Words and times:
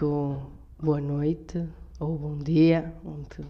muito 0.00 0.42
boa 0.78 1.00
noite 1.00 1.66
ou 1.98 2.18
bom 2.18 2.36
dia, 2.36 2.92
onde, 3.02 3.48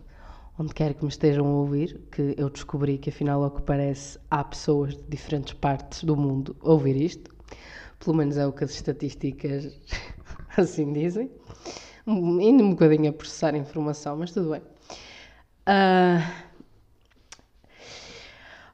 onde 0.57 0.73
quer 0.75 0.95
que 0.95 1.03
me 1.03 1.09
estejam 1.09 1.45
a 1.45 1.51
ouvir, 1.51 2.01
que 2.13 2.37
eu 2.37 2.49
descobri 2.49 2.99
que 2.99 3.11
afinal 3.11 3.43
ao 3.43 3.51
que 3.51 3.63
parece 3.63 4.17
há 4.31 4.45
pessoas 4.45 4.95
de 4.95 5.03
diferentes 5.09 5.55
partes 5.55 6.05
do 6.05 6.17
mundo 6.17 6.55
a 6.61 6.71
ouvir 6.71 6.95
isto. 6.95 7.35
Pelo 7.99 8.17
menos 8.17 8.37
é 8.37 8.47
o 8.47 8.53
que 8.53 8.63
as 8.63 8.71
estatísticas 8.71 9.77
assim 10.57 10.93
dizem. 10.93 11.33
Ainda 12.07 12.63
um 12.63 12.71
bocadinho 12.71 13.11
a 13.11 13.13
processar 13.13 13.55
a 13.55 13.59
informação, 13.59 14.17
mas 14.17 14.31
tudo 14.31 14.51
bem. 14.51 14.63
Uh... 15.67 16.23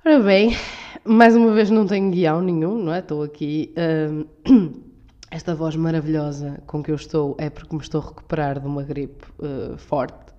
Ora 0.04 0.20
bem, 0.20 0.54
mais 1.06 1.34
uma 1.34 1.54
vez 1.54 1.70
não 1.70 1.86
tenho 1.86 2.10
guião 2.10 2.42
nenhum, 2.42 2.76
não 2.82 2.92
é? 2.92 2.98
Estou 2.98 3.22
aqui. 3.22 3.72
Uh... 3.78 4.91
Esta 5.32 5.54
voz 5.54 5.74
maravilhosa 5.76 6.62
com 6.66 6.82
que 6.82 6.90
eu 6.90 6.94
estou 6.94 7.34
é 7.38 7.48
porque 7.48 7.74
me 7.74 7.80
estou 7.80 8.02
a 8.02 8.04
recuperar 8.04 8.60
de 8.60 8.66
uma 8.66 8.82
gripe 8.82 9.24
uh, 9.38 9.78
forte 9.78 10.30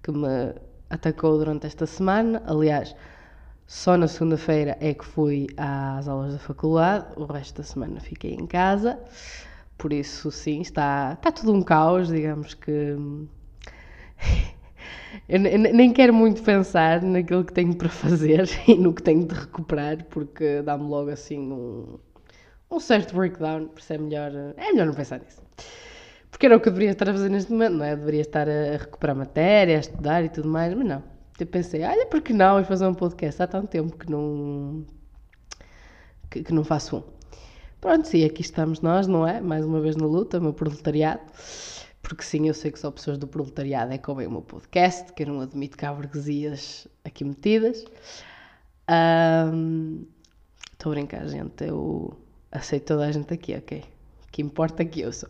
que 0.00 0.12
me 0.12 0.54
atacou 0.88 1.36
durante 1.36 1.66
esta 1.66 1.84
semana. 1.84 2.40
Aliás, 2.46 2.94
só 3.66 3.96
na 3.96 4.06
segunda-feira 4.06 4.78
é 4.80 4.94
que 4.94 5.04
fui 5.04 5.48
às 5.56 6.06
aulas 6.06 6.34
da 6.34 6.38
faculdade, 6.38 7.06
o 7.16 7.24
resto 7.24 7.56
da 7.56 7.64
semana 7.64 7.98
fiquei 7.98 8.34
em 8.34 8.46
casa. 8.46 9.00
Por 9.76 9.92
isso, 9.92 10.30
sim, 10.30 10.60
está, 10.60 11.14
está 11.14 11.32
tudo 11.32 11.52
um 11.52 11.60
caos, 11.60 12.06
digamos 12.06 12.54
que. 12.54 12.94
Eu 15.28 15.40
nem 15.40 15.92
quero 15.92 16.14
muito 16.14 16.40
pensar 16.44 17.02
naquilo 17.02 17.44
que 17.44 17.52
tenho 17.52 17.74
para 17.74 17.88
fazer 17.90 18.48
e 18.68 18.76
no 18.76 18.94
que 18.94 19.02
tenho 19.02 19.26
de 19.26 19.34
recuperar, 19.34 20.04
porque 20.04 20.62
dá-me 20.62 20.84
logo 20.84 21.10
assim 21.10 21.50
um 21.50 21.98
um 22.70 22.78
certo 22.78 23.14
breakdown, 23.14 23.68
por 23.68 23.80
isso 23.80 23.92
é 23.92 23.98
melhor, 23.98 24.32
é 24.56 24.72
melhor 24.72 24.86
não 24.86 24.94
pensar 24.94 25.18
nisso. 25.18 25.42
Porque 26.30 26.46
era 26.46 26.56
o 26.56 26.60
que 26.60 26.68
eu 26.68 26.72
deveria 26.72 26.92
estar 26.92 27.08
a 27.08 27.12
fazer 27.12 27.28
neste 27.28 27.50
momento, 27.50 27.74
não 27.74 27.84
é? 27.84 27.92
Eu 27.92 27.96
deveria 27.96 28.20
estar 28.20 28.48
a 28.48 28.76
recuperar 28.76 29.16
matéria, 29.16 29.76
a 29.76 29.80
estudar 29.80 30.24
e 30.24 30.28
tudo 30.28 30.48
mais, 30.48 30.72
mas 30.72 30.86
não. 30.86 31.02
Eu 31.38 31.46
pensei, 31.46 31.82
olha, 31.82 32.06
por 32.06 32.20
que 32.20 32.32
não? 32.32 32.60
E 32.60 32.64
fazer 32.64 32.86
um 32.86 32.94
podcast. 32.94 33.42
Há 33.42 33.46
tanto 33.46 33.68
tempo 33.68 33.96
que 33.96 34.10
não. 34.10 34.86
que, 36.30 36.42
que 36.44 36.52
não 36.52 36.64
faço 36.64 36.98
um. 36.98 37.02
Pronto, 37.80 38.14
e 38.14 38.24
aqui 38.24 38.42
estamos 38.42 38.80
nós, 38.80 39.06
não 39.06 39.26
é? 39.26 39.40
Mais 39.40 39.64
uma 39.64 39.80
vez 39.80 39.96
na 39.96 40.06
luta, 40.06 40.38
meu 40.38 40.52
proletariado. 40.52 41.22
Porque 42.02 42.22
sim, 42.22 42.46
eu 42.48 42.54
sei 42.54 42.70
que 42.70 42.78
só 42.78 42.90
pessoas 42.90 43.18
do 43.18 43.26
proletariado 43.26 43.92
é 43.92 43.98
que 43.98 44.10
ouvem 44.10 44.26
o 44.26 44.30
meu 44.30 44.42
podcast, 44.42 45.12
que 45.12 45.22
eu 45.22 45.28
não 45.28 45.40
admito 45.40 45.76
que 45.76 45.84
há 45.84 45.92
vergesias 45.92 46.86
aqui 47.04 47.24
metidas. 47.24 47.84
Estou 48.86 49.52
um, 49.52 50.06
a 50.84 50.88
brincar, 50.88 51.26
gente. 51.28 51.64
Eu 51.64 52.16
aceito 52.50 52.86
toda 52.86 53.06
a 53.06 53.12
gente 53.12 53.32
aqui, 53.32 53.54
ok? 53.54 53.84
Que 54.30 54.42
importa 54.42 54.82
é 54.82 54.86
que 54.86 55.00
eu 55.00 55.12
sou. 55.12 55.28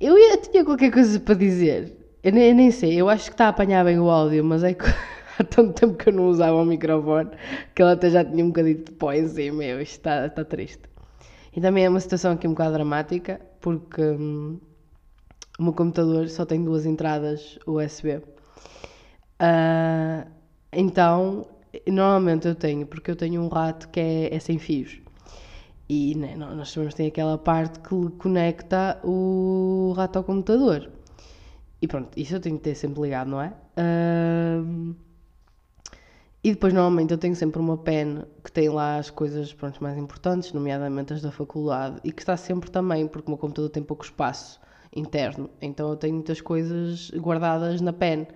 Eu, 0.00 0.16
ia, 0.16 0.36
tinha 0.38 0.64
qualquer 0.64 0.92
coisa 0.92 1.18
para 1.20 1.34
dizer. 1.34 1.96
Eu 2.22 2.32
nem, 2.32 2.48
eu 2.50 2.54
nem, 2.54 2.70
sei, 2.70 2.94
eu 2.94 3.08
acho 3.08 3.26
que 3.26 3.34
está 3.34 3.46
a 3.46 3.48
apanhar 3.48 3.84
bem 3.84 3.98
o 3.98 4.10
áudio, 4.10 4.44
mas 4.44 4.62
é 4.62 4.74
que 4.74 4.84
há 5.38 5.44
tanto 5.44 5.72
tempo 5.72 5.94
que 5.96 6.08
eu 6.08 6.12
não 6.12 6.28
usava 6.28 6.56
o 6.56 6.64
microfone 6.64 7.30
que 7.74 7.82
ele 7.82 7.92
até 7.92 8.10
já 8.10 8.24
tinha 8.24 8.44
um 8.44 8.48
bocadinho 8.48 8.84
de 8.84 8.92
pó 8.92 9.12
em 9.12 9.26
cima. 9.28 9.64
Eu, 9.64 9.80
isto 9.80 9.94
está, 9.94 10.26
está 10.26 10.44
triste. 10.44 10.82
E 11.54 11.60
também 11.60 11.84
é 11.84 11.88
uma 11.88 12.00
situação 12.00 12.32
aqui 12.32 12.46
um 12.46 12.52
bocado 12.52 12.74
dramática, 12.74 13.40
porque 13.60 14.02
hum, 14.02 14.60
o 15.58 15.62
meu 15.62 15.72
computador 15.72 16.28
só 16.28 16.44
tem 16.44 16.62
duas 16.62 16.86
entradas 16.86 17.58
USB. 17.66 18.16
Uh, 18.16 18.22
ah, 19.40 20.26
então, 20.72 21.46
normalmente 21.86 22.46
eu 22.46 22.54
tenho, 22.54 22.86
porque 22.86 23.10
eu 23.10 23.16
tenho 23.16 23.42
um 23.42 23.48
rato 23.48 23.88
que 23.88 23.98
é, 23.98 24.34
é 24.34 24.38
sem 24.38 24.58
fios. 24.58 25.00
E 25.88 26.14
né, 26.14 26.36
nós 26.36 26.70
sabemos 26.70 26.92
que 26.92 26.98
tem 26.98 27.06
aquela 27.06 27.38
parte 27.38 27.80
que 27.80 28.10
conecta 28.18 29.00
o 29.02 29.94
rato 29.96 30.18
ao 30.18 30.24
computador. 30.24 30.90
E 31.80 31.88
pronto, 31.88 32.10
isso 32.16 32.34
eu 32.34 32.40
tenho 32.40 32.56
que 32.58 32.64
ter 32.64 32.74
sempre 32.74 33.00
ligado, 33.02 33.30
não 33.30 33.40
é? 33.40 33.52
E 36.44 36.50
depois, 36.52 36.72
normalmente, 36.72 37.12
eu 37.12 37.18
tenho 37.18 37.34
sempre 37.34 37.60
uma 37.60 37.76
pen 37.76 38.22
que 38.44 38.52
tem 38.52 38.68
lá 38.68 38.98
as 38.98 39.10
coisas 39.10 39.52
pronto, 39.52 39.82
mais 39.82 39.96
importantes, 39.96 40.52
nomeadamente 40.52 41.12
as 41.12 41.22
da 41.22 41.32
faculdade, 41.32 42.00
e 42.04 42.12
que 42.12 42.22
está 42.22 42.36
sempre 42.36 42.70
também, 42.70 43.06
porque 43.06 43.26
o 43.26 43.30
meu 43.30 43.38
computador 43.38 43.70
tem 43.70 43.82
pouco 43.82 44.04
espaço 44.04 44.60
interno, 44.94 45.50
então 45.60 45.90
eu 45.90 45.96
tenho 45.96 46.14
muitas 46.14 46.40
coisas 46.40 47.10
guardadas 47.10 47.80
na 47.80 47.92
pen 47.92 48.26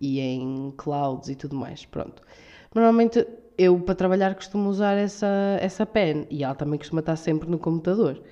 e 0.00 0.20
em 0.20 0.72
clouds 0.76 1.28
e 1.28 1.34
tudo 1.34 1.56
mais. 1.56 1.84
Pronto. 1.84 2.22
Normalmente 2.74 3.26
eu 3.58 3.78
para 3.80 3.94
trabalhar 3.94 4.34
costumo 4.34 4.68
usar 4.68 4.94
essa, 4.94 5.58
essa 5.60 5.86
pen 5.86 6.26
e 6.30 6.44
ela 6.44 6.54
também 6.54 6.78
costuma 6.78 7.00
estar 7.00 7.16
sempre 7.16 7.48
no 7.48 7.58
computador. 7.58 8.22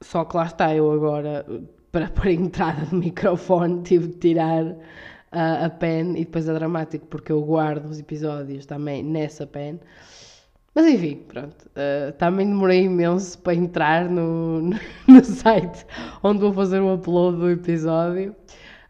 Só 0.00 0.24
que 0.24 0.36
lá 0.36 0.44
está, 0.46 0.74
eu 0.74 0.90
agora, 0.90 1.44
para 1.92 2.08
pôr 2.12 2.28
a 2.28 2.32
entrada 2.32 2.86
do 2.86 2.96
microfone, 2.96 3.82
tive 3.82 4.08
de 4.08 4.16
tirar 4.18 4.76
a, 5.32 5.66
a 5.66 5.70
pen 5.70 6.12
e 6.12 6.24
depois 6.24 6.48
é 6.48 6.54
dramático 6.54 7.06
porque 7.06 7.32
eu 7.32 7.42
guardo 7.42 7.86
os 7.86 7.98
episódios 7.98 8.66
também 8.66 9.02
nessa 9.02 9.46
pen. 9.46 9.80
Mas 10.74 10.86
enfim, 10.86 11.16
pronto. 11.28 11.66
Uh, 11.68 12.12
também 12.18 12.46
demorei 12.46 12.84
imenso 12.84 13.38
para 13.38 13.54
entrar 13.54 14.10
no, 14.10 14.60
no, 14.60 14.78
no, 15.08 15.24
site 15.24 15.86
onde 16.22 16.40
vou 16.40 16.52
fazer 16.52 16.80
o 16.80 16.94
upload 16.94 17.38
do 17.38 17.50
episódio, 17.50 18.36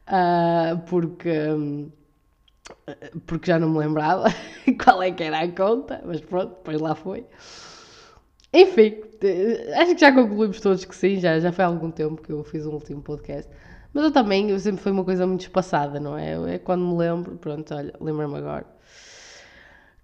uh, 0.09 0.78
porque. 0.87 1.31
Um, 1.31 1.91
porque 3.27 3.50
já 3.50 3.59
não 3.59 3.71
me 3.71 3.78
lembrava 3.78 4.27
qual 4.82 5.03
é 5.03 5.10
que 5.10 5.22
era 5.22 5.41
a 5.41 5.49
conta, 5.49 6.03
mas 6.04 6.21
pronto, 6.21 6.56
depois 6.56 6.81
lá 6.81 6.94
foi. 6.94 7.27
Enfim, 8.53 9.03
acho 9.77 9.94
que 9.94 10.00
já 10.00 10.12
concluímos 10.12 10.60
todos 10.60 10.84
que 10.84 10.94
sim, 10.94 11.21
já, 11.21 11.38
já 11.38 11.53
foi 11.53 11.65
há 11.65 11.69
algum 11.69 11.91
tempo 11.91 12.22
que 12.22 12.32
eu 12.32 12.43
fiz 12.44 12.65
um 12.66 12.72
último 12.72 13.03
podcast. 13.03 13.50
Mas 13.93 14.04
eu 14.04 14.10
também, 14.12 14.50
eu 14.50 14.59
sempre 14.59 14.82
foi 14.82 14.93
uma 14.93 15.04
coisa 15.04 15.27
muito 15.27 15.43
espaçada, 15.43 15.99
não 15.99 16.16
é? 16.19 16.54
É 16.54 16.59
quando 16.59 16.84
me 16.84 16.97
lembro, 16.97 17.37
pronto, 17.37 17.75
olha, 17.75 17.94
lembro-me 18.00 18.37
agora. 18.37 18.66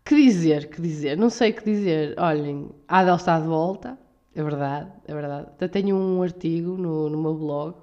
Que 0.05 0.17
dizer, 0.17 0.69
que 0.69 0.81
dizer? 0.81 1.17
Não 1.17 1.31
sei 1.31 1.51
o 1.51 1.55
que 1.55 1.65
dizer. 1.65 2.15
Olhem, 2.19 2.71
a 2.89 3.01
Adele 3.01 3.17
está 3.17 3.39
de 3.39 3.47
volta, 3.47 3.99
é 4.35 4.43
verdade, 4.43 4.91
é 5.07 5.15
verdade. 5.15 5.49
Até 5.51 5.69
tenho 5.69 5.97
um 5.97 6.23
artigo 6.23 6.77
no, 6.77 7.09
no 7.09 7.21
meu 7.21 7.35
blog, 7.35 7.77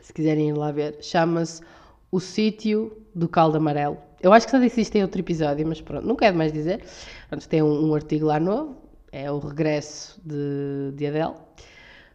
se 0.00 0.12
quiserem 0.12 0.48
ir 0.48 0.56
lá 0.56 0.72
ver, 0.72 0.98
chama-se 1.02 1.60
O 2.10 2.20
Sítio 2.20 2.99
do 3.14 3.28
caldo 3.28 3.56
amarelo. 3.56 3.98
Eu 4.20 4.32
acho 4.32 4.46
que 4.46 4.52
já 4.52 4.58
disse 4.58 4.80
isto 4.82 4.96
em 4.96 5.02
outro 5.02 5.20
episódio, 5.20 5.66
mas 5.66 5.80
pronto, 5.80 6.06
não 6.06 6.16
quero 6.16 6.36
mais 6.36 6.52
dizer. 6.52 6.84
Pronto, 7.28 7.48
tem 7.48 7.62
um, 7.62 7.88
um, 7.88 7.94
artigo 7.94 8.26
lá 8.26 8.38
novo, 8.38 8.76
é 9.10 9.30
o 9.30 9.38
regresso 9.38 10.20
de, 10.24 10.92
de 10.94 11.06
Adele. 11.06 11.34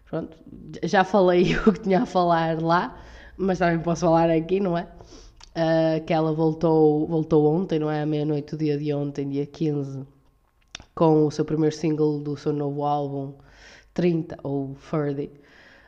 Pronto, 0.09 0.37
já 0.83 1.03
falei 1.03 1.55
o 1.65 1.73
que 1.73 1.79
tinha 1.79 2.03
a 2.03 2.05
falar 2.05 2.61
lá, 2.61 2.97
mas 3.37 3.59
também 3.59 3.79
posso 3.79 4.01
falar 4.01 4.29
aqui, 4.29 4.59
não 4.59 4.77
é? 4.77 4.87
Uh, 5.55 6.03
que 6.05 6.13
ela 6.13 6.33
voltou, 6.33 7.07
voltou 7.07 7.45
ontem, 7.45 7.79
não 7.79 7.89
é? 7.89 8.01
À 8.01 8.05
meia-noite, 8.05 8.55
o 8.55 8.57
dia 8.57 8.77
de 8.77 8.93
ontem, 8.93 9.29
dia 9.29 9.45
15, 9.45 10.05
com 10.93 11.25
o 11.25 11.31
seu 11.31 11.45
primeiro 11.45 11.75
single 11.75 12.19
do 12.19 12.37
seu 12.37 12.53
novo 12.53 12.83
álbum, 12.83 13.33
30 13.93 14.37
ou 14.43 14.75
30. 14.91 15.31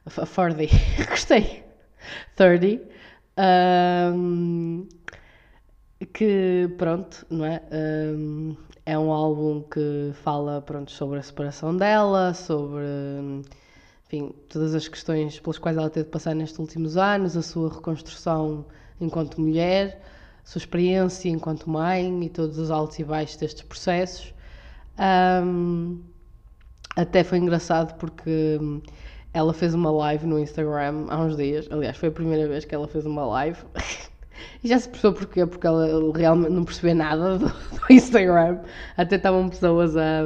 30, 0.09 0.67
gostei. 1.09 1.63
30. 2.35 2.96
Que 6.13 6.69
pronto, 6.77 7.25
não 7.29 7.45
é? 7.45 7.61
Um, 7.71 8.55
é 8.85 8.97
um 8.97 9.11
álbum 9.11 9.61
que 9.61 10.11
fala 10.23 10.61
pronto, 10.61 10.91
sobre 10.91 11.19
a 11.19 11.21
separação 11.21 11.75
dela, 11.75 12.33
sobre 12.33 12.85
enfim, 14.05 14.33
todas 14.49 14.73
as 14.73 14.87
questões 14.87 15.39
pelas 15.39 15.57
quais 15.57 15.77
ela 15.77 15.89
teve 15.89 16.05
de 16.05 16.11
passar 16.11 16.33
nestes 16.33 16.57
últimos 16.59 16.97
anos, 16.97 17.35
a 17.35 17.41
sua 17.41 17.73
reconstrução 17.73 18.65
enquanto 18.99 19.41
mulher, 19.41 20.01
a 20.43 20.47
sua 20.47 20.59
experiência 20.59 21.29
enquanto 21.29 21.69
mãe 21.69 22.23
e 22.23 22.29
todos 22.29 22.57
os 22.57 22.71
altos 22.71 22.97
e 22.99 23.03
baixos 23.03 23.37
destes 23.37 23.63
processos. 23.63 24.33
Um, 24.97 26.01
até 26.95 27.23
foi 27.23 27.37
engraçado 27.37 27.97
porque 27.97 28.59
ela 29.33 29.53
fez 29.53 29.73
uma 29.73 29.91
live 29.91 30.25
no 30.25 30.39
Instagram 30.39 31.05
há 31.09 31.19
uns 31.19 31.35
dias. 31.37 31.67
Aliás, 31.71 31.97
foi 31.97 32.09
a 32.09 32.11
primeira 32.11 32.47
vez 32.47 32.65
que 32.65 32.73
ela 32.73 32.87
fez 32.87 33.05
uma 33.05 33.25
live. 33.25 33.59
E 34.63 34.67
já 34.67 34.77
se 34.79 34.87
percebeu 34.87 35.13
porquê, 35.13 35.45
porque 35.45 35.65
ela 35.65 35.87
realmente 36.15 36.51
não 36.51 36.63
percebeu 36.63 36.95
nada 36.95 37.39
do, 37.39 37.47
do 37.47 37.53
Instagram. 37.89 38.59
Até 38.95 39.15
estavam 39.15 39.49
pessoas 39.49 39.97
a, 39.97 40.21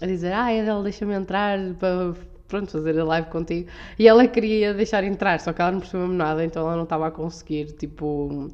a 0.00 0.06
dizer: 0.06 0.32
Ah, 0.32 0.46
Adele, 0.46 0.82
deixa-me 0.82 1.14
entrar 1.14 1.58
para 1.74 2.14
pronto, 2.48 2.70
fazer 2.70 2.98
a 2.98 3.04
live 3.04 3.28
contigo. 3.28 3.68
E 3.98 4.08
ela 4.08 4.26
queria 4.26 4.74
deixar 4.74 5.04
entrar, 5.04 5.38
só 5.40 5.52
que 5.52 5.60
ela 5.60 5.70
não 5.70 5.80
percebeu 5.80 6.08
nada, 6.08 6.44
então 6.44 6.62
ela 6.62 6.76
não 6.76 6.84
estava 6.84 7.06
a 7.06 7.10
conseguir, 7.10 7.72
tipo. 7.72 8.50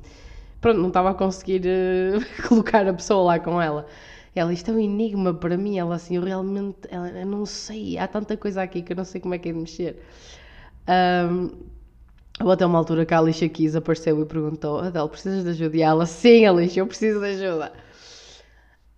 Pronto, 0.61 0.81
não 0.81 0.89
estava 0.89 1.11
a 1.11 1.15
conseguir 1.15 1.63
uh, 1.67 2.25
colocar 2.49 2.87
a 2.89 2.93
pessoa 2.93 3.25
lá 3.25 3.39
com 3.39 3.61
ela. 3.61 3.87
Ela, 4.35 4.53
isto 4.53 4.71
é 4.71 4.75
um 4.75 4.81
enigma 4.81 5.33
para 5.33 5.57
mim. 5.57 5.79
Ela, 5.79 5.95
assim, 5.95 6.17
eu 6.17 6.23
realmente, 6.23 6.81
ela, 6.89 7.09
eu 7.09 7.27
não 7.27 7.47
sei, 7.47 7.97
há 7.99 8.09
tanta 8.09 8.37
coisa 8.37 8.63
aqui 8.63 8.83
que 8.83 8.93
eu 8.93 8.97
não 8.97 9.05
sei 9.05 9.21
como 9.21 9.35
é 9.35 9.39
que 9.39 9.49
é 9.49 9.53
de 9.53 9.59
mexer. 9.59 10.03
Um, 10.89 11.51
ou 12.41 12.51
até 12.51 12.67
uma 12.67 12.79
altura 12.79 13.07
que 13.07 13.15
a 13.15 13.19
Alicia 13.19 13.49
Keys 13.49 13.77
apareceu 13.77 14.21
e 14.21 14.25
perguntou: 14.27 14.81
Adele, 14.81 15.09
precisas 15.09 15.45
de 15.45 15.51
ajuda? 15.51 15.77
E 15.77 15.83
ela, 15.83 16.07
sim, 16.07 16.47
Alicia, 16.47 16.83
eu 16.83 16.87
preciso 16.87 17.21
de 17.21 17.27
ajuda. 17.27 17.73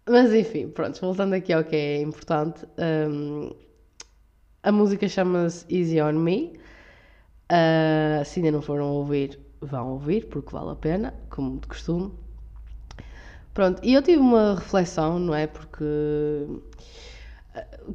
Mas 0.08 0.32
enfim, 0.32 0.68
pronto, 0.68 1.00
voltando 1.00 1.34
aqui 1.34 1.52
ao 1.52 1.64
que 1.64 1.74
é 1.76 2.00
importante, 2.00 2.64
um, 3.10 3.50
a 4.62 4.72
música 4.72 5.08
chama-se 5.08 5.66
Easy 5.68 6.00
on 6.00 6.12
Me. 6.12 6.58
Uh, 7.50 8.24
se 8.24 8.40
ainda 8.40 8.52
não 8.52 8.62
foram 8.62 8.86
ouvir, 8.90 9.38
vão 9.60 9.92
ouvir, 9.92 10.26
porque 10.26 10.52
vale 10.52 10.70
a 10.70 10.76
pena, 10.76 11.14
como 11.28 11.60
de 11.60 11.66
costume. 11.66 12.12
Pronto, 13.56 13.80
e 13.82 13.94
eu 13.94 14.02
tive 14.02 14.18
uma 14.18 14.54
reflexão, 14.54 15.18
não 15.18 15.34
é? 15.34 15.46
Porque 15.46 15.82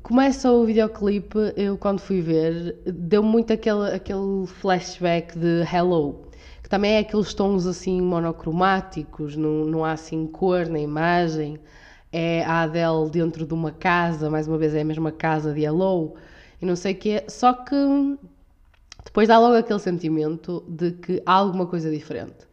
começa 0.02 0.52
o 0.52 0.66
videoclipe, 0.66 1.38
eu 1.56 1.78
quando 1.78 2.00
fui 2.00 2.20
ver, 2.20 2.80
deu 2.84 3.22
muito 3.22 3.54
aquele, 3.54 3.94
aquele 3.94 4.48
flashback 4.48 5.38
de 5.38 5.62
Hello, 5.72 6.24
que 6.64 6.68
também 6.68 6.94
é 6.94 7.00
aqueles 7.02 7.36
tons 7.36 7.68
assim 7.68 8.02
monocromáticos, 8.02 9.36
não, 9.36 9.64
não 9.66 9.86
há 9.86 9.92
assim 9.92 10.26
cor 10.26 10.66
na 10.66 10.80
imagem, 10.80 11.60
é 12.12 12.44
a 12.44 12.64
Adele 12.64 13.12
dentro 13.12 13.46
de 13.46 13.54
uma 13.54 13.72
casa, 13.72 14.32
mais 14.32 14.48
uma 14.48 14.58
vez 14.58 14.74
é 14.74 14.82
a 14.82 14.86
mesma 14.86 15.12
casa 15.12 15.54
de 15.54 15.62
Hello, 15.62 16.16
e 16.60 16.66
não 16.66 16.76
sei 16.76 16.94
o 16.94 16.98
quê, 16.98 17.24
só 17.28 17.54
que 17.54 17.76
depois 19.06 19.28
dá 19.28 19.38
logo 19.38 19.58
aquele 19.58 19.78
sentimento 19.78 20.66
de 20.68 20.94
que 20.94 21.22
há 21.24 21.34
alguma 21.34 21.68
coisa 21.68 21.92
diferente. 21.92 22.50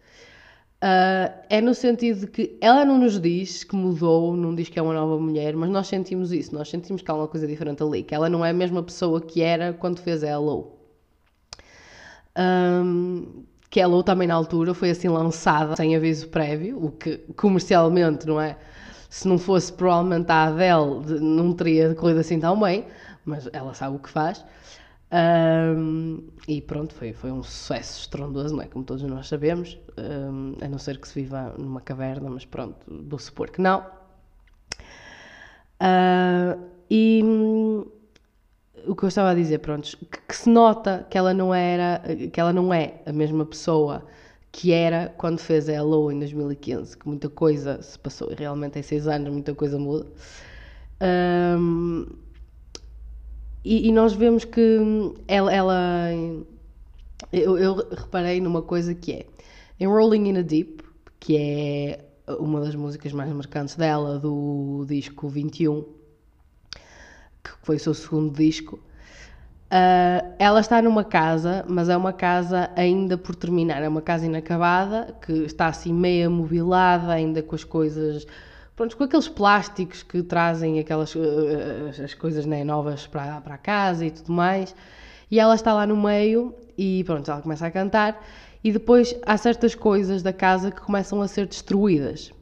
Uh, 0.80 1.34
é 1.50 1.60
no 1.60 1.74
sentido 1.74 2.20
de 2.20 2.26
que 2.28 2.56
ela 2.60 2.84
não 2.84 2.98
nos 2.98 3.20
diz 3.20 3.64
que 3.64 3.74
mudou, 3.74 4.36
não 4.36 4.54
diz 4.54 4.68
que 4.68 4.78
é 4.78 4.82
uma 4.82 4.94
nova 4.94 5.18
mulher, 5.18 5.56
mas 5.56 5.68
nós 5.70 5.88
sentimos 5.88 6.30
isso, 6.30 6.54
nós 6.54 6.70
sentimos 6.70 7.02
que 7.02 7.10
há 7.10 7.14
uma 7.14 7.26
coisa 7.26 7.48
diferente 7.48 7.82
ali, 7.82 8.04
que 8.04 8.14
ela 8.14 8.28
não 8.28 8.44
é 8.44 8.50
a 8.50 8.52
mesma 8.52 8.80
pessoa 8.80 9.20
que 9.20 9.42
era 9.42 9.72
quando 9.72 9.98
fez 9.98 10.22
a 10.22 10.28
Hello. 10.28 10.78
Um, 12.38 13.42
que 13.68 13.80
a 13.80 13.84
Hello 13.84 14.04
também 14.04 14.28
na 14.28 14.34
altura 14.34 14.72
foi 14.72 14.90
assim 14.90 15.08
lançada 15.08 15.74
sem 15.74 15.96
aviso 15.96 16.28
prévio, 16.28 16.78
o 16.80 16.92
que 16.92 17.18
comercialmente 17.34 18.24
não 18.24 18.40
é. 18.40 18.56
Se 19.10 19.26
não 19.26 19.36
fosse 19.36 19.72
provavelmente 19.72 20.30
a 20.30 20.44
Adele, 20.44 21.20
não 21.20 21.54
teria 21.54 21.88
decorrido 21.88 22.20
assim 22.20 22.38
tão 22.38 22.60
bem, 22.60 22.86
mas 23.24 23.48
ela 23.52 23.74
sabe 23.74 23.96
o 23.96 23.98
que 23.98 24.10
faz. 24.10 24.44
Um, 25.10 26.28
e 26.46 26.60
pronto, 26.60 26.94
foi, 26.94 27.12
foi 27.12 27.32
um 27.32 27.42
sucesso 27.42 28.00
estrondoso, 28.00 28.54
não 28.54 28.62
é? 28.62 28.66
Como 28.66 28.84
todos 28.84 29.02
nós 29.04 29.26
sabemos, 29.26 29.78
um, 29.96 30.54
a 30.62 30.68
não 30.68 30.78
ser 30.78 30.98
que 30.98 31.08
se 31.08 31.22
viva 31.22 31.54
numa 31.58 31.80
caverna, 31.80 32.28
mas 32.28 32.44
pronto, 32.44 32.76
vou 32.86 33.18
supor 33.18 33.50
que 33.50 33.60
não. 33.60 33.80
Uh, 35.80 36.60
e 36.90 37.22
um, 37.24 37.86
o 38.86 38.94
que 38.94 39.04
eu 39.04 39.08
estava 39.08 39.30
a 39.30 39.34
dizer, 39.34 39.58
pronto, 39.58 39.96
que, 39.96 40.20
que, 40.28 40.36
se 40.36 40.50
nota 40.50 41.06
que 41.08 41.16
ela 41.16 41.32
não 41.32 41.54
era, 41.54 42.02
que 42.32 42.38
ela 42.38 42.52
não 42.52 42.72
é 42.72 43.00
a 43.06 43.12
mesma 43.12 43.46
pessoa 43.46 44.04
que 44.52 44.72
era 44.72 45.14
quando 45.16 45.38
fez 45.38 45.68
a 45.68 45.72
Hello 45.74 46.10
em 46.10 46.18
2015, 46.18 46.96
que 46.96 47.06
muita 47.06 47.28
coisa 47.28 47.80
se 47.82 47.98
passou, 47.98 48.30
e 48.32 48.34
realmente 48.34 48.78
em 48.78 48.82
seis 48.82 49.06
anos 49.06 49.32
muita 49.32 49.54
coisa 49.54 49.78
muda. 49.78 50.06
Um, 51.00 52.06
e, 53.68 53.88
e 53.88 53.92
nós 53.92 54.14
vemos 54.14 54.46
que 54.46 54.78
ela, 55.28 55.52
ela 55.52 56.08
eu, 57.30 57.58
eu, 57.58 57.74
reparei 57.74 58.40
numa 58.40 58.62
coisa 58.62 58.94
que 58.94 59.12
é 59.12 59.26
em 59.78 59.86
Rolling 59.86 60.30
in 60.30 60.38
a 60.38 60.42
Deep, 60.42 60.82
que 61.20 61.36
é 61.36 62.02
uma 62.38 62.62
das 62.62 62.74
músicas 62.74 63.12
mais 63.12 63.30
marcantes 63.30 63.74
dela, 63.76 64.18
do 64.18 64.86
disco 64.88 65.28
21, 65.28 65.84
que 67.44 67.50
foi 67.62 67.76
o 67.76 67.78
seu 67.78 67.92
segundo 67.92 68.34
disco. 68.34 68.76
Uh, 69.66 70.34
ela 70.38 70.60
está 70.60 70.80
numa 70.80 71.04
casa, 71.04 71.62
mas 71.68 71.90
é 71.90 71.96
uma 71.96 72.14
casa 72.14 72.70
ainda 72.74 73.18
por 73.18 73.34
terminar, 73.34 73.82
é 73.82 73.88
uma 73.88 74.00
casa 74.00 74.24
inacabada, 74.24 75.14
que 75.20 75.44
está 75.44 75.66
assim 75.66 75.92
meia 75.92 76.30
mobilada, 76.30 77.12
ainda 77.12 77.42
com 77.42 77.54
as 77.54 77.64
coisas 77.64 78.26
pronto, 78.78 78.96
com 78.96 79.02
aqueles 79.02 79.26
plásticos 79.26 80.04
que 80.04 80.22
trazem 80.22 80.78
aquelas 80.78 81.12
uh, 81.16 81.20
as 82.02 82.14
coisas 82.14 82.46
né, 82.46 82.62
novas 82.62 83.08
para, 83.08 83.40
para 83.40 83.58
casa 83.58 84.06
e 84.06 84.10
tudo 84.12 84.32
mais. 84.32 84.72
E 85.28 85.40
ela 85.40 85.56
está 85.56 85.74
lá 85.74 85.84
no 85.84 85.96
meio 85.96 86.54
e 86.78 87.02
pronto, 87.02 87.28
ela 87.28 87.42
começa 87.42 87.66
a 87.66 87.70
cantar 87.72 88.24
e 88.62 88.70
depois 88.70 89.16
há 89.26 89.36
certas 89.36 89.74
coisas 89.74 90.22
da 90.22 90.32
casa 90.32 90.70
que 90.70 90.80
começam 90.80 91.20
a 91.20 91.26
ser 91.26 91.46
destruídas. 91.46 92.32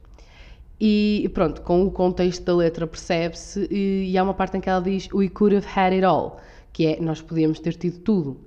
E 0.79 1.27
pronto, 1.33 1.63
com 1.63 1.83
o 1.83 1.91
contexto 1.91 2.43
da 2.43 2.55
letra 2.55 2.85
percebe-se 2.85 3.67
e, 3.71 4.11
e 4.11 4.17
há 4.17 4.21
uma 4.21 4.35
parte 4.35 4.57
em 4.57 4.61
que 4.61 4.69
ela 4.69 4.79
diz 4.79 5.09
We 5.11 5.29
could 5.29 5.55
have 5.55 5.67
had 5.67 5.91
it 5.91 6.05
all, 6.05 6.39
que 6.71 6.85
é 6.85 6.99
nós 7.01 7.19
podíamos 7.19 7.59
ter 7.59 7.73
tido 7.73 7.97
tudo. 8.01 8.39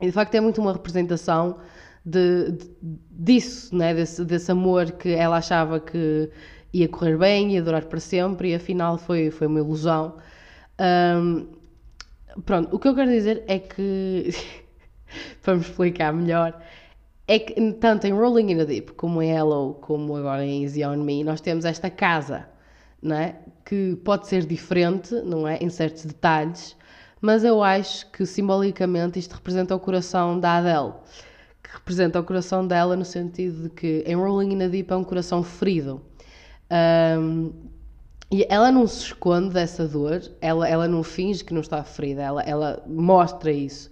E 0.00 0.06
de 0.06 0.12
facto 0.12 0.34
é 0.34 0.40
muito 0.40 0.60
uma 0.60 0.72
representação 0.72 1.58
de, 2.04 2.50
de, 2.50 2.70
disso, 3.08 3.74
né? 3.74 3.94
desse, 3.94 4.24
desse 4.24 4.50
amor 4.50 4.90
que 4.90 5.10
ela 5.10 5.36
achava 5.36 5.78
que 5.78 6.28
ia 6.74 6.88
correr 6.88 7.16
bem, 7.16 7.52
ia 7.52 7.62
durar 7.62 7.84
para 7.84 8.00
sempre 8.00 8.50
e 8.50 8.54
afinal 8.56 8.98
foi, 8.98 9.30
foi 9.30 9.46
uma 9.46 9.60
ilusão. 9.60 10.16
Um, 10.80 11.46
pronto, 12.44 12.74
o 12.74 12.78
que 12.80 12.88
eu 12.88 12.94
quero 12.96 13.10
dizer 13.10 13.44
é 13.46 13.60
que, 13.60 14.30
para 15.40 15.54
me 15.54 15.60
explicar 15.60 16.12
melhor, 16.12 16.60
é 17.28 17.38
que 17.38 17.54
tanto 17.74 18.06
em 18.08 18.12
Rolling 18.12 18.50
in 18.50 18.56
the 18.58 18.64
Deep 18.64 18.92
como 18.94 19.22
em 19.22 19.30
Hello, 19.30 19.74
como 19.74 20.16
agora 20.16 20.44
em 20.44 20.64
Easy 20.64 20.84
on 20.84 20.96
Me, 20.96 21.22
nós 21.22 21.40
temos 21.40 21.64
esta 21.64 21.88
casa, 21.88 22.48
não 23.00 23.16
é? 23.16 23.36
Que 23.64 23.96
pode 24.04 24.26
ser 24.26 24.44
diferente, 24.44 25.14
não 25.22 25.46
é? 25.46 25.58
Em 25.58 25.70
certos 25.70 26.04
detalhes, 26.04 26.76
mas 27.20 27.44
eu 27.44 27.62
acho 27.62 28.10
que 28.10 28.26
simbolicamente 28.26 29.18
isto 29.18 29.34
representa 29.34 29.76
o 29.76 29.80
coração 29.80 30.40
da 30.40 30.56
Adele, 30.56 30.92
que 31.62 31.70
representa 31.72 32.18
o 32.18 32.24
coração 32.24 32.66
dela 32.66 32.96
no 32.96 33.04
sentido 33.04 33.62
de 33.62 33.70
que 33.70 34.04
em 34.06 34.16
Rolling 34.16 34.54
in 34.54 34.58
the 34.58 34.68
Deep 34.68 34.92
é 34.92 34.96
um 34.96 35.04
coração 35.04 35.42
ferido 35.42 36.02
um, 36.74 37.52
e 38.30 38.44
ela 38.48 38.72
não 38.72 38.86
se 38.86 39.06
esconde 39.06 39.50
dessa 39.50 39.86
dor, 39.86 40.20
ela, 40.40 40.68
ela 40.68 40.88
não 40.88 41.02
finge 41.02 41.44
que 41.44 41.54
não 41.54 41.60
está 41.60 41.84
ferida, 41.84 42.22
ela, 42.22 42.42
ela 42.42 42.82
mostra 42.86 43.52
isso. 43.52 43.88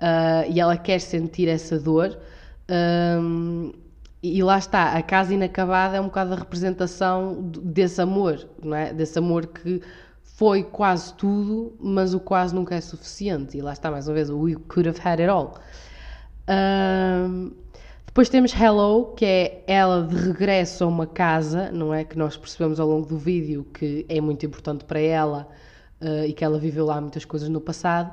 Uh, 0.00 0.48
e 0.48 0.60
ela 0.60 0.76
quer 0.76 1.00
sentir 1.00 1.48
essa 1.48 1.78
dor. 1.78 2.16
Um, 2.70 3.72
e 4.22 4.42
lá 4.42 4.58
está, 4.58 4.92
a 4.92 5.02
casa 5.02 5.34
inacabada 5.34 5.96
é 5.96 6.00
um 6.00 6.04
bocado 6.04 6.34
a 6.34 6.36
representação 6.36 7.42
desse 7.42 8.00
amor, 8.00 8.46
não 8.62 8.76
é? 8.76 8.92
Desse 8.92 9.18
amor 9.18 9.46
que 9.46 9.82
foi 10.22 10.62
quase 10.62 11.12
tudo, 11.14 11.74
mas 11.80 12.14
o 12.14 12.20
quase 12.20 12.54
nunca 12.54 12.74
é 12.74 12.80
suficiente. 12.80 13.58
E 13.58 13.60
lá 13.60 13.72
está, 13.72 13.90
mais 13.90 14.06
uma 14.06 14.14
vez, 14.14 14.30
o 14.30 14.38
We 14.38 14.54
Could 14.68 14.88
Have 14.88 15.00
Had 15.00 15.20
It 15.20 15.28
All. 15.28 15.58
Um, 16.48 17.52
depois 18.20 18.28
temos 18.28 18.52
Hello, 18.52 19.14
que 19.16 19.24
é 19.24 19.64
ela 19.66 20.02
de 20.02 20.14
regresso 20.14 20.84
a 20.84 20.86
uma 20.86 21.06
casa, 21.06 21.72
não 21.72 21.94
é? 21.94 22.04
Que 22.04 22.18
nós 22.18 22.36
percebemos 22.36 22.78
ao 22.78 22.86
longo 22.86 23.06
do 23.06 23.16
vídeo 23.16 23.66
que 23.72 24.04
é 24.10 24.20
muito 24.20 24.44
importante 24.44 24.84
para 24.84 25.00
ela 25.00 25.48
uh, 26.02 26.26
e 26.26 26.34
que 26.34 26.44
ela 26.44 26.58
viveu 26.58 26.84
lá 26.84 27.00
muitas 27.00 27.24
coisas 27.24 27.48
no 27.48 27.62
passado. 27.62 28.12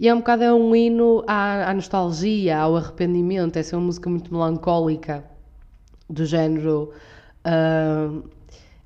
E 0.00 0.08
é 0.08 0.12
um 0.12 0.18
bocado 0.18 0.42
é 0.42 0.52
um 0.52 0.74
hino 0.74 1.22
à, 1.28 1.70
à 1.70 1.72
nostalgia, 1.72 2.58
ao 2.58 2.74
arrependimento. 2.76 3.56
Essa 3.56 3.76
é 3.76 3.78
uma 3.78 3.86
música 3.86 4.10
muito 4.10 4.34
melancólica, 4.34 5.22
do 6.10 6.26
género. 6.26 6.90
Uh, 7.46 8.28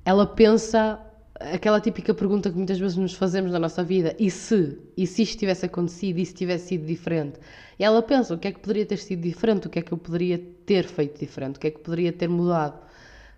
ela 0.05 0.27
pensa 0.27 0.99
aquela 1.39 1.79
típica 1.79 2.13
pergunta 2.13 2.49
que 2.49 2.57
muitas 2.57 2.77
vezes 2.77 2.97
nos 2.97 3.13
fazemos 3.13 3.51
na 3.51 3.59
nossa 3.59 3.83
vida: 3.83 4.15
e 4.19 4.29
se? 4.29 4.77
E 4.95 5.07
se 5.07 5.23
isto 5.23 5.39
tivesse 5.39 5.65
acontecido? 5.65 6.19
E 6.19 6.25
se 6.25 6.33
tivesse 6.33 6.67
sido 6.67 6.85
diferente? 6.85 7.39
E 7.77 7.83
ela 7.83 8.01
pensa: 8.01 8.33
o 8.35 8.37
que 8.37 8.47
é 8.47 8.51
que 8.51 8.59
poderia 8.59 8.85
ter 8.85 8.97
sido 8.97 9.21
diferente? 9.21 9.67
O 9.67 9.69
que 9.69 9.79
é 9.79 9.81
que 9.81 9.91
eu 9.91 9.97
poderia 9.97 10.37
ter 10.65 10.85
feito 10.85 11.19
diferente? 11.19 11.57
O 11.57 11.59
que 11.59 11.67
é 11.67 11.71
que 11.71 11.79
poderia 11.79 12.11
ter 12.11 12.27
mudado? 12.27 12.79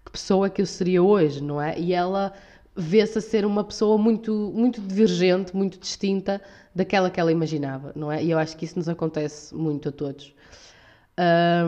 Que 0.05 0.11
pessoa 0.11 0.47
é 0.47 0.49
que 0.49 0.61
eu 0.61 0.65
seria 0.65 1.03
hoje, 1.03 1.43
não 1.43 1.61
é? 1.61 1.79
E 1.79 1.93
ela 1.93 2.33
vê-se 2.75 3.17
a 3.17 3.21
ser 3.21 3.45
uma 3.45 3.63
pessoa 3.63 3.97
muito, 3.97 4.51
muito 4.55 4.81
divergente, 4.81 5.55
muito 5.55 5.77
distinta 5.77 6.41
daquela 6.73 7.09
que 7.09 7.19
ela 7.19 7.31
imaginava, 7.31 7.91
não 7.95 8.11
é? 8.11 8.23
E 8.23 8.31
eu 8.31 8.39
acho 8.39 8.57
que 8.57 8.65
isso 8.65 8.77
nos 8.79 8.89
acontece 8.89 9.53
muito 9.53 9.89
a 9.89 9.91
todos. 9.91 10.33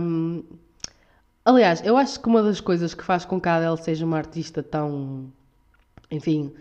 Um, 0.01 0.43
aliás, 1.45 1.85
eu 1.85 1.97
acho 1.97 2.19
que 2.19 2.27
uma 2.27 2.41
das 2.41 2.61
coisas 2.61 2.93
que 2.93 3.03
faz 3.03 3.25
com 3.25 3.39
que 3.39 3.49
a 3.49 3.55
Adele 3.57 3.77
seja 3.77 4.05
uma 4.05 4.17
artista 4.17 4.63
tão 4.63 5.31
enfim, 6.09 6.53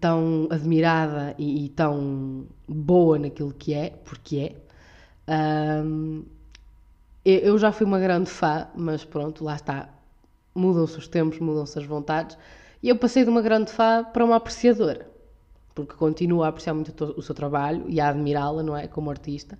tão 0.00 0.48
admirada 0.50 1.34
e, 1.38 1.66
e, 1.66 1.68
tão 1.70 2.46
boa 2.68 3.18
naquilo 3.18 3.52
que 3.52 3.74
é, 3.74 3.90
porque 4.04 4.54
é. 5.28 5.82
Um, 5.84 6.24
eu 7.24 7.56
já 7.56 7.70
fui 7.70 7.86
uma 7.86 8.00
grande 8.00 8.28
fã, 8.28 8.66
mas 8.74 9.04
pronto, 9.04 9.44
lá 9.44 9.54
está. 9.54 9.88
Mudam-se 10.54 10.98
os 10.98 11.06
tempos, 11.06 11.38
mudam-se 11.38 11.78
as 11.78 11.86
vontades. 11.86 12.36
E 12.82 12.88
eu 12.88 12.96
passei 12.96 13.22
de 13.22 13.30
uma 13.30 13.40
grande 13.40 13.70
fã 13.70 14.04
para 14.04 14.24
uma 14.24 14.36
apreciadora, 14.36 15.08
porque 15.72 15.94
continuo 15.94 16.42
a 16.42 16.48
apreciar 16.48 16.74
muito 16.74 16.92
o 17.16 17.22
seu 17.22 17.34
trabalho 17.34 17.84
e 17.88 18.00
a 18.00 18.08
admirá-la, 18.08 18.62
não 18.62 18.76
é? 18.76 18.88
Como 18.88 19.08
artista. 19.08 19.56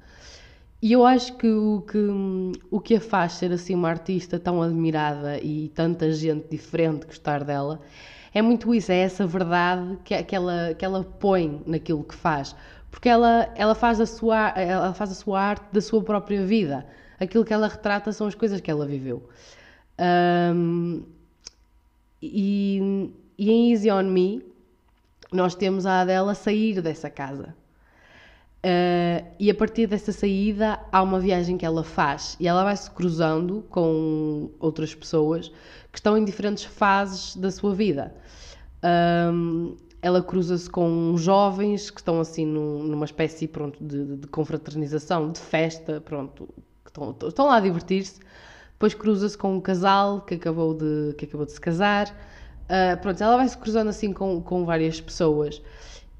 E 0.82 0.90
eu 0.92 1.06
acho 1.06 1.37
que 1.37 1.49
o, 1.49 1.82
que 1.82 1.99
o 2.68 2.80
que 2.80 2.97
a 2.97 3.00
faz 3.00 3.35
ser 3.35 3.52
assim 3.52 3.76
uma 3.76 3.88
artista 3.88 4.40
tão 4.40 4.61
admirada 4.61 5.38
e 5.38 5.68
tanta 5.68 6.11
gente 6.12 6.49
diferente 6.50 7.06
gostar 7.06 7.44
dela 7.44 7.80
é 8.35 8.41
muito 8.41 8.75
isso, 8.75 8.91
é 8.91 8.99
essa 8.99 9.27
verdade 9.27 9.99
que, 10.05 10.23
que, 10.23 10.35
ela, 10.35 10.75
que 10.75 10.85
ela 10.85 11.05
põe 11.05 11.62
naquilo 11.67 12.03
que 12.03 12.15
faz. 12.15 12.57
Porque 12.91 13.09
ela, 13.09 13.51
ela, 13.55 13.75
faz 13.75 14.01
a 14.01 14.07
sua, 14.07 14.51
ela 14.51 14.95
faz 14.95 15.11
a 15.11 15.15
sua 15.15 15.41
arte 15.41 15.65
da 15.73 15.81
sua 15.81 16.03
própria 16.03 16.45
vida. 16.45 16.87
Aquilo 17.19 17.45
que 17.45 17.53
ela 17.53 17.69
retrata 17.69 18.12
são 18.12 18.27
as 18.27 18.35
coisas 18.35 18.61
que 18.61 18.71
ela 18.71 18.87
viveu. 18.87 19.29
Um, 19.99 21.03
e, 22.21 23.11
e 23.39 23.51
em 23.51 23.73
Easy 23.73 23.91
On 23.91 24.03
Me, 24.03 24.45
nós 25.33 25.55
temos 25.55 25.87
a 25.87 26.01
Adele 26.01 26.31
a 26.31 26.35
sair 26.35 26.81
dessa 26.81 27.11
casa. 27.11 27.55
Uh, 28.65 29.27
e 29.41 29.51
a 29.51 29.55
partir 29.55 29.89
dessa 29.89 30.12
saída 30.12 30.79
há 30.93 31.03
uma 31.03 31.19
viagem 31.19 31.59
que 31.59 31.67
ela 31.67 31.83
faz 31.83 32.37
e 32.39 32.47
ela 32.47 32.62
vai 32.62 32.77
se 32.77 32.89
cruzando 32.89 33.65
com 33.69 34.51
outras 34.61 34.95
pessoas 34.95 35.51
que 35.92 35.99
estão 35.99 36.16
em 36.16 36.25
diferentes 36.25 36.64
fases 36.64 37.37
da 37.37 37.50
sua 37.50 37.75
vida. 37.75 38.14
Um, 38.82 39.76
ela 40.00 40.22
cruza-se 40.22 40.68
com 40.68 41.14
jovens 41.16 41.90
que 41.90 42.00
estão 42.00 42.18
assim 42.18 42.44
num, 42.44 42.82
numa 42.82 43.04
espécie 43.04 43.46
pronto, 43.46 43.78
de, 43.84 44.16
de, 44.16 44.26
confraternização, 44.26 45.30
de 45.30 45.38
festa, 45.38 46.00
pronto, 46.00 46.49
que 46.82 46.90
estão, 46.90 47.16
estão 47.28 47.46
lá 47.46 47.56
a 47.56 47.61
divertir-se. 47.61 48.18
Depois 48.72 48.94
cruza-se 48.94 49.38
com 49.38 49.54
um 49.54 49.61
casal 49.61 50.22
que 50.22 50.34
acabou 50.34 50.75
de, 50.75 51.14
que 51.16 51.26
acabou 51.26 51.46
de 51.46 51.52
se 51.52 51.61
casar. 51.61 52.08
Uh, 52.64 53.00
pronto, 53.00 53.22
ela 53.22 53.37
vai 53.37 53.49
se 53.49 53.56
cruzando 53.56 53.90
assim 53.90 54.12
com, 54.12 54.40
com 54.40 54.64
várias 54.64 55.00
pessoas. 55.00 55.62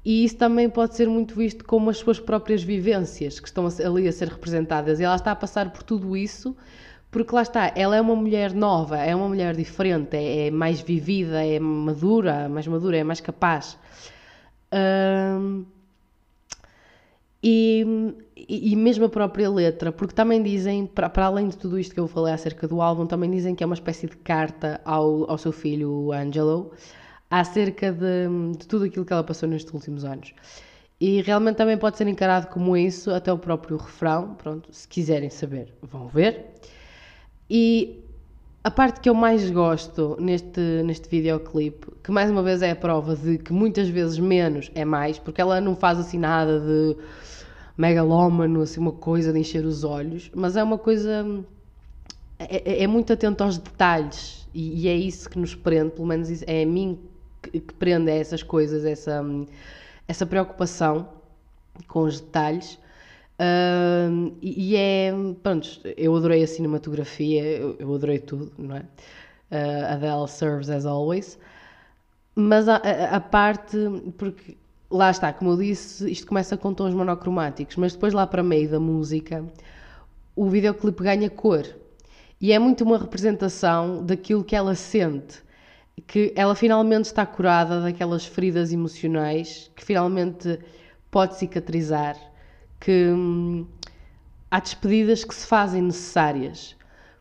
E 0.05 0.23
isso 0.23 0.37
também 0.37 0.69
pode 0.69 0.95
ser 0.95 1.09
muito 1.09 1.35
visto 1.35 1.65
como 1.65 1.89
as 1.89 1.97
suas 1.97 2.19
próprias 2.19 2.63
vivências 2.63 3.39
que 3.39 3.47
estão 3.47 3.67
ali 3.85 4.07
a 4.07 4.11
ser 4.11 4.29
representadas. 4.29 4.99
E 4.99 5.03
ela 5.03 5.15
está 5.15 5.31
a 5.31 5.35
passar 5.35 5.71
por 5.71 5.83
tudo 5.83 6.15
isso 6.15 6.55
porque 7.13 7.33
lá 7.33 7.43
está, 7.43 7.71
ela 7.75 7.95
é 7.95 8.01
uma 8.01 8.15
mulher 8.15 8.53
nova, 8.53 8.97
é 8.97 9.15
uma 9.15 9.27
mulher 9.27 9.55
diferente, 9.55 10.17
é, 10.17 10.47
é 10.47 10.51
mais 10.51 10.81
vivida, 10.81 11.45
é 11.45 11.59
madura, 11.59 12.49
mais 12.49 12.67
madura, 12.67 12.97
é 12.97 13.03
mais 13.03 13.21
capaz. 13.21 13.77
Um, 14.73 15.63
e, 17.41 17.85
e, 18.35 18.75
mesmo 18.75 19.05
a 19.05 19.09
própria 19.09 19.49
letra, 19.49 19.91
porque 19.91 20.15
também 20.15 20.41
dizem, 20.41 20.87
para, 20.87 21.11
além 21.25 21.49
de 21.49 21.57
tudo 21.57 21.77
isto 21.77 21.93
que 21.93 21.99
eu 21.99 22.07
falei 22.07 22.33
acerca 22.33 22.67
do 22.67 22.81
álbum, 22.81 23.05
também 23.05 23.29
dizem 23.29 23.53
que 23.53 23.63
é 23.63 23.65
uma 23.65 23.75
espécie 23.75 24.07
de 24.07 24.17
carta 24.17 24.81
ao, 24.83 25.29
ao 25.29 25.37
seu 25.37 25.51
filho 25.51 26.11
Angelo, 26.11 26.71
acerca 27.29 27.91
de, 27.91 28.57
de 28.57 28.67
tudo 28.67 28.85
aquilo 28.85 29.05
que 29.05 29.13
ela 29.13 29.23
passou 29.23 29.47
nestes 29.47 29.71
últimos 29.73 30.03
anos. 30.03 30.33
E 30.99 31.21
realmente 31.21 31.57
também 31.57 31.77
pode 31.77 31.97
ser 31.97 32.07
encarado 32.07 32.47
como 32.47 32.75
isso, 32.75 33.11
até 33.11 33.31
o 33.31 33.37
próprio 33.37 33.77
refrão. 33.77 34.35
Pronto, 34.35 34.69
se 34.71 34.87
quiserem 34.87 35.29
saber, 35.29 35.73
vão 35.81 36.07
ver. 36.07 36.53
E 37.49 38.03
a 38.63 38.71
parte 38.71 39.01
que 39.01 39.09
eu 39.09 39.13
mais 39.13 39.49
gosto 39.51 40.15
neste, 40.19 40.61
neste 40.85 41.09
videoclipe, 41.09 41.87
que 42.01 42.11
mais 42.11 42.31
uma 42.31 42.41
vez 42.41 42.61
é 42.61 42.71
a 42.71 42.75
prova 42.75 43.15
de 43.15 43.37
que 43.37 43.51
muitas 43.51 43.89
vezes 43.89 44.17
menos 44.17 44.71
é 44.73 44.85
mais, 44.85 45.19
porque 45.19 45.41
ela 45.41 45.59
não 45.59 45.75
faz 45.75 45.99
assim 45.99 46.17
nada 46.17 46.59
de 46.61 46.95
megalómano, 47.77 48.61
assim, 48.61 48.79
uma 48.79 48.91
coisa 48.91 49.33
de 49.33 49.39
encher 49.39 49.65
os 49.65 49.83
olhos, 49.83 50.31
mas 50.33 50.55
é 50.55 50.63
uma 50.63 50.77
coisa. 50.77 51.43
É, 52.39 52.81
é, 52.81 52.83
é 52.83 52.87
muito 52.87 53.11
atento 53.11 53.43
aos 53.43 53.57
detalhes 53.57 54.47
e, 54.53 54.83
e, 54.83 54.87
é 54.87 54.95
isso 54.95 55.29
que 55.29 55.37
nos 55.37 55.55
prende, 55.55 55.91
pelo 55.91 56.07
menos 56.07 56.29
é 56.43 56.63
a 56.63 56.65
mim 56.65 56.99
que, 57.41 57.59
que 57.59 57.73
prende 57.73 58.11
essas 58.11 58.43
coisas, 58.43 58.85
essa, 58.85 59.23
essa 60.07 60.25
preocupação 60.25 61.07
com 61.87 62.03
os 62.03 62.19
detalhes. 62.19 62.79
E, 64.41 64.75
é, 64.75 65.11
pronto, 65.41 65.67
eu 65.97 66.15
adorei 66.15 66.43
a 66.43 66.47
cinematografia, 66.47 67.43
eu, 67.43 67.75
eu 67.79 67.93
adorei 67.93 68.19
tudo, 68.19 68.51
não 68.57 68.75
é? 68.75 68.85
Uh, 69.51 69.93
Adele 69.93 70.27
serves 70.27 70.69
as 70.69 70.85
always. 70.85 71.39
Mas 72.35 72.67
a, 72.67 72.77
a, 72.77 73.15
a, 73.17 73.19
parte, 73.19 73.77
porque 74.17 74.57
lá 74.89 75.11
está, 75.11 75.31
como 75.31 75.51
eu 75.51 75.57
disse, 75.57 76.09
isto 76.11 76.27
começa 76.27 76.57
com 76.57 76.73
tons 76.73 76.93
monocromáticos, 76.93 77.75
mas 77.75 77.93
depois 77.93 78.13
lá 78.13 78.25
para 78.25 78.41
meio 78.41 78.69
da 78.69 78.79
música, 78.79 79.45
o 80.35 80.49
videoclipe 80.49 81.03
ganha 81.03 81.29
cor. 81.29 81.65
E 82.41 82.51
é 82.51 82.59
muito 82.59 82.83
uma 82.83 82.97
representação 82.97 84.03
daquilo 84.03 84.43
que 84.43 84.55
ela 84.55 84.75
sente 84.75 85.43
que 86.07 86.33
ela 86.35 86.55
finalmente 86.55 87.05
está 87.05 87.25
curada 87.25 87.81
daquelas 87.81 88.25
feridas 88.25 88.71
emocionais, 88.71 89.71
que 89.75 89.83
finalmente 89.83 90.59
pode 91.11 91.37
cicatrizar, 91.37 92.17
que 92.83 93.09
hum, 93.09 93.65
há 94.51 94.59
despedidas 94.59 95.23
que 95.23 95.33
se 95.33 95.47
fazem 95.47 95.81
necessárias. 95.81 96.75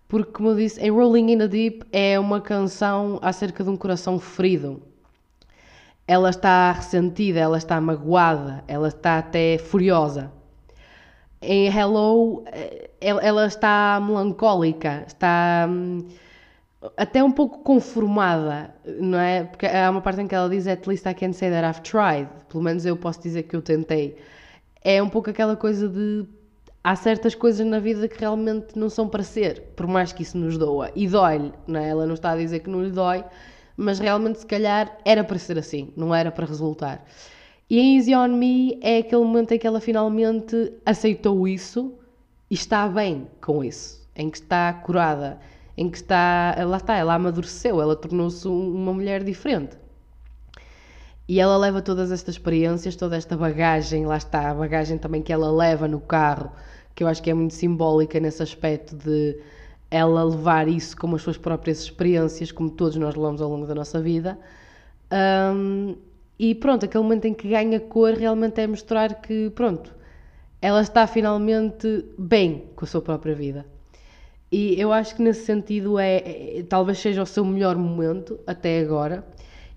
Porque, 0.09 0.33
como 0.33 0.50
eu 0.50 0.57
disse, 0.57 0.81
em 0.81 0.90
Rolling 0.90 1.31
in 1.33 1.38
the 1.38 1.47
Deep 1.47 1.87
é 1.92 2.19
uma 2.19 2.40
canção 2.40 3.21
acerca 3.23 3.62
de 3.62 3.71
um 3.71 3.76
coração 3.76 4.19
ferido. 4.19 4.83
Ela 6.07 6.31
está 6.31 6.73
ressentida, 6.73 7.38
ela 7.38 7.57
está 7.57 7.81
magoada, 7.81 8.64
ela 8.66 8.88
está 8.88 9.19
até 9.19 9.57
furiosa. 9.57 10.33
Em 11.40 11.69
Hello, 11.69 12.42
eh, 12.49 12.90
ela 13.00 13.47
está 13.47 14.00
melancólica, 14.04 15.04
está 15.07 15.69
hum, 15.71 16.09
até 16.97 17.23
um 17.23 17.31
pouco 17.31 17.61
conformada, 17.61 18.75
não 19.00 19.19
é? 19.19 19.45
Porque 19.45 19.66
há 19.66 19.88
uma 19.88 20.00
parte 20.00 20.21
em 20.21 20.26
que 20.26 20.35
ela 20.35 20.49
diz 20.49 20.66
At 20.66 20.88
least 20.88 21.07
I 21.07 21.14
can 21.14 21.33
say 21.33 21.50
that 21.50 21.64
I've 21.64 21.83
tried. 21.83 22.28
Pelo 22.49 22.64
menos 22.64 22.85
eu 22.85 22.97
posso 22.97 23.23
dizer 23.23 23.45
que 23.45 23.54
eu 23.54 23.62
tentei. 23.62 24.19
É 24.85 25.03
um 25.03 25.09
pouco 25.09 25.31
aquela 25.31 25.57
coisa 25.57 25.89
de. 25.89 26.27
Há 26.85 26.97
certas 26.97 27.35
coisas 27.35 27.65
na 27.65 27.79
vida 27.79 28.09
que 28.09 28.19
realmente 28.19 28.77
não 28.77 28.89
são 28.89 29.09
para 29.09 29.23
ser, 29.23 29.61
por 29.77 29.87
mais 29.87 30.12
que 30.12 30.23
isso 30.23 30.37
nos 30.37 30.59
doa. 30.59 30.91
E 30.97 31.07
dói-lhe, 31.07 31.53
não 31.67 31.79
é? 31.79 31.89
Ela 31.89 32.07
não 32.07 32.15
está 32.15 32.33
a 32.33 32.37
dizer 32.37 32.59
que 32.59 32.69
não 32.69 32.83
lhe 32.83 32.91
dói, 32.91 33.25
mas 33.77 34.01
realmente, 34.01 34.41
se 34.41 34.47
calhar, 34.47 34.99
era 35.05 35.23
para 35.23 35.39
ser 35.39 35.59
assim, 35.59 35.93
não 35.97 36.12
era 36.12 36.33
para 36.33 36.45
resultar. 36.45 37.05
E 37.71 37.79
em 37.79 37.97
Easy 37.97 38.15
On 38.17 38.29
Me 38.29 38.81
é 38.83 38.99
aquele 38.99 39.23
momento 39.23 39.53
em 39.53 39.59
que 39.59 39.67
ela 39.67 39.81
finalmente 39.81 40.73
aceitou 40.85 41.47
isso 41.47 41.95
e 42.51 42.55
está 42.55 42.89
bem 42.89 43.29
com 43.41 43.62
isso, 43.62 44.05
em 44.17 44.29
que 44.29 44.39
está 44.39 44.73
curada 44.73 45.39
em 45.77 45.89
que 45.91 45.97
está, 45.97 46.55
lá 46.67 46.77
está, 46.77 46.97
ela 46.97 47.15
amadureceu, 47.15 47.81
ela 47.81 47.97
tornou-se 47.97 48.47
uma 48.47 48.93
mulher 48.93 49.25
diferente. 49.25 49.77
E 51.29 51.41
ela 51.41 51.57
leva 51.57 51.81
todas 51.81 52.11
estas 52.11 52.35
experiências, 52.35 52.97
toda 52.97 53.17
esta 53.17 53.37
bagagem, 53.37 54.07
lá 54.07 54.17
está, 54.17 54.50
a 54.50 54.55
bagagem 54.55 54.99
também 54.99 55.23
que 55.23 55.33
ela 55.33 55.50
leva 55.50 55.87
no 55.87 56.00
carro, 56.00 56.50
que 56.95 57.05
eu 57.05 57.09
acho 57.09 57.23
que 57.23 57.31
é 57.31 57.35
muito 57.35 57.55
simbólica 57.55 58.19
nesse 58.19 58.43
aspecto 58.43 58.97
de 58.97 59.38
ela 59.91 60.25
levar 60.25 60.69
isso 60.69 60.97
como 60.97 61.17
as 61.17 61.23
suas 61.23 61.37
próprias 61.37 61.81
experiências, 61.83 62.50
como 62.50 62.71
todos 62.71 62.97
nós 62.97 63.14
levamos 63.14 63.41
ao 63.41 63.49
longo 63.49 63.67
da 63.67 63.75
nossa 63.75 64.00
vida. 64.00 64.38
Um, 65.55 65.95
e 66.38 66.55
pronto, 66.55 66.85
aquele 66.87 67.05
momento 67.05 67.26
em 67.26 67.35
que 67.35 67.49
ganha 67.49 67.79
cor 67.79 68.14
realmente 68.14 68.61
é 68.61 68.67
mostrar 68.67 69.21
que, 69.21 69.50
pronto, 69.50 69.95
ela 70.61 70.81
está 70.81 71.07
finalmente 71.07 72.05
bem 72.19 72.64
com 72.75 72.85
a 72.85 72.88
sua 72.88 73.02
própria 73.02 73.35
vida. 73.35 73.67
E 74.50 74.79
eu 74.81 74.93
acho 74.93 75.17
que 75.17 75.23
nesse 75.23 75.45
sentido 75.45 75.99
é, 75.99 76.17
é, 76.17 76.64
talvez 76.69 76.99
seja 76.99 77.23
o 77.23 77.26
seu 77.26 77.45
melhor 77.45 77.76
momento 77.76 78.41
até 78.47 78.81
agora 78.81 79.25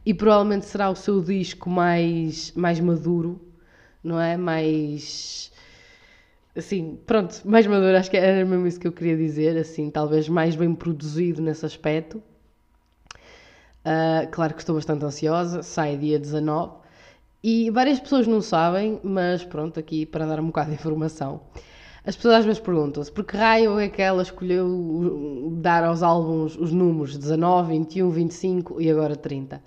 e 0.06 0.14
provavelmente 0.14 0.66
será 0.66 0.90
o 0.90 0.96
seu 0.96 1.22
disco 1.22 1.70
mais 1.70 2.52
mais 2.54 2.80
maduro, 2.80 3.42
não 4.04 4.20
é? 4.20 4.38
Mais 4.38 5.52
assim, 6.56 6.98
pronto, 7.06 7.42
mais 7.44 7.68
maduro, 7.68 7.98
acho 7.98 8.10
que 8.10 8.18
era 8.18 8.46
mesmo 8.46 8.66
isso 8.68 8.80
que 8.80 8.88
eu 8.88 8.92
queria 8.92 9.18
dizer, 9.18 9.58
assim, 9.58 9.90
talvez 9.90 10.30
mais 10.30 10.56
bem 10.56 10.74
produzido 10.74 11.42
nesse 11.42 11.66
aspecto. 11.66 12.24
Uh, 13.86 14.28
claro 14.32 14.54
que 14.54 14.62
estou 14.62 14.76
bastante 14.76 15.06
ansiosa, 15.06 15.62
sai 15.62 15.98
dia 15.98 16.18
19 16.18 16.86
e 17.44 17.70
várias 17.70 18.00
pessoas 18.00 18.26
não 18.26 18.42
sabem, 18.42 19.00
mas 19.04 19.44
pronto, 19.44 19.80
aqui 19.80 20.06
para 20.06 20.26
dar 20.26 20.40
um 20.40 20.48
bocado 20.48 20.70
de 20.70 20.76
informação. 20.76 21.42
As 22.06 22.16
pessoas 22.16 22.36
às 22.36 22.46
vezes 22.46 22.60
perguntam-se 22.62 23.12
por 23.12 23.24
que 23.24 23.36
raio 23.36 23.80
é 23.80 23.90
que 23.90 24.00
ela 24.00 24.22
escolheu 24.22 25.52
dar 25.58 25.84
aos 25.84 26.04
álbuns 26.04 26.56
os 26.56 26.72
números 26.72 27.18
19, 27.18 27.72
21, 27.80 28.10
25 28.12 28.80
e 28.80 28.92
agora 28.92 29.16
30. 29.16 29.60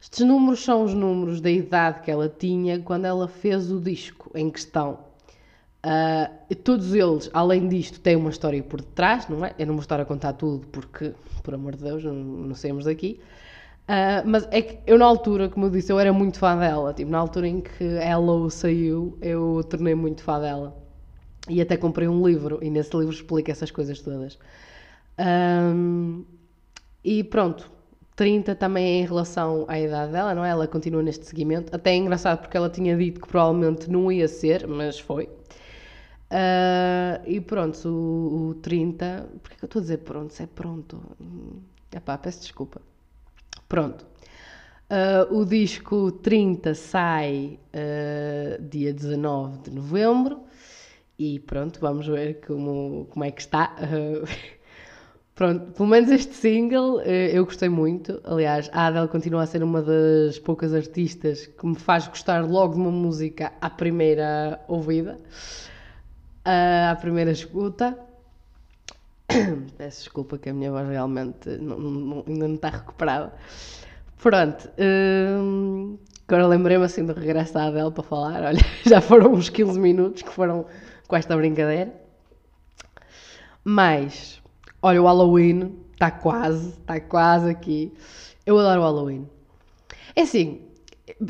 Estes 0.00 0.26
números 0.26 0.64
são 0.64 0.82
os 0.82 0.94
números 0.94 1.42
da 1.42 1.50
idade 1.50 2.00
que 2.00 2.10
ela 2.10 2.26
tinha 2.26 2.80
quando 2.80 3.04
ela 3.04 3.28
fez 3.28 3.70
o 3.70 3.78
disco 3.78 4.30
em 4.34 4.48
questão. 4.48 5.00
Uh, 5.84 6.54
todos 6.56 6.94
eles, 6.94 7.28
além 7.34 7.68
disto, 7.68 8.00
têm 8.00 8.16
uma 8.16 8.30
história 8.30 8.62
por 8.62 8.80
detrás, 8.80 9.28
não 9.28 9.44
é? 9.44 9.54
Eu 9.58 9.66
não 9.66 9.74
vou 9.74 9.82
estar 9.82 10.00
a 10.00 10.06
contar 10.06 10.32
tudo 10.32 10.66
porque, 10.68 11.12
por 11.42 11.52
amor 11.52 11.76
de 11.76 11.84
Deus, 11.84 12.02
não, 12.02 12.14
não 12.14 12.54
saímos 12.54 12.86
daqui. 12.86 13.20
Uh, 13.84 14.24
mas 14.24 14.48
é 14.50 14.62
que 14.62 14.78
eu, 14.86 14.96
na 14.96 15.04
altura, 15.04 15.50
como 15.50 15.66
eu 15.66 15.70
disse, 15.70 15.92
eu 15.92 15.98
era 15.98 16.14
muito 16.14 16.38
fã 16.38 16.56
dela. 16.56 16.94
Tipo, 16.94 17.10
na 17.10 17.18
altura 17.18 17.46
em 17.46 17.60
que 17.60 17.84
ela 17.84 18.48
saiu, 18.48 19.18
eu 19.20 19.62
tornei 19.68 19.94
muito 19.94 20.22
fã 20.22 20.40
dela. 20.40 20.87
E 21.48 21.60
até 21.60 21.76
comprei 21.76 22.08
um 22.08 22.26
livro 22.26 22.58
e 22.62 22.70
nesse 22.70 22.96
livro 22.96 23.12
explica 23.12 23.52
essas 23.52 23.70
coisas 23.70 24.00
todas. 24.00 24.38
Um, 25.18 26.24
e 27.02 27.24
pronto, 27.24 27.70
30 28.16 28.54
também 28.54 28.84
é 28.84 29.02
em 29.02 29.06
relação 29.06 29.64
à 29.68 29.78
idade 29.78 30.12
dela, 30.12 30.34
não 30.34 30.44
é? 30.44 30.50
Ela 30.50 30.66
continua 30.66 31.02
neste 31.02 31.26
seguimento. 31.26 31.74
Até 31.74 31.90
é 31.92 31.96
engraçado 31.96 32.40
porque 32.40 32.56
ela 32.56 32.68
tinha 32.68 32.96
dito 32.96 33.20
que 33.20 33.28
provavelmente 33.28 33.90
não 33.90 34.10
ia 34.10 34.28
ser, 34.28 34.66
mas 34.66 34.98
foi. 34.98 35.26
Uh, 36.30 37.22
e 37.26 37.40
pronto, 37.40 37.88
o, 37.88 38.48
o 38.50 38.54
30. 38.56 39.28
Porquê 39.42 39.56
que 39.56 39.64
eu 39.64 39.66
estou 39.66 39.80
a 39.80 39.82
dizer 39.82 39.98
pronto? 39.98 40.34
Se 40.34 40.42
é 40.42 40.46
pronto. 40.46 41.00
Epá, 41.94 42.18
peço 42.18 42.40
desculpa. 42.40 42.82
Pronto. 43.68 44.04
Uh, 44.90 45.40
o 45.40 45.44
disco 45.44 46.10
30 46.10 46.74
sai 46.74 47.58
uh, 47.74 48.62
dia 48.62 48.92
19 48.92 49.58
de 49.58 49.70
novembro 49.70 50.40
e 51.18 51.40
pronto, 51.40 51.80
vamos 51.80 52.06
ver 52.06 52.40
como, 52.46 53.06
como 53.10 53.24
é 53.24 53.30
que 53.30 53.40
está. 53.40 53.74
Pronto, 55.34 55.72
pelo 55.72 55.88
menos 55.88 56.10
este 56.10 56.34
single 56.34 57.00
eh, 57.04 57.30
eu 57.32 57.44
gostei 57.44 57.68
muito. 57.68 58.20
Aliás, 58.24 58.68
a 58.72 58.86
Adele 58.86 59.06
continua 59.06 59.42
a 59.42 59.46
ser 59.46 59.62
uma 59.62 59.80
das 59.82 60.38
poucas 60.38 60.74
artistas 60.74 61.46
que 61.46 61.66
me 61.66 61.76
faz 61.76 62.08
gostar 62.08 62.44
logo 62.44 62.74
de 62.74 62.80
uma 62.80 62.90
música 62.90 63.52
à 63.60 63.70
primeira 63.70 64.60
ouvida, 64.66 65.16
à 66.44 66.96
primeira 66.96 67.30
escuta. 67.30 67.96
Peço 69.78 70.00
desculpa 70.00 70.38
que 70.38 70.48
a 70.48 70.52
minha 70.54 70.72
voz 70.72 70.88
realmente 70.88 71.48
não, 71.58 71.78
não, 71.78 72.24
ainda 72.26 72.48
não 72.48 72.54
está 72.56 72.70
recuperada. 72.70 73.32
Pronto, 74.20 74.68
hum, 74.76 75.98
agora 76.26 76.48
lembrei-me 76.48 76.84
assim 76.84 77.06
do 77.06 77.12
regresso 77.12 77.54
da 77.54 77.68
Adele 77.68 77.92
para 77.92 78.02
falar. 78.02 78.42
Olha, 78.48 78.60
já 78.84 79.00
foram 79.00 79.32
uns 79.34 79.48
15 79.48 79.78
minutos 79.78 80.22
que 80.22 80.30
foram 80.32 80.66
com 81.08 81.16
esta 81.16 81.36
brincadeira. 81.36 81.92
Mas, 83.64 84.40
olha, 84.80 85.02
o 85.02 85.06
Halloween 85.06 85.76
está 85.92 86.10
quase, 86.10 86.68
está 86.68 87.00
quase 87.00 87.50
aqui. 87.50 87.92
Eu 88.46 88.58
adoro 88.58 88.80
o 88.80 88.84
Halloween. 88.84 89.28
É 90.14 90.22
assim, 90.22 90.60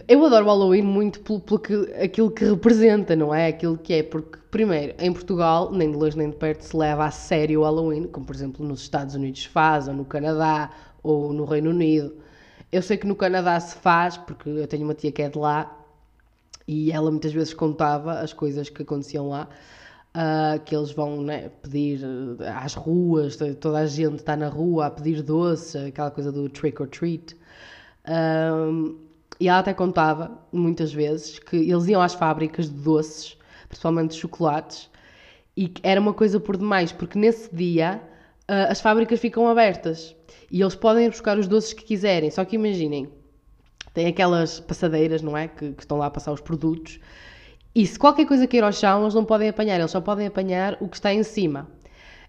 eu 0.07 0.25
adoro 0.25 0.45
o 0.45 0.49
Halloween 0.49 0.83
muito 0.83 1.21
pelo, 1.21 1.41
pelo 1.41 1.59
que, 1.61 1.75
aquilo 2.03 2.31
que 2.31 2.45
representa, 2.45 3.15
não 3.17 3.35
é? 3.35 3.49
Aquilo 3.49 3.79
que 3.79 3.95
é, 3.95 4.03
porque, 4.03 4.39
primeiro, 4.51 4.95
em 4.99 5.13
Portugal, 5.13 5.71
nem 5.73 5.91
de 5.91 5.97
longe 5.97 6.19
nem 6.19 6.31
de 6.31 6.37
perto 6.37 6.63
se 6.63 6.77
leva 6.77 7.07
a 7.07 7.11
sério 7.11 7.61
o 7.61 7.65
Halloween, 7.65 8.09
como 8.09 8.27
por 8.27 8.35
exemplo 8.35 8.67
nos 8.67 8.81
Estados 8.81 9.15
Unidos 9.15 9.45
faz, 9.45 9.89
ou 9.89 9.95
no 9.95 10.05
Canadá, 10.05 10.71
ou 11.03 11.33
no 11.33 11.45
Reino 11.45 11.71
Unido. 11.71 12.17
Eu 12.71 12.83
sei 12.83 12.97
que 12.97 13.07
no 13.07 13.17
Canadá 13.17 13.59
se 13.61 13.77
faz, 13.77 14.17
porque 14.17 14.49
eu 14.49 14.67
tenho 14.67 14.85
uma 14.85 14.95
tia 14.95 15.13
que 15.13 15.23
é 15.23 15.29
de 15.29 15.39
lá, 15.39 15.78
e 16.69 16.93
ela 16.93 17.11
muitas 17.11 17.33
vezes 17.33 17.53
contava 17.55 18.21
as 18.21 18.33
coisas 18.33 18.69
que 18.69 18.83
aconteciam 18.83 19.31
lá. 19.31 19.49
Uh, 20.09 20.59
que 20.65 20.75
eles 20.75 20.91
vão 20.91 21.23
né, 21.23 21.51
pedir 21.63 22.01
às 22.41 22.75
ruas, 22.75 23.37
toda 23.61 23.79
a 23.79 23.87
gente 23.87 24.17
está 24.17 24.37
na 24.37 24.49
rua 24.49 24.87
a 24.87 24.91
pedir 24.91 25.23
doce, 25.23 25.79
aquela 25.79 26.11
coisa 26.11 26.33
do 26.33 26.49
trick 26.49 26.81
or 26.83 26.89
treat. 26.89 27.37
E 29.41 29.49
ela 29.49 29.61
até 29.61 29.73
contava, 29.73 30.37
muitas 30.53 30.93
vezes, 30.93 31.39
que 31.39 31.57
eles 31.57 31.87
iam 31.87 32.03
às 32.03 32.15
fábricas 32.15 32.69
de 32.69 32.75
doces, 32.75 33.37
principalmente 33.69 34.11
de 34.13 34.17
chocolates, 34.17 34.91
e 35.57 35.73
era 35.83 36.01
uma 36.01 36.13
coisa 36.13 36.41
por 36.41 36.57
demais, 36.57 36.91
porque 36.91 37.19
nesse 37.19 37.55
dia 37.55 38.01
uh, 38.49 38.71
as 38.71 38.81
fábricas 38.81 39.21
ficam 39.21 39.49
abertas 39.49 40.15
e 40.51 40.61
eles 40.61 40.75
podem 40.75 41.07
ir 41.07 41.11
buscar 41.11 41.39
os 41.39 41.47
doces 41.47 41.73
que 41.73 41.85
quiserem. 41.85 42.31
Só 42.31 42.45
que 42.45 42.57
imaginem, 42.57 43.09
tem 43.99 44.07
aquelas 44.07 44.61
passadeiras, 44.61 45.23
não 45.23 45.37
é? 45.37 45.49
Que, 45.49 45.73
que 45.73 45.83
estão 45.83 45.99
lá 45.99 46.07
a 46.07 46.11
passar 46.11 46.33
os 46.33 46.41
produtos 46.41 47.01
e 47.75 47.87
se 47.87 47.97
qualquer 47.97 48.27
coisa 48.27 48.47
cair 48.47 48.65
ao 48.65 48.73
chão, 48.73 49.03
eles 49.03 49.15
não 49.15 49.25
podem 49.25 49.49
apanhar, 49.49 49.79
eles 49.79 49.91
só 49.93 50.01
podem 50.01 50.27
apanhar 50.27 50.77
o 50.81 50.89
que 50.89 50.97
está 50.97 51.13
em 51.15 51.23
cima. 51.23 51.69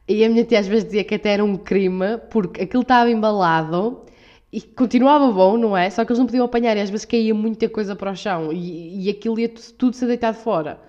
E 0.08 0.24
a 0.24 0.30
minha 0.30 0.44
tia 0.44 0.60
às 0.60 0.68
vezes 0.68 0.86
dizia 0.86 1.04
que 1.04 1.16
até 1.16 1.30
era 1.32 1.44
um 1.44 1.58
crime, 1.58 2.20
porque 2.30 2.62
aquilo 2.62 2.84
estava 2.84 3.10
embalado 3.10 4.06
e 4.52 4.62
continuava 4.62 5.32
bom, 5.32 5.58
não 5.58 5.76
é? 5.78 5.90
Só 5.90 6.06
que 6.06 6.12
eles 6.12 6.20
não 6.20 6.26
podiam 6.26 6.46
apanhar 6.46 6.78
e 6.78 6.82
às 6.82 6.90
vezes 6.90 7.06
caía 7.06 7.34
muita 7.34 7.68
coisa 7.70 7.96
para 7.96 8.12
o 8.12 8.16
chão 8.16 8.52
e, 8.52 9.06
e 9.06 9.10
aquilo 9.10 9.40
ia 9.40 9.50
tudo 9.50 9.96
ser 9.96 10.08
deitado 10.08 10.38
fora. 10.38 10.80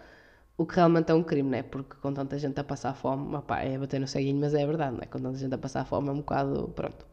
O 0.59 0.67
que 0.67 0.77
realmente 0.77 1.11
é 1.11 1.15
um 1.15 1.23
crime, 1.23 1.49
não 1.51 1.59
é? 1.59 1.63
Porque 1.63 1.97
com 2.03 2.13
tanta 2.13 2.39
gente 2.39 2.61
a 2.61 2.65
passar 2.65 2.95
fome, 2.95 3.35
opá, 3.35 3.61
é 3.63 3.79
bater 3.79 3.99
no 3.99 4.07
ceguinho, 4.07 4.41
mas 4.41 4.53
é 4.53 4.67
verdade, 4.67 4.93
não 4.93 5.01
é? 5.03 5.07
Com 5.07 5.19
tanta 5.21 5.39
gente 5.39 5.55
a 5.55 5.59
passar 5.59 5.87
fome 5.87 6.09
é 6.09 6.13
um 6.13 6.17
bocado. 6.17 6.71
Pronto. 6.77 7.07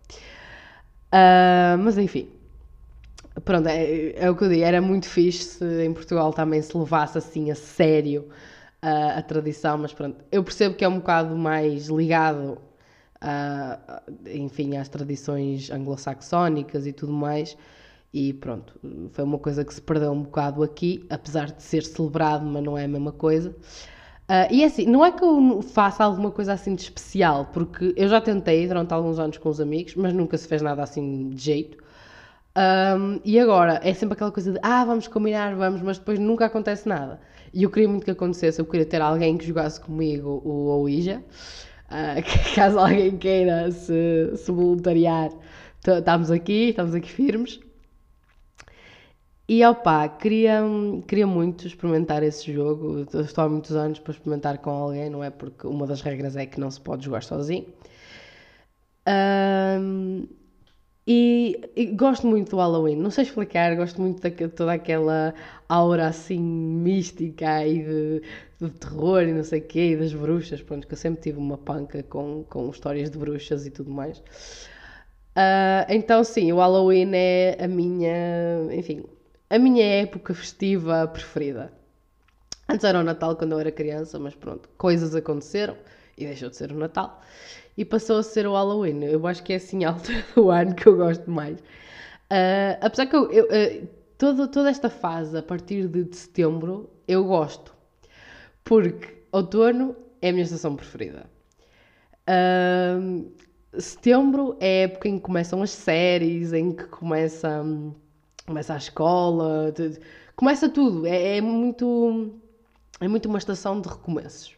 Uh, 1.14 1.78
mas 1.80 1.98
enfim, 1.98 2.30
Pronto, 3.44 3.68
é, 3.68 4.14
é, 4.16 4.30
o 4.32 4.36
que 4.36 4.44
eu 4.46 4.50
digo, 4.50 4.64
era 4.64 4.82
muito 4.82 5.08
fixe 5.08 5.44
se 5.44 5.84
em 5.86 5.94
Portugal 5.94 6.34
também 6.34 6.62
se 6.62 6.76
levasse 6.76 7.18
assim 7.18 7.52
a 7.52 7.56
sério 7.56 8.28
uh, 8.84 9.18
a 9.18 9.22
tradição, 9.22 9.78
mas 9.78 9.94
pronto, 9.94 10.24
eu 10.32 10.44
percebo 10.44 10.76
que 10.76 10.84
é 10.84 10.88
um 10.88 10.98
bocado 10.98 11.36
mais 11.38 11.88
ligado, 11.88 12.58
uh, 13.22 14.12
enfim, 14.34 14.78
às 14.78 14.90
tradições 14.90 15.70
anglo-saxónicas 15.70 16.88
e 16.88 16.94
tudo 16.94 17.14
mais, 17.14 17.56
e 18.14 18.34
pronto, 18.34 18.80
foi 19.12 19.24
uma 19.24 19.38
coisa 19.38 19.64
que 19.64 19.74
se 19.74 19.82
perdeu 19.82 20.12
um 20.12 20.24
bocado 20.24 20.64
aqui, 20.64 21.06
apesar 21.10 21.52
de 21.52 21.62
ser 21.62 21.84
celebrado, 21.84 22.46
mas 22.46 22.64
não 22.64 22.78
é 22.78 22.86
a 22.86 22.88
mesma 22.88 23.12
coisa. 23.12 23.52
Uh, 24.30 24.52
e 24.52 24.64
é 24.64 24.66
assim, 24.66 24.86
não 24.86 25.06
é 25.06 25.12
que 25.12 25.24
eu 25.24 25.62
faça 25.62 26.04
alguma 26.04 26.32
coisa 26.32 26.54
assim 26.54 26.76
de 26.76 26.82
especial, 26.82 27.46
porque 27.54 27.94
eu 27.96 28.10
já 28.10 28.20
tentei 28.20 28.68
durante 28.68 28.94
alguns 28.94 29.20
anos 29.20 29.38
com 29.38 29.50
os 29.50 29.62
amigos, 29.62 29.96
mas 29.96 30.14
nunca 30.14 30.38
se 30.38 30.48
fez 30.48 30.62
nada 30.62 30.84
assim 30.84 31.30
de 31.30 31.42
jeito. 31.42 31.78
Um, 32.58 33.22
e 33.24 33.40
agora 33.40 33.80
é 33.84 33.94
sempre 33.94 34.16
aquela 34.16 34.32
coisa 34.32 34.52
de 34.52 34.60
ah, 34.64 34.84
vamos 34.84 35.08
combinar, 35.08 35.56
vamos, 35.56 35.80
mas 35.84 36.00
depois 36.00 36.18
nunca 36.18 36.46
acontece 36.46 36.90
nada. 36.90 37.20
E 37.54 37.62
eu 37.62 37.70
queria 37.70 37.88
muito 37.88 38.04
que 38.04 38.10
acontecesse, 38.10 38.60
eu 38.60 38.66
queria 38.66 38.86
ter 38.86 39.00
alguém 39.00 39.38
que 39.38 39.46
jogasse 39.46 39.80
comigo 39.80 40.42
o 40.44 40.66
Ouija, 40.80 41.24
uh, 41.86 42.22
que, 42.24 42.56
caso 42.56 42.80
alguém 42.80 43.16
queira 43.16 43.70
se, 43.72 44.32
se 44.36 44.52
voluntariar, 44.52 45.30
estamos 45.86 46.32
aqui, 46.32 46.70
estamos 46.70 46.96
aqui 46.96 47.12
firmes. 47.12 47.60
E 49.48 49.64
opá, 49.66 50.10
queria, 50.10 50.62
queria 51.08 51.28
muito 51.28 51.68
experimentar 51.68 52.22
esse 52.24 52.52
jogo. 52.52 53.06
Estou 53.22 53.44
há 53.46 53.50
muitos 53.50 53.76
anos 53.76 54.00
para 54.00 54.12
experimentar 54.12 54.58
com 54.58 54.72
alguém, 54.72 55.10
não 55.10 55.24
é? 55.24 55.30
Porque 55.30 55.66
uma 55.68 55.88
das 55.88 56.02
regras 56.02 56.36
é 56.36 56.46
que 56.46 56.60
não 56.60 56.70
se 56.70 56.82
pode 56.82 57.06
jogar 57.06 57.24
sozinho. 57.24 57.66
Um, 59.08 60.28
e, 61.08 61.72
e, 61.74 61.86
gosto 61.86 62.28
muito 62.28 62.52
do 62.52 62.58
Halloween, 62.58 62.98
não 62.98 63.10
sei 63.10 63.24
explicar, 63.24 63.74
gosto 63.78 64.02
muito 64.02 64.22
de 64.30 64.48
toda 64.50 64.74
aquela 64.74 65.34
aura 65.70 66.08
assim 66.08 66.38
mística 66.38 67.66
e 67.66 67.82
de, 67.82 68.22
de 68.60 68.70
terror 68.72 69.24
e 69.24 69.32
não 69.32 69.44
sei 69.44 69.62
o 69.62 69.64
quê, 69.64 69.92
e 69.92 69.96
das 69.96 70.14
bruxas, 70.14 70.62
pronto, 70.62 70.86
que 70.86 70.94
eu 70.94 70.98
sempre 70.98 71.22
tive 71.22 71.38
uma 71.38 71.58
panca 71.58 72.04
com, 72.04 72.44
com 72.50 72.70
histórias 72.70 73.10
de 73.10 73.18
bruxas 73.18 73.66
e 73.66 73.72
tudo 73.72 73.90
mais. 73.90 74.20
Uh, 75.38 75.88
então 75.88 76.22
sim, 76.26 76.52
o 76.52 76.58
Halloween 76.58 77.12
é 77.14 77.58
a 77.64 77.68
minha, 77.70 78.68
enfim, 78.74 79.06
a 79.50 79.58
minha 79.58 79.86
época 79.86 80.34
festiva 80.34 81.08
preferida. 81.08 81.72
Antes 82.68 82.84
era 82.84 83.00
o 83.00 83.04
Natal 83.04 83.38
quando 83.38 83.54
eu 83.54 83.60
era 83.60 83.72
criança, 83.72 84.20
mas 84.20 84.36
pronto, 84.36 84.68
coisas 84.78 85.16
aconteceram 85.16 85.78
e 86.18 86.26
deixou 86.26 86.50
de 86.50 86.58
ser 86.58 86.74
o 86.74 86.76
Natal 86.76 87.22
e 87.78 87.86
passou 87.86 88.18
a 88.18 88.24
ser 88.24 88.48
o 88.48 88.54
Halloween. 88.54 89.04
Eu 89.04 89.26
acho 89.28 89.44
que 89.44 89.54
é 89.54 89.58
assim 89.58 89.86
a 89.86 89.92
altura 89.92 90.26
do 90.36 90.50
ano 90.50 90.76
que 90.76 90.88
eu 90.88 90.98
gosto 90.98 91.30
mais. 91.30 91.60
Uh, 91.60 92.76
apesar 92.82 93.06
que 93.06 93.16
eu, 93.16 93.32
eu 93.32 93.46
uh, 93.46 94.48
toda 94.48 94.70
esta 94.70 94.90
fase, 94.90 95.38
a 95.38 95.44
partir 95.44 95.88
de, 95.88 96.04
de 96.04 96.16
setembro, 96.16 96.90
eu 97.08 97.24
gosto. 97.24 97.74
Porque 98.64 99.24
outono 99.32 99.96
é 100.22 100.30
a 100.30 100.32
minha 100.32 100.44
estação 100.44 100.76
preferida. 100.76 101.30
Uh, 102.28 103.32
setembro 103.80 104.58
é 104.60 104.66
a 104.66 104.84
época 104.86 105.08
em 105.08 105.18
que 105.18 105.24
começam 105.24 105.62
as 105.62 105.70
séries, 105.70 106.52
em 106.52 106.72
que 106.72 106.86
começa, 106.86 107.64
começa 108.46 108.74
a 108.74 108.78
escola, 108.78 109.72
de, 109.72 110.00
começa 110.36 110.68
tudo. 110.68 111.06
É, 111.06 111.38
é, 111.38 111.42
muito, 111.42 112.34
é 113.00 113.08
muito 113.08 113.30
uma 113.30 113.38
estação 113.38 113.80
de 113.80 113.88
recomeços. 113.88 114.58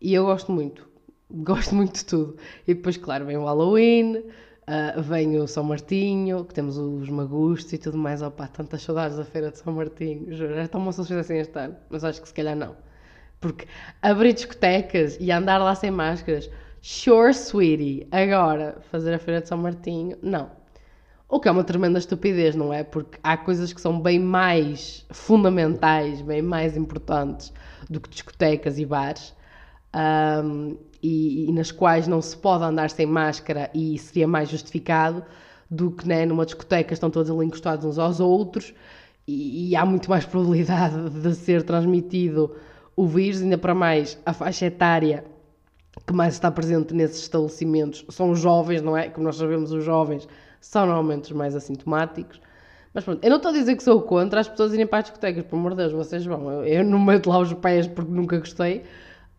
E 0.00 0.14
eu 0.14 0.24
gosto 0.24 0.50
muito 0.50 0.95
gosto 1.30 1.74
muito 1.74 1.94
de 1.94 2.04
tudo. 2.04 2.36
E 2.66 2.74
depois, 2.74 2.96
claro, 2.96 3.26
vem 3.26 3.36
o 3.36 3.44
Halloween, 3.44 4.16
uh, 4.16 5.02
vem 5.02 5.38
o 5.38 5.46
São 5.46 5.64
Martinho, 5.64 6.44
que 6.44 6.54
temos 6.54 6.76
os 6.76 7.08
magustos 7.08 7.72
e 7.72 7.78
tudo 7.78 7.98
mais. 7.98 8.22
Opa, 8.22 8.46
tantas 8.48 8.82
saudades 8.82 9.16
da 9.16 9.24
feira 9.24 9.50
de 9.50 9.58
São 9.58 9.72
Martinho, 9.72 10.32
juro. 10.34 10.54
Já 10.54 10.64
estão 10.64 10.92
se 10.92 11.04
fizessem 11.04 11.38
este 11.38 11.58
ano, 11.58 11.76
mas 11.90 12.04
acho 12.04 12.20
que 12.20 12.28
se 12.28 12.34
calhar 12.34 12.56
não. 12.56 12.76
Porque 13.40 13.66
abrir 14.02 14.32
discotecas 14.32 15.16
e 15.20 15.30
andar 15.30 15.58
lá 15.58 15.74
sem 15.74 15.90
máscaras, 15.90 16.50
sure, 16.80 17.32
sweetie. 17.34 18.06
Agora, 18.10 18.78
fazer 18.90 19.14
a 19.14 19.18
feira 19.18 19.40
de 19.40 19.48
São 19.48 19.58
Martinho, 19.58 20.16
não. 20.22 20.50
O 21.28 21.40
que 21.40 21.48
é 21.48 21.50
uma 21.50 21.64
tremenda 21.64 21.98
estupidez, 21.98 22.54
não 22.54 22.72
é? 22.72 22.84
Porque 22.84 23.18
há 23.20 23.36
coisas 23.36 23.72
que 23.72 23.80
são 23.80 24.00
bem 24.00 24.18
mais 24.20 25.04
fundamentais, 25.10 26.22
bem 26.22 26.40
mais 26.40 26.76
importantes 26.76 27.52
do 27.90 28.00
que 28.00 28.08
discotecas 28.08 28.78
e 28.78 28.86
bares. 28.86 29.34
Um, 29.94 30.76
e, 31.02 31.48
e, 31.48 31.52
nas 31.52 31.70
quais 31.70 32.06
não 32.06 32.20
se 32.20 32.36
pode 32.36 32.64
andar 32.64 32.90
sem 32.90 33.06
máscara 33.06 33.70
e 33.74 33.98
seria 33.98 34.26
mais 34.26 34.48
justificado 34.48 35.24
do 35.70 35.90
que 35.90 36.06
né, 36.06 36.26
numa 36.26 36.44
discoteca 36.44 36.92
estão 36.92 37.10
todos 37.10 37.30
ali 37.30 37.46
encostados 37.46 37.84
uns 37.84 37.98
aos 37.98 38.20
outros 38.20 38.74
e, 39.26 39.70
e 39.70 39.76
há 39.76 39.84
muito 39.84 40.10
mais 40.10 40.24
probabilidade 40.26 41.10
de 41.10 41.34
ser 41.34 41.62
transmitido 41.62 42.56
o 42.94 43.06
vírus, 43.06 43.42
ainda 43.42 43.58
para 43.58 43.74
mais 43.74 44.18
a 44.24 44.32
faixa 44.32 44.66
etária 44.66 45.24
que 46.06 46.12
mais 46.12 46.34
está 46.34 46.50
presente 46.50 46.94
nesses 46.94 47.22
estabelecimentos 47.22 48.04
são 48.10 48.30
os 48.30 48.38
jovens, 48.38 48.82
não 48.82 48.96
é? 48.96 49.08
Como 49.08 49.26
nós 49.26 49.36
sabemos, 49.36 49.72
os 49.72 49.84
jovens 49.84 50.28
são 50.60 50.86
normalmente 50.86 51.24
os 51.24 51.32
mais 51.32 51.54
assintomáticos. 51.54 52.40
Mas 52.92 53.04
pronto, 53.04 53.22
eu 53.22 53.28
não 53.28 53.36
estou 53.36 53.50
a 53.50 53.54
dizer 53.54 53.76
que 53.76 53.82
sou 53.82 54.00
contra 54.02 54.40
as 54.40 54.48
pessoas 54.48 54.72
irem 54.72 54.86
para 54.86 54.98
as 54.98 55.04
discotecas, 55.04 55.44
pelo 55.44 55.60
amor 55.60 55.72
de 55.72 55.78
Deus, 55.78 55.92
vocês 55.92 56.24
vão. 56.24 56.50
Eu, 56.50 56.64
eu 56.64 56.84
não 56.84 56.98
meto 56.98 57.28
lá 57.28 57.38
os 57.38 57.52
pés 57.54 57.86
porque 57.86 58.10
nunca 58.10 58.38
gostei, 58.38 58.84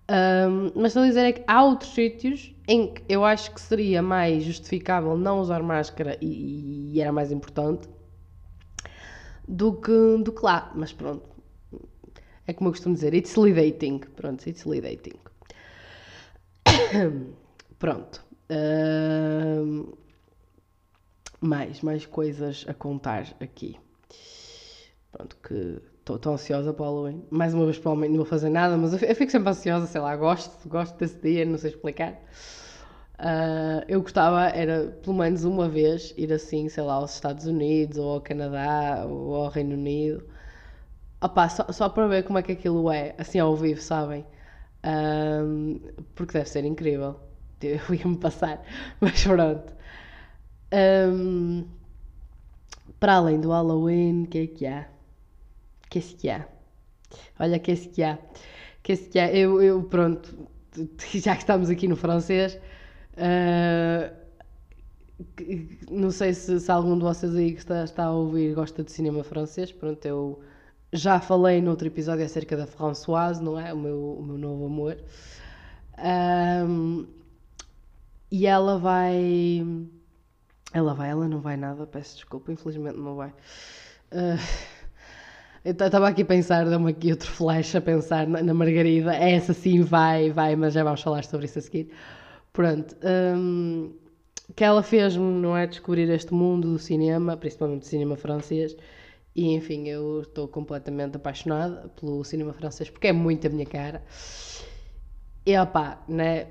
um, 0.09 0.71
mas 0.73 0.87
estou 0.91 1.03
a 1.03 1.07
dizer 1.07 1.21
é 1.21 1.31
que 1.33 1.43
há 1.45 1.63
outros 1.63 1.93
sítios 1.93 2.55
em 2.67 2.93
que 2.93 3.03
eu 3.09 3.25
acho 3.25 3.53
que 3.53 3.59
seria 3.59 4.01
mais 4.01 4.43
justificável 4.43 5.17
não 5.17 5.39
usar 5.39 5.61
máscara 5.61 6.17
e, 6.21 6.93
e 6.93 7.01
era 7.01 7.11
mais 7.11 7.31
importante 7.31 7.89
do 9.47 9.73
que, 9.73 10.17
do 10.23 10.31
que 10.31 10.43
lá. 10.43 10.71
Mas 10.75 10.93
pronto, 10.93 11.27
é 12.45 12.53
como 12.53 12.69
eu 12.69 12.73
costumo 12.73 12.95
dizer, 12.95 13.13
it's 13.13 13.35
lidating. 13.35 13.99
Pronto, 14.15 14.47
it's 14.47 14.65
lidating. 14.65 15.19
pronto. 17.77 18.25
Ahm, 18.49 19.91
mais, 21.41 21.81
mais 21.81 22.05
coisas 22.05 22.65
a 22.67 22.73
contar 22.73 23.35
aqui. 23.41 23.77
Pronto, 25.11 25.35
que 25.37 25.81
estou 26.15 26.33
ansiosa 26.33 26.73
para 26.73 26.83
o 26.83 26.85
Halloween. 26.85 27.23
Mais 27.29 27.53
uma 27.53 27.65
vez, 27.65 27.77
provavelmente 27.77 28.11
não 28.11 28.17
vou 28.17 28.25
fazer 28.25 28.49
nada, 28.49 28.77
mas 28.77 28.93
eu, 28.93 29.15
fico 29.15 29.31
sempre 29.31 29.49
ansiosa, 29.49 29.85
sei 29.87 30.01
lá, 30.01 30.15
gosto, 30.15 30.67
gosto 30.69 30.97
desse 30.97 31.19
dia, 31.21 31.45
não 31.45 31.57
sei 31.57 31.71
explicar. 31.71 32.15
Ah, 33.19 33.83
eu 33.87 34.01
gostava, 34.01 34.47
era 34.49 34.91
pelo 35.03 35.15
menos 35.17 35.43
uma 35.43 35.67
vez, 35.67 36.13
ir 36.17 36.31
assim, 36.31 36.69
sei 36.69 36.83
lá, 36.83 36.93
aos 36.95 37.13
Estados 37.15 37.45
Unidos, 37.45 37.97
ou 37.97 38.13
ao 38.13 38.21
Canadá, 38.21 39.05
ou 39.07 39.35
ao 39.35 39.49
Reino 39.49 39.73
Unido. 39.75 40.23
Opá, 41.21 41.49
só, 41.49 41.65
só 41.71 41.89
para 41.89 42.07
ver 42.07 42.23
como 42.23 42.37
é 42.39 42.43
que 42.43 42.51
aquilo 42.51 42.91
é, 42.91 43.15
assim 43.17 43.39
ao 43.39 43.55
vivo, 43.55 43.81
sabem? 43.81 44.25
Ahm, 44.83 45.79
porque 46.15 46.33
deve 46.33 46.49
ser 46.49 46.65
incrível. 46.65 47.19
Eu 47.61 47.79
ia-me 47.95 48.17
passar, 48.17 48.63
mas 49.01 49.23
pronto. 49.23 49.73
Ahm, 50.71 51.65
para 52.99 53.15
além 53.15 53.39
do 53.39 53.49
Halloween, 53.51 54.23
o 54.23 54.27
que 54.27 54.37
é 54.39 54.47
que 54.47 54.65
há? 54.65 54.87
O 55.97 56.01
que 56.01 56.15
é 56.15 56.17
que 56.19 56.29
há? 56.29 56.47
Olha, 57.39 57.57
o 57.57 57.61
que 57.61 57.71
é 57.71 57.75
que 57.77 58.03
há? 58.03 58.15
O 58.15 58.83
que 58.83 58.91
é 58.93 58.97
que 58.97 59.19
há? 59.19 59.31
Eu, 59.33 59.61
eu, 59.61 59.83
pronto, 59.83 60.49
já 61.15 61.35
que 61.35 61.43
estamos 61.43 61.69
aqui 61.69 61.87
no 61.87 61.95
francês, 61.95 62.59
que- 65.35 65.79
não 65.89 66.11
sei 66.11 66.33
se, 66.33 66.59
se 66.59 66.71
algum 66.71 66.95
de 66.97 67.03
vocês 67.03 67.35
aí 67.35 67.51
que 67.53 67.59
está, 67.59 67.83
está 67.83 68.05
a 68.05 68.11
ouvir 68.11 68.53
gosta 68.53 68.83
de 68.83 68.91
cinema 68.91 69.23
francês. 69.23 69.71
Pronto, 69.71 70.05
eu 70.05 70.39
já 70.93 71.19
falei 71.19 71.61
noutro 71.61 71.87
episódio 71.87 72.25
acerca 72.25 72.55
da 72.57 72.67
Françoise, 72.67 73.41
não 73.41 73.59
é? 73.59 73.73
O 73.73 73.77
meu, 73.77 73.99
o 74.19 74.23
meu 74.23 74.37
novo 74.37 74.65
amor. 74.65 74.97
Ahm, 75.97 77.05
e 78.31 78.45
ela 78.47 78.77
vai. 78.77 79.63
Ela 80.73 80.93
vai, 80.93 81.09
ela 81.09 81.27
não 81.27 81.39
vai 81.39 81.55
nada, 81.57 81.87
peço 81.87 82.15
desculpa, 82.15 82.51
infelizmente 82.51 82.97
não 82.97 83.15
vai. 83.15 83.33
Ah, 84.11 84.37
eu 85.63 85.71
estava 85.73 86.07
aqui 86.07 86.21
a 86.21 86.25
pensar, 86.25 86.65
dá-me 86.69 86.91
aqui 86.91 87.11
outro 87.11 87.29
flash 87.31 87.75
a 87.75 87.81
pensar 87.81 88.27
na, 88.27 88.41
na 88.41 88.53
Margarida. 88.53 89.13
Essa 89.15 89.53
sim 89.53 89.81
vai, 89.81 90.31
vai, 90.31 90.55
mas 90.55 90.73
já 90.73 90.83
vamos 90.83 91.01
falar 91.01 91.23
sobre 91.23 91.45
isso 91.45 91.59
a 91.59 91.61
seguir. 91.61 91.89
Pronto. 92.53 92.95
hum, 93.03 93.93
que 94.55 94.63
ela 94.63 94.83
fez-me, 94.83 95.23
não 95.25 95.57
é? 95.57 95.67
Descobrir 95.67 96.09
este 96.09 96.33
mundo 96.33 96.71
do 96.73 96.79
cinema, 96.79 97.37
principalmente 97.37 97.81
do 97.81 97.85
cinema 97.87 98.15
francês. 98.17 98.75
E 99.35 99.53
enfim, 99.53 99.87
eu 99.87 100.21
estou 100.23 100.47
completamente 100.47 101.17
apaixonada 101.17 101.89
pelo 101.99 102.23
cinema 102.23 102.53
francês 102.53 102.89
porque 102.89 103.07
é 103.07 103.13
muito 103.13 103.47
a 103.47 103.49
minha 103.51 103.65
cara. 103.65 104.03
E 105.45 105.57
opá, 105.57 106.03
né? 106.07 106.47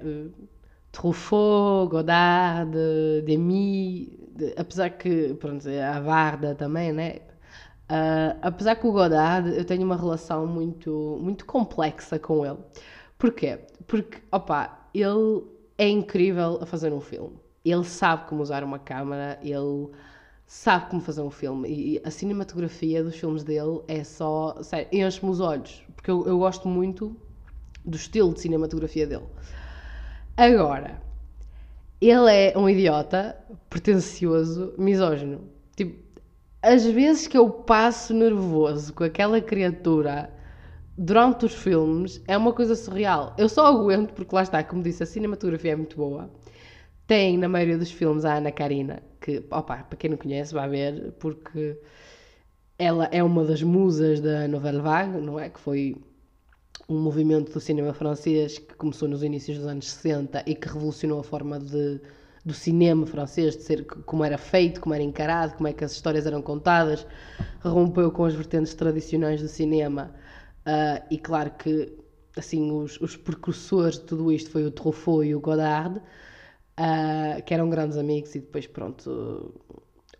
Truffaut, 0.92 1.90
Godard, 1.90 2.72
Demy, 3.26 4.18
de- 4.36 4.54
apesar 4.56 4.90
que, 4.90 5.34
pronto, 5.34 5.68
a 5.68 6.00
Varda 6.00 6.54
também, 6.54 6.92
né? 6.92 7.20
Ah, 7.88 8.36
apesar 8.42 8.76
que 8.76 8.86
o 8.86 8.92
Godard, 8.92 9.48
eu 9.56 9.64
tenho 9.64 9.84
uma 9.84 9.96
relação 9.96 10.46
muito, 10.46 11.18
muito 11.20 11.46
complexa 11.46 12.18
com 12.18 12.44
ele. 12.44 12.58
Porquê? 13.18 13.60
Porque, 13.86 14.18
opá, 14.30 14.88
ele 14.92 15.44
é 15.78 15.88
incrível 15.88 16.58
a 16.60 16.66
fazer 16.66 16.92
um 16.92 17.00
filme. 17.00 17.38
Ele 17.64 17.84
sabe 17.84 18.28
como 18.28 18.42
usar 18.42 18.62
uma 18.64 18.78
câmera, 18.78 19.38
ele 19.42 19.90
sabe 20.46 20.90
como 20.90 21.02
fazer 21.02 21.22
um 21.22 21.30
filme. 21.30 21.68
E 21.68 22.02
a 22.04 22.10
cinematografia 22.10 23.02
dos 23.02 23.16
filmes 23.16 23.44
dele 23.44 23.80
é 23.88 24.04
só, 24.04 24.62
sério, 24.62 24.88
enche-me 24.92 25.30
os 25.30 25.40
olhos. 25.40 25.84
Porque 25.94 26.10
eu, 26.10 26.26
eu 26.26 26.38
gosto 26.38 26.68
muito 26.68 27.16
do 27.84 27.96
estilo 27.96 28.34
de 28.34 28.40
cinematografia 28.40 29.06
dele. 29.06 29.26
Agora, 30.36 31.00
ele 32.00 32.30
é 32.30 32.52
um 32.56 32.68
idiota, 32.68 33.36
pretencioso, 33.70 34.74
misógino. 34.76 35.48
Tipo, 35.74 36.05
as 36.66 36.84
vezes 36.84 37.28
que 37.28 37.38
eu 37.38 37.48
passo 37.48 38.12
nervoso 38.12 38.92
com 38.92 39.04
aquela 39.04 39.40
criatura 39.40 40.28
durante 40.98 41.46
os 41.46 41.54
filmes 41.54 42.20
é 42.26 42.36
uma 42.36 42.52
coisa 42.52 42.74
surreal. 42.74 43.34
Eu 43.38 43.48
só 43.48 43.66
aguento 43.66 44.12
porque 44.12 44.34
lá 44.34 44.42
está, 44.42 44.64
como 44.64 44.82
disse, 44.82 45.00
a 45.02 45.06
cinematografia 45.06 45.72
é 45.72 45.76
muito 45.76 45.96
boa. 45.96 46.28
Tem 47.06 47.38
na 47.38 47.48
maioria 47.48 47.78
dos 47.78 47.92
filmes 47.92 48.24
a 48.24 48.38
Ana 48.38 48.50
Karina, 48.50 49.00
que, 49.20 49.44
opa, 49.48 49.84
para 49.84 49.96
quem 49.96 50.10
não 50.10 50.16
conhece, 50.16 50.52
vai 50.52 50.68
ver, 50.68 51.12
porque 51.20 51.78
ela 52.76 53.08
é 53.12 53.22
uma 53.22 53.44
das 53.44 53.62
musas 53.62 54.20
da 54.20 54.48
Nouvelle 54.48 54.80
Vague, 54.80 55.20
não 55.20 55.38
é? 55.38 55.48
Que 55.48 55.60
foi 55.60 55.96
um 56.88 57.00
movimento 57.00 57.52
do 57.52 57.60
cinema 57.60 57.94
francês 57.94 58.58
que 58.58 58.74
começou 58.74 59.08
nos 59.08 59.22
inícios 59.22 59.58
dos 59.58 59.68
anos 59.68 59.88
60 59.88 60.42
e 60.46 60.54
que 60.56 60.66
revolucionou 60.66 61.20
a 61.20 61.24
forma 61.24 61.60
de, 61.60 62.00
do 62.46 62.54
cinema 62.54 63.04
francês, 63.04 63.56
de 63.56 63.64
ser 63.64 63.84
como 63.84 64.22
era 64.24 64.38
feito, 64.38 64.80
como 64.80 64.94
era 64.94 65.02
encarado, 65.02 65.54
como 65.54 65.66
é 65.66 65.72
que 65.72 65.84
as 65.84 65.90
histórias 65.90 66.26
eram 66.26 66.40
contadas, 66.40 67.04
rompeu 67.60 68.12
com 68.12 68.24
as 68.24 68.34
vertentes 68.36 68.72
tradicionais 68.72 69.42
do 69.42 69.48
cinema. 69.48 70.14
Ah, 70.64 71.02
e 71.10 71.18
claro 71.18 71.50
que 71.58 71.92
assim 72.36 72.70
os, 72.70 73.00
os 73.00 73.16
precursores 73.16 73.98
de 73.98 74.04
tudo 74.04 74.30
isto 74.30 74.50
foi 74.50 74.64
o 74.64 74.70
Truffaut 74.70 75.26
e 75.26 75.34
o 75.34 75.40
Godard, 75.40 76.00
ah, 76.76 77.40
que 77.44 77.52
eram 77.52 77.68
grandes 77.68 77.98
amigos 77.98 78.32
e 78.36 78.40
depois 78.40 78.66
pronto 78.68 79.52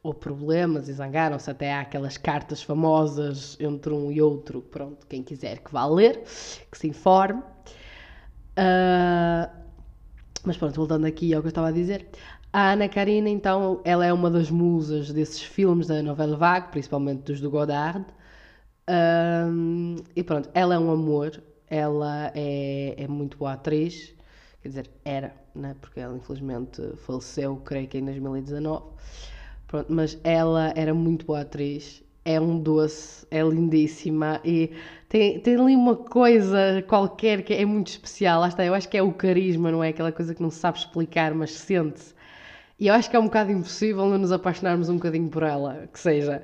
houve 0.03 0.19
problemas 0.19 0.89
e 0.89 0.93
zangaram-se 0.95 1.49
até 1.51 1.73
há 1.73 1.81
aquelas 1.83 2.17
cartas 2.17 2.61
famosas 2.61 3.57
entre 3.61 3.93
um 3.93 4.11
e 4.11 4.21
outro, 4.21 4.63
pronto, 4.63 5.07
quem 5.07 5.23
quiser 5.23 5.61
que 5.61 5.73
vá 5.73 5.87
ler, 5.87 6.23
que 6.73 6.77
se 6.79 6.89
informe. 6.89 7.43
Ah, 8.57 9.49
mas 10.47 10.57
pronto, 10.57 10.77
voltando 10.77 11.07
aqui 11.07 11.35
ao 11.35 11.43
que 11.43 11.49
eu 11.49 11.51
estava 11.51 11.69
a 11.69 11.73
dizer. 11.73 12.07
A 12.53 12.73
Ana 12.73 12.89
Karina, 12.89 13.29
então, 13.29 13.81
ela 13.85 14.07
é 14.07 14.13
uma 14.13 14.31
das 14.31 14.51
musas 14.51 15.13
desses 15.13 15.43
filmes 15.43 15.89
da 15.89 16.03
novela 16.03 16.37
Vague, 16.37 16.71
principalmente 16.71 17.23
dos 17.25 17.41
do 17.41 17.51
Godard. 17.51 18.05
Ahm, 18.89 19.97
e 20.15 20.23
pronto, 20.23 20.49
ela 20.55 20.75
é 20.75 20.79
um 20.79 20.91
amor, 20.91 21.43
ela 21.67 22.31
é, 22.35 22.95
é 22.97 23.09
muito 23.09 23.37
boa 23.37 23.55
atriz, 23.55 24.15
quer 24.63 24.69
dizer, 24.69 24.91
era, 25.05 25.35
né? 25.55 25.75
porque 25.81 25.99
ela 26.01 26.17
infelizmente 26.17 26.81
faleceu, 26.99 27.57
creio 27.65 27.89
que 27.89 27.99
em 27.99 28.05
2019. 28.05 28.85
Pronto, 29.67 29.93
mas 29.93 30.17
ela 30.23 30.73
era 30.77 30.95
muito 30.95 31.27
boa 31.27 31.41
atriz, 31.41 32.03
é 32.25 32.41
um 32.41 32.59
doce, 32.61 33.27
é 33.31 33.43
lindíssima 33.43 34.41
e 34.45 34.73
tem, 35.09 35.41
tem 35.41 35.55
ali 35.57 35.77
uma 35.77 35.97
coisa 35.97 36.83
qualquer 36.89 37.43
que 37.43 37.55
é 37.55 37.65
muito 37.65 37.89
especial. 37.89 38.41
Lá 38.41 38.49
está, 38.49 38.65
eu 38.65 38.75
acho 38.75 38.89
que 38.89 38.97
é 38.97 39.03
o 39.03 39.13
carisma, 39.13 39.71
não 39.71 39.83
é? 39.83 39.89
Aquela 39.91 40.13
coisa 40.13 40.35
que 40.35 40.43
não 40.43 40.51
se 40.51 40.59
sabe 40.59 40.79
explicar, 40.79 41.35
mas 41.35 41.53
sente-se. 41.53 42.15
E 42.79 42.89
eu 42.89 42.95
acho 42.95 43.09
que 43.11 43.17
é 43.17 43.19
um 43.19 43.25
bocado 43.27 43.51
impossível 43.53 44.07
não 44.07 44.19
nos 44.19 44.33
apaixonarmos 44.33 44.89
um 44.89 44.97
bocadinho 44.97 45.29
por 45.31 45.43
ela, 45.43 45.89
que 45.93 45.99
seja. 45.99 46.43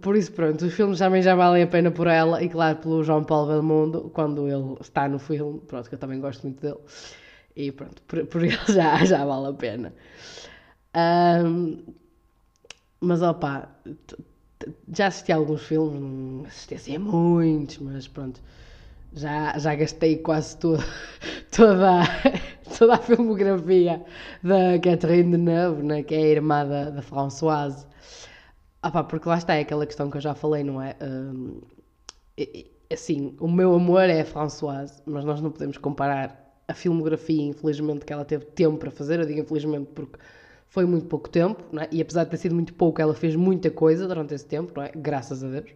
Por 0.00 0.16
isso, 0.16 0.32
pronto, 0.32 0.64
os 0.64 0.72
filmes 0.74 0.98
também 0.98 1.22
já 1.22 1.34
valem 1.34 1.62
a 1.62 1.66
pena 1.66 1.90
por 1.90 2.06
ela 2.06 2.42
e, 2.42 2.48
claro, 2.48 2.78
pelo 2.78 3.02
João 3.04 3.24
Paulo 3.24 3.48
Belmondo, 3.52 4.10
quando 4.14 4.48
ele 4.48 4.76
está 4.80 5.08
no 5.08 5.18
filme, 5.18 5.60
pronto, 5.60 5.88
que 5.88 5.94
eu 5.94 5.98
também 5.98 6.20
gosto 6.20 6.42
muito 6.44 6.60
dele. 6.60 6.78
E 7.56 7.72
pronto, 7.72 8.02
por, 8.02 8.24
por 8.26 8.42
ele 8.42 8.56
já, 8.68 9.04
já 9.04 9.24
vale 9.24 9.48
a 9.48 9.52
pena. 9.52 9.94
Ahm, 10.94 11.82
mas 13.00 13.20
opá, 13.22 13.68
já 14.92 15.06
assisti 15.08 15.32
a 15.32 15.36
alguns 15.36 15.62
filmes, 15.62 16.00
não 16.00 16.44
assisti 16.46 16.74
assim 16.74 16.96
a 16.96 17.00
muitos, 17.00 17.78
mas 17.78 18.08
pronto, 18.08 18.40
já, 19.14 19.56
já 19.58 19.74
gastei 19.74 20.16
quase 20.18 20.56
toda, 20.58 20.84
toda, 21.56 22.02
toda 22.78 22.94
a 22.94 22.98
filmografia 22.98 24.02
da 24.42 24.78
Catherine 24.82 25.32
Deneuve, 25.32 25.82
né, 25.82 26.02
que 26.02 26.14
é 26.14 26.18
a 26.18 26.28
irmã 26.28 26.66
da, 26.66 26.90
da 26.90 27.02
Françoise. 27.02 27.86
Opá, 28.84 29.04
porque 29.04 29.28
lá 29.28 29.38
está, 29.38 29.54
é 29.54 29.60
aquela 29.60 29.86
questão 29.86 30.10
que 30.10 30.16
eu 30.16 30.20
já 30.20 30.34
falei, 30.34 30.64
não 30.64 30.82
é? 30.82 30.96
E- 32.36 32.70
assim, 32.90 33.34
o 33.40 33.48
meu 33.48 33.74
amor 33.74 34.02
é 34.08 34.20
a 34.20 34.24
Françoise, 34.24 35.00
mas 35.06 35.24
nós 35.24 35.40
não 35.40 35.50
podemos 35.50 35.78
comparar 35.78 36.38
a 36.68 36.74
filmografia, 36.74 37.42
infelizmente, 37.42 38.04
que 38.04 38.12
ela 38.12 38.24
teve 38.24 38.44
tempo 38.46 38.78
para 38.78 38.90
fazer. 38.90 39.20
Eu 39.20 39.26
digo 39.26 39.40
infelizmente 39.40 39.90
porque 39.94 40.18
foi 40.74 40.84
muito 40.86 41.06
pouco 41.06 41.28
tempo, 41.28 41.62
é? 41.78 41.88
e 41.92 42.00
apesar 42.00 42.24
de 42.24 42.30
ter 42.30 42.38
sido 42.38 42.54
muito 42.54 42.72
pouco, 42.74 43.00
ela 43.00 43.14
fez 43.14 43.34
muita 43.36 43.70
coisa 43.70 44.08
durante 44.08 44.34
esse 44.34 44.46
tempo, 44.46 44.80
é? 44.80 44.90
Graças 44.94 45.42
a 45.44 45.48
Deus. 45.48 45.70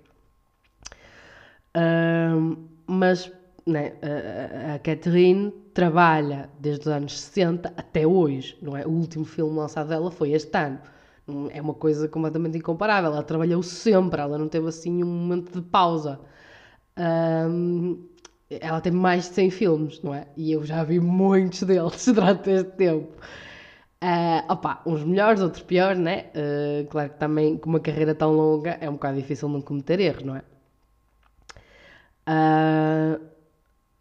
Mas 2.86 3.30
né, 3.66 3.92
a, 4.02 4.74
a- 4.74 4.78
Catherine 4.78 5.52
trabalha 5.74 6.48
desde 6.58 6.82
os 6.82 6.88
anos 6.88 7.18
60 7.18 7.72
até 7.76 8.06
hoje, 8.06 8.56
não 8.62 8.76
é? 8.76 8.86
O 8.86 8.90
último 8.90 9.24
filme 9.24 9.56
lançado 9.56 9.88
dela 9.88 10.10
foi 10.10 10.30
este 10.32 10.56
ano. 10.56 10.78
É 11.50 11.60
uma 11.60 11.74
coisa 11.74 12.08
completamente 12.08 12.56
incomparável. 12.56 13.10
Ela 13.12 13.22
trabalhou 13.22 13.60
sempre, 13.62 14.20
ela 14.20 14.38
não 14.38 14.48
teve 14.48 14.68
assim 14.68 15.02
um 15.02 15.06
momento 15.06 15.52
de 15.52 15.60
pausa. 15.60 16.20
Ahm, 16.96 17.96
ela 18.48 18.80
tem 18.80 18.92
mais 18.92 19.28
de 19.28 19.34
100 19.34 19.50
filmes, 19.50 20.00
não 20.02 20.14
é? 20.14 20.26
E 20.36 20.52
eu 20.52 20.64
já 20.64 20.84
vi 20.84 21.00
muitos 21.00 21.62
deles 21.64 22.06
durante 22.06 22.50
este 22.50 22.72
tempo. 22.72 23.08
Ah, 24.10 24.44
opa, 24.54 24.72
uns 24.90 25.02
melhores, 25.10 25.40
outros 25.46 25.62
piores, 25.70 25.98
né? 26.08 26.16
Ah, 26.34 26.86
claro 26.90 27.10
que 27.10 27.18
também 27.18 27.56
com 27.58 27.68
uma 27.70 27.80
carreira 27.80 28.14
tão 28.14 28.32
longa 28.32 28.72
é 28.80 28.88
um 28.88 28.94
bocado 28.94 29.16
difícil 29.18 29.48
não 29.48 29.60
cometer 29.62 29.98
erros, 30.00 30.22
não 30.22 30.36
é? 30.36 30.42
Ah, 32.26 33.18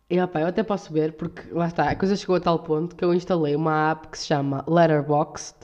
E 0.09 0.21
opa, 0.21 0.39
eu 0.41 0.47
até 0.47 0.63
posso 0.63 0.93
ver, 0.93 1.13
porque 1.13 1.51
lá 1.51 1.67
está, 1.67 1.89
a 1.91 1.95
coisa 1.95 2.15
chegou 2.17 2.35
a 2.35 2.39
tal 2.41 2.59
ponto 2.59 2.95
que 2.95 3.03
eu 3.05 3.13
instalei 3.13 3.55
uma 3.55 3.91
app 3.91 4.09
que 4.09 4.17
se 4.19 4.27
chama 4.27 4.63
Letterboxd, 4.67 5.55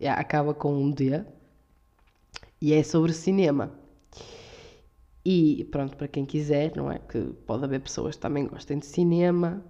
yeah, 0.00 0.20
acaba 0.20 0.54
com 0.54 0.74
um 0.74 0.90
D, 0.92 1.24
e 2.60 2.72
é 2.72 2.82
sobre 2.82 3.12
cinema. 3.12 3.72
E 5.24 5.64
pronto, 5.70 5.96
para 5.96 6.08
quem 6.08 6.24
quiser, 6.24 6.74
não 6.76 6.90
é? 6.90 6.98
Que 6.98 7.20
pode 7.46 7.64
haver 7.64 7.80
pessoas 7.80 8.16
que 8.16 8.22
também 8.22 8.46
gostem 8.46 8.78
de 8.78 8.86
cinema. 8.86 9.62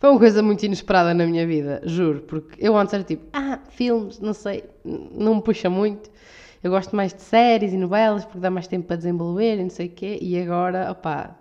Foi 0.00 0.08
uma 0.08 0.18
coisa 0.18 0.42
muito 0.42 0.64
inesperada 0.64 1.12
na 1.12 1.26
minha 1.26 1.46
vida, 1.46 1.82
juro, 1.84 2.22
porque 2.22 2.56
eu 2.58 2.74
antes 2.74 2.94
era 2.94 3.04
tipo, 3.04 3.26
ah, 3.34 3.60
filmes, 3.68 4.18
não 4.18 4.32
sei, 4.32 4.64
não 4.82 5.34
me 5.36 5.42
puxa 5.42 5.68
muito. 5.68 6.10
Eu 6.62 6.70
gosto 6.70 6.96
mais 6.96 7.12
de 7.12 7.20
séries 7.20 7.72
e 7.74 7.76
novelas 7.76 8.24
porque 8.24 8.40
dá 8.40 8.50
mais 8.50 8.66
tempo 8.66 8.86
para 8.86 8.96
desenvolver 8.96 9.58
e 9.58 9.62
não 9.62 9.68
sei 9.70 9.88
o 9.88 9.90
quê. 9.90 10.18
E 10.22 10.38
agora, 10.40 10.90
opá, 10.90 11.38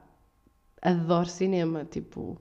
adoro 0.81 1.27
cinema. 1.29 1.85
Tipo, 1.85 2.37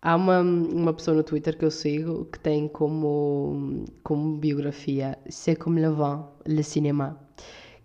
há 0.00 0.14
uma, 0.14 0.40
uma 0.40 0.92
pessoa 0.92 1.16
no 1.16 1.24
Twitter 1.24 1.58
que 1.58 1.64
eu 1.64 1.70
sigo 1.70 2.26
que 2.26 2.38
tem 2.38 2.68
como, 2.68 3.84
como 4.04 4.36
biografia 4.38 5.18
C'est 5.28 5.56
comme 5.56 5.80
le 5.80 5.90
vin, 5.90 6.24
le 6.46 6.62
cinéma, 6.62 7.18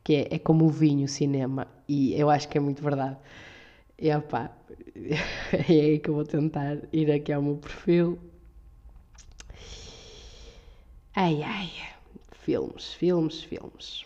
que 0.03 0.15
é, 0.15 0.35
é 0.35 0.39
como 0.39 0.65
o 0.65 0.69
vinho, 0.69 1.05
o 1.05 1.07
cinema. 1.07 1.67
E 1.87 2.13
eu 2.19 2.29
acho 2.29 2.47
que 2.47 2.57
é 2.57 2.61
muito 2.61 2.83
verdade. 2.83 3.17
E 3.99 4.13
opá, 4.15 4.51
é 5.51 5.71
aí 5.71 5.99
que 5.99 6.09
eu 6.09 6.13
vou 6.13 6.23
tentar 6.25 6.77
ir 6.93 7.11
aqui 7.11 7.33
ao 7.33 7.41
meu 7.41 7.57
perfil. 7.57 8.19
Ai 11.15 11.41
ai, 11.41 11.71
filmes, 12.31 12.93
filmes, 12.93 13.43
filmes. 13.43 14.05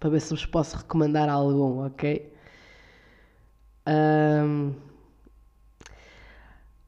Para 0.00 0.10
ver 0.10 0.20
se 0.20 0.30
vos 0.30 0.44
posso 0.46 0.76
recomendar 0.76 1.28
algum, 1.28 1.86
ok? 1.86 2.32
Um... 3.86 4.74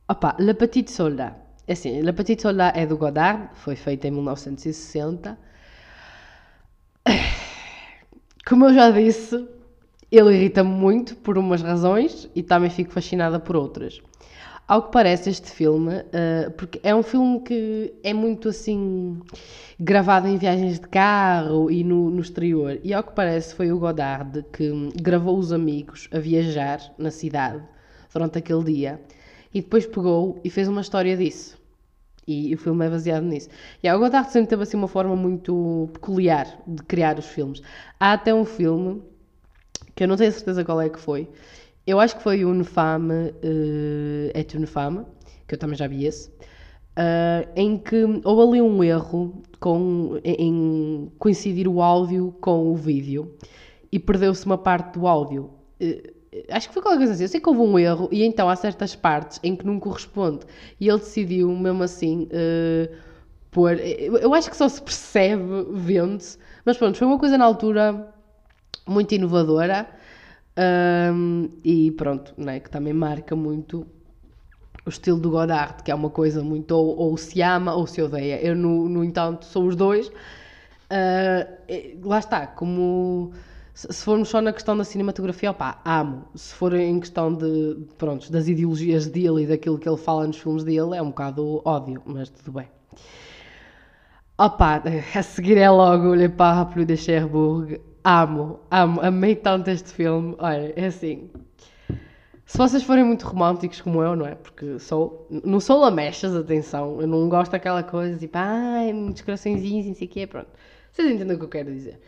Opa, 0.08 0.36
Le 0.40 0.54
Petit 0.54 0.90
Soldat. 0.90 1.34
É 1.66 1.72
assim, 1.72 2.00
Le 2.02 2.12
Petit 2.12 2.42
Soldat 2.42 2.76
é 2.76 2.86
do 2.86 2.96
Godard, 2.98 3.50
foi 3.54 3.76
feito 3.76 4.04
em 4.06 4.10
1960. 4.10 5.38
Como 8.46 8.66
eu 8.66 8.74
já 8.74 8.90
disse, 8.90 9.55
ele 10.10 10.34
irrita-me 10.34 10.70
muito 10.70 11.16
por 11.16 11.36
umas 11.36 11.62
razões 11.62 12.28
e 12.34 12.42
também 12.42 12.70
fico 12.70 12.92
fascinada 12.92 13.40
por 13.40 13.56
outras. 13.56 14.00
Ao 14.68 14.82
que 14.82 14.90
parece, 14.90 15.30
este 15.30 15.48
filme, 15.48 15.94
uh, 15.94 16.50
porque 16.56 16.80
é 16.82 16.92
um 16.92 17.02
filme 17.02 17.40
que 17.40 17.94
é 18.02 18.12
muito 18.12 18.48
assim 18.48 19.20
gravado 19.78 20.26
em 20.26 20.36
viagens 20.36 20.80
de 20.80 20.88
carro 20.88 21.70
e 21.70 21.84
no, 21.84 22.10
no 22.10 22.20
exterior, 22.20 22.80
e 22.82 22.92
ao 22.92 23.04
que 23.04 23.12
parece, 23.12 23.54
foi 23.54 23.70
o 23.70 23.78
Godard 23.78 24.44
que 24.52 24.72
gravou 25.00 25.38
os 25.38 25.52
amigos 25.52 26.08
a 26.12 26.18
viajar 26.18 26.80
na 26.98 27.12
cidade 27.12 27.62
durante 28.12 28.38
aquele 28.38 28.64
dia 28.64 29.00
e 29.54 29.60
depois 29.60 29.86
pegou 29.86 30.40
e 30.42 30.50
fez 30.50 30.66
uma 30.66 30.80
história 30.80 31.16
disso. 31.16 31.56
E, 32.26 32.52
o 32.52 32.58
filme 32.58 32.84
é 32.84 32.90
baseado 32.90 33.22
nisso. 33.22 33.48
E 33.80 33.88
o 33.88 33.98
Godard 34.00 34.32
sempre 34.32 34.48
teve 34.48 34.64
assim 34.64 34.76
uma 34.76 34.88
forma 34.88 35.14
muito 35.14 35.88
peculiar 35.92 36.58
de 36.66 36.82
criar 36.82 37.18
os 37.20 37.26
filmes. 37.26 37.62
Há 38.00 38.14
até 38.14 38.34
um 38.34 38.44
filme 38.44 39.00
que 39.94 40.04
eu 40.04 40.08
não 40.08 40.16
tenho 40.16 40.32
certeza 40.32 40.64
qual 40.64 40.80
é 40.80 40.88
que 40.88 40.98
foi. 40.98 41.28
Eu 41.86 42.00
acho 42.00 42.16
que 42.16 42.22
foi 42.22 42.44
o 42.44 42.52
Nefame, 42.52 43.30
uh, 43.30 44.30
é 44.34 44.58
Nefame, 44.58 45.04
que 45.46 45.54
eu 45.54 45.58
também 45.58 45.76
já 45.76 45.86
vi 45.86 46.04
esse, 46.04 46.28
uh, 46.28 47.48
em 47.54 47.78
que 47.78 48.04
houve 48.24 48.58
ali 48.58 48.62
um 48.62 48.82
erro 48.82 49.42
com, 49.60 50.18
em 50.24 51.10
coincidir 51.18 51.68
o 51.68 51.80
áudio 51.80 52.34
com 52.40 52.72
o 52.72 52.74
vídeo 52.74 53.36
e 53.92 53.98
perdeu-se 53.98 54.44
uma 54.44 54.58
parte 54.58 54.98
do 54.98 55.06
áudio. 55.06 55.50
Uh, 55.80 56.16
acho 56.50 56.68
que 56.68 56.74
foi 56.74 56.82
qualquer 56.82 56.98
coisa 56.98 57.12
assim. 57.12 57.22
Eu 57.22 57.28
sei 57.28 57.40
que 57.40 57.48
houve 57.48 57.60
um 57.60 57.78
erro 57.78 58.08
e 58.10 58.24
então 58.24 58.48
há 58.48 58.56
certas 58.56 58.94
partes 58.94 59.38
em 59.42 59.54
que 59.54 59.64
não 59.64 59.78
corresponde. 59.78 60.40
E 60.80 60.88
ele 60.88 60.98
decidiu, 60.98 61.48
mesmo 61.50 61.82
assim, 61.82 62.24
uh, 62.24 62.94
pôr. 63.50 63.78
Eu 63.78 64.34
acho 64.34 64.50
que 64.50 64.56
só 64.56 64.68
se 64.68 64.82
percebe 64.82 65.44
vendo-se, 65.70 66.38
mas 66.64 66.76
pronto, 66.76 66.98
foi 66.98 67.06
uma 67.06 67.18
coisa 67.18 67.38
na 67.38 67.44
altura 67.44 68.12
muito 68.86 69.14
inovadora 69.14 69.86
um, 71.12 71.50
e 71.62 71.90
pronto, 71.92 72.32
né, 72.36 72.60
que 72.60 72.70
também 72.70 72.92
marca 72.92 73.36
muito 73.36 73.86
o 74.84 74.88
estilo 74.88 75.18
do 75.18 75.30
Godard, 75.30 75.82
que 75.82 75.90
é 75.90 75.94
uma 75.94 76.10
coisa 76.10 76.42
muito 76.42 76.72
ou, 76.72 76.96
ou 76.96 77.16
se 77.16 77.42
ama 77.42 77.74
ou 77.74 77.86
se 77.86 78.00
odeia. 78.00 78.40
Eu, 78.40 78.54
no, 78.54 78.88
no 78.88 79.04
entanto, 79.04 79.44
sou 79.44 79.66
os 79.66 79.76
dois. 79.76 80.08
Uh, 80.08 82.04
lá 82.04 82.20
está, 82.20 82.46
como 82.46 83.32
se, 83.74 83.92
formos 83.92 84.28
só 84.28 84.40
na 84.40 84.52
questão 84.52 84.76
da 84.76 84.84
cinematografia, 84.84 85.50
opá, 85.50 85.80
amo. 85.84 86.24
Se 86.34 86.54
for 86.54 86.72
em 86.72 87.00
questão 87.00 87.34
de, 87.34 87.78
pronto, 87.98 88.30
das 88.30 88.48
ideologias 88.48 89.08
dele 89.08 89.42
e 89.42 89.46
daquilo 89.46 89.78
que 89.78 89.88
ele 89.88 89.98
fala 89.98 90.26
nos 90.26 90.38
filmes 90.38 90.64
dele, 90.64 90.96
é 90.96 91.02
um 91.02 91.08
bocado 91.08 91.60
ódio, 91.64 92.00
mas 92.06 92.30
tudo 92.30 92.52
bem. 92.52 92.68
Opa, 94.38 94.82
a 95.14 95.22
seguir 95.22 95.58
é 95.58 95.68
logo 95.68 96.14
Le 96.14 96.28
Parapluie 96.28 96.86
de 96.86 96.96
Cherbourg, 96.96 97.80
Amo, 98.08 98.60
amo, 98.70 99.00
amei 99.00 99.34
tanto 99.34 99.68
este 99.68 99.90
filme. 99.92 100.36
Olha, 100.38 100.72
é 100.76 100.86
assim. 100.86 101.28
Se 102.46 102.56
vocês 102.56 102.84
forem 102.84 103.02
muito 103.02 103.26
românticos 103.26 103.80
como 103.80 104.00
eu, 104.00 104.14
não 104.14 104.24
é? 104.24 104.36
Porque 104.36 104.78
sou. 104.78 105.26
Não 105.28 105.58
sou 105.58 105.80
lamechas, 105.80 106.32
atenção. 106.32 107.00
Eu 107.00 107.08
não 107.08 107.28
gosto 107.28 107.50
daquela 107.50 107.82
coisa 107.82 108.16
tipo, 108.16 108.38
ai, 108.38 108.92
muitos 108.92 109.22
coraçõezinhos, 109.22 109.86
não 109.86 109.94
sei 109.96 110.06
o 110.06 110.10
quê, 110.10 110.24
pronto. 110.24 110.46
Vocês 110.92 111.10
entendem 111.10 111.34
o 111.34 111.38
que 111.40 111.46
eu 111.46 111.48
quero 111.48 111.72
dizer. 111.72 111.98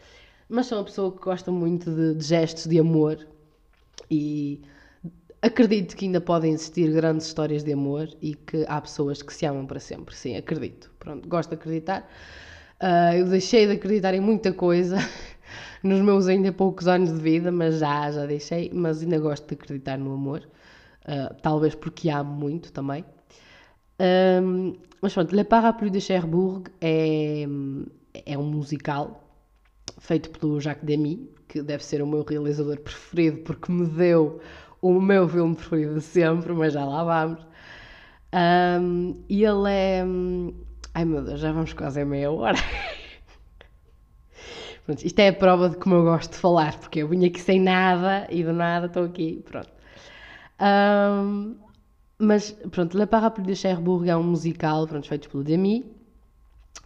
Mas 0.48 0.66
sou 0.66 0.78
uma 0.78 0.84
pessoa 0.84 1.10
que 1.10 1.18
gosta 1.18 1.50
muito 1.50 1.90
de, 1.90 2.14
de 2.14 2.24
gestos 2.24 2.66
de 2.66 2.78
amor 2.78 3.26
e 4.08 4.62
acredito 5.42 5.96
que 5.96 6.04
ainda 6.04 6.20
podem 6.20 6.52
existir 6.52 6.92
grandes 6.92 7.26
histórias 7.26 7.64
de 7.64 7.72
amor 7.72 8.08
e 8.22 8.36
que 8.36 8.64
há 8.68 8.80
pessoas 8.80 9.20
que 9.20 9.34
se 9.34 9.44
amam 9.44 9.66
para 9.66 9.80
sempre. 9.80 10.14
Sim, 10.14 10.36
acredito. 10.36 10.92
Pronto, 11.00 11.28
gosto 11.28 11.48
de 11.50 11.56
acreditar. 11.56 12.08
Uh, 12.80 13.16
eu 13.16 13.26
deixei 13.26 13.66
de 13.66 13.72
acreditar 13.72 14.14
em 14.14 14.20
muita 14.20 14.52
coisa 14.52 14.98
nos 15.82 16.00
meus 16.00 16.26
ainda 16.26 16.52
poucos 16.52 16.88
anos 16.88 17.12
de 17.12 17.20
vida, 17.20 17.52
mas 17.52 17.78
já, 17.78 18.10
já 18.10 18.26
deixei, 18.26 18.70
mas 18.72 19.02
ainda 19.02 19.18
gosto 19.18 19.46
de 19.46 19.54
acreditar 19.54 19.98
no 19.98 20.12
amor, 20.12 20.48
uh, 21.04 21.34
talvez 21.42 21.74
porque 21.74 22.10
amo 22.10 22.32
muito 22.32 22.72
também. 22.72 23.04
Um, 24.00 24.74
mas 25.00 25.12
pronto, 25.14 25.34
Le 25.34 25.44
Parapluie 25.44 25.90
de 25.90 26.00
Cherbourg 26.00 26.70
é, 26.80 27.44
é 28.26 28.38
um 28.38 28.44
musical 28.44 29.24
feito 29.98 30.30
pelo 30.30 30.60
Jacques 30.60 30.84
Demy, 30.84 31.30
que 31.48 31.62
deve 31.62 31.84
ser 31.84 32.02
o 32.02 32.06
meu 32.06 32.22
realizador 32.22 32.78
preferido, 32.80 33.38
porque 33.38 33.70
me 33.72 33.86
deu 33.86 34.40
o 34.80 35.00
meu 35.00 35.28
filme 35.28 35.54
preferido 35.54 35.94
de 35.94 36.00
sempre, 36.00 36.52
mas 36.52 36.72
já 36.72 36.84
lá 36.84 37.04
vamos. 37.04 37.46
Um, 38.32 39.16
e 39.28 39.44
ele 39.44 39.70
é. 39.70 40.04
Ai 40.94 41.04
meu 41.04 41.22
Deus, 41.22 41.40
já 41.40 41.52
vamos 41.52 41.72
quase 41.72 42.00
a 42.00 42.04
meia 42.04 42.30
hora. 42.30 42.58
Pronto, 44.88 45.04
isto 45.04 45.18
é 45.18 45.28
a 45.28 45.32
prova 45.34 45.68
de 45.68 45.76
como 45.76 45.96
eu 45.96 46.02
gosto 46.02 46.32
de 46.32 46.38
falar, 46.38 46.80
porque 46.80 47.00
eu 47.00 47.08
vim 47.08 47.26
aqui 47.26 47.38
sem 47.38 47.60
nada 47.60 48.26
e 48.30 48.42
do 48.42 48.54
nada 48.54 48.86
estou 48.86 49.04
aqui, 49.04 49.44
pronto. 49.44 49.68
Um, 50.58 51.56
mas, 52.18 52.52
pronto, 52.70 52.96
Le 52.96 53.06
Parapluie 53.06 53.46
de 53.46 53.54
Cherbourg 53.54 54.08
é 54.08 54.16
um 54.16 54.22
musical, 54.22 54.86
pronto, 54.86 55.06
feito 55.06 55.28
pelo 55.28 55.44
Demi, 55.44 55.94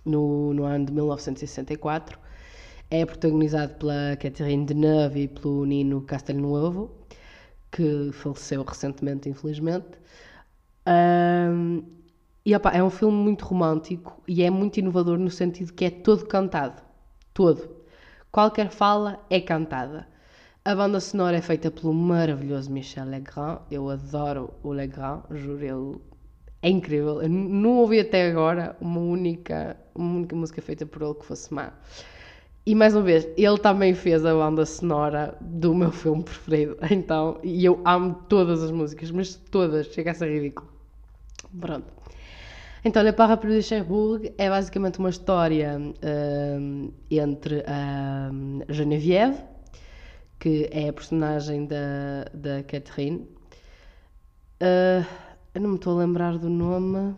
no, 0.05 0.53
no 0.53 0.65
ano 0.65 0.87
de 0.87 0.93
1964. 0.93 2.19
É 2.91 3.07
protagonizado 3.07 3.75
pela 3.75 4.17
Catherine 4.17 4.67
Deneuve 4.67 5.21
e 5.21 5.29
pelo 5.29 5.65
Nino 5.65 6.01
Castelnuovo, 6.03 6.91
que 7.71 8.11
faleceu 8.11 8.65
recentemente, 8.65 9.29
infelizmente. 9.29 9.97
Um, 10.89 11.85
e 12.45 12.53
opa, 12.57 12.71
é 12.71 12.83
um 12.83 12.91
filme 12.91 13.17
muito 13.17 13.45
romântico 13.45 14.21
e 14.27 14.43
é 14.43 14.51
muito 14.51 14.79
inovador 14.79 15.19
no 15.21 15.31
sentido 15.31 15.73
que 15.73 15.85
é 15.85 15.91
todo 15.91 16.27
cantado. 16.27 16.83
Todo. 17.33 17.82
Qualquer 18.33 18.71
fala 18.71 19.21
é 19.29 19.43
cantada. 19.43 20.09
A 20.65 20.75
banda 20.75 20.99
sonora 21.01 21.37
é 21.37 21.43
feita 21.43 21.71
pelo 21.71 21.93
maravilhoso 21.93 22.73
Michel 22.73 23.05
Legrand. 23.05 23.59
Eu 23.71 23.91
adoro 23.91 24.55
o 24.63 24.73
Legrand, 24.73 25.25
juro, 25.33 25.63
ele 25.63 26.01
é 26.63 26.71
incrível. 26.71 27.21
Eu 27.21 27.29
não 27.29 27.77
ouvi 27.81 28.01
até 28.01 28.31
agora 28.31 28.75
uma 28.81 29.01
única, 29.01 29.77
uma 29.95 30.17
única 30.17 30.35
música 30.35 30.63
feita 30.63 30.87
por 30.87 31.03
ele 31.03 31.13
que 31.13 31.27
fosse 31.27 31.53
má. 31.53 31.75
E 32.65 32.75
mais 32.75 32.95
uma 32.95 33.03
vez, 33.03 33.29
ele 33.37 33.59
também 33.59 33.93
fez 33.93 34.25
a 34.25 34.33
banda 34.33 34.65
sonora 34.65 35.37
do 35.39 35.75
meu 35.75 35.93
filme 35.93 36.23
preferido. 36.25 36.79
Então, 36.91 37.39
e 37.43 37.63
eu 37.63 37.83
amo 37.85 38.15
todas 38.31 38.63
as 38.63 38.71
músicas, 38.71 39.11
mas 39.11 39.35
todas, 39.35 39.89
chega 39.89 40.13
a 40.13 40.15
ser 40.15 40.33
ridículo. 40.33 40.73
Pronto. 41.61 42.02
Então, 42.85 43.01
Le 43.05 43.13
Parapluie 43.13 43.59
de 43.59 43.63
Cherbourg 43.63 44.35
é 44.37 44.51
basicamente 44.51 44.99
uma 44.99 45.11
história 45.11 45.79
uh, 45.79 46.95
entre 47.09 47.63
a 47.65 48.29
Geneviève, 48.69 49.41
que 50.41 50.69
é 50.73 50.89
a 50.89 50.93
personagem 50.93 51.65
da, 51.67 52.25
da 52.35 52.65
Catherine. 52.65 53.21
Uh, 54.61 55.07
eu 55.55 55.61
não 55.61 55.71
me 55.71 55.77
estou 55.77 55.97
a 55.97 56.01
lembrar 56.01 56.37
do 56.39 56.51
nome. 56.51 57.15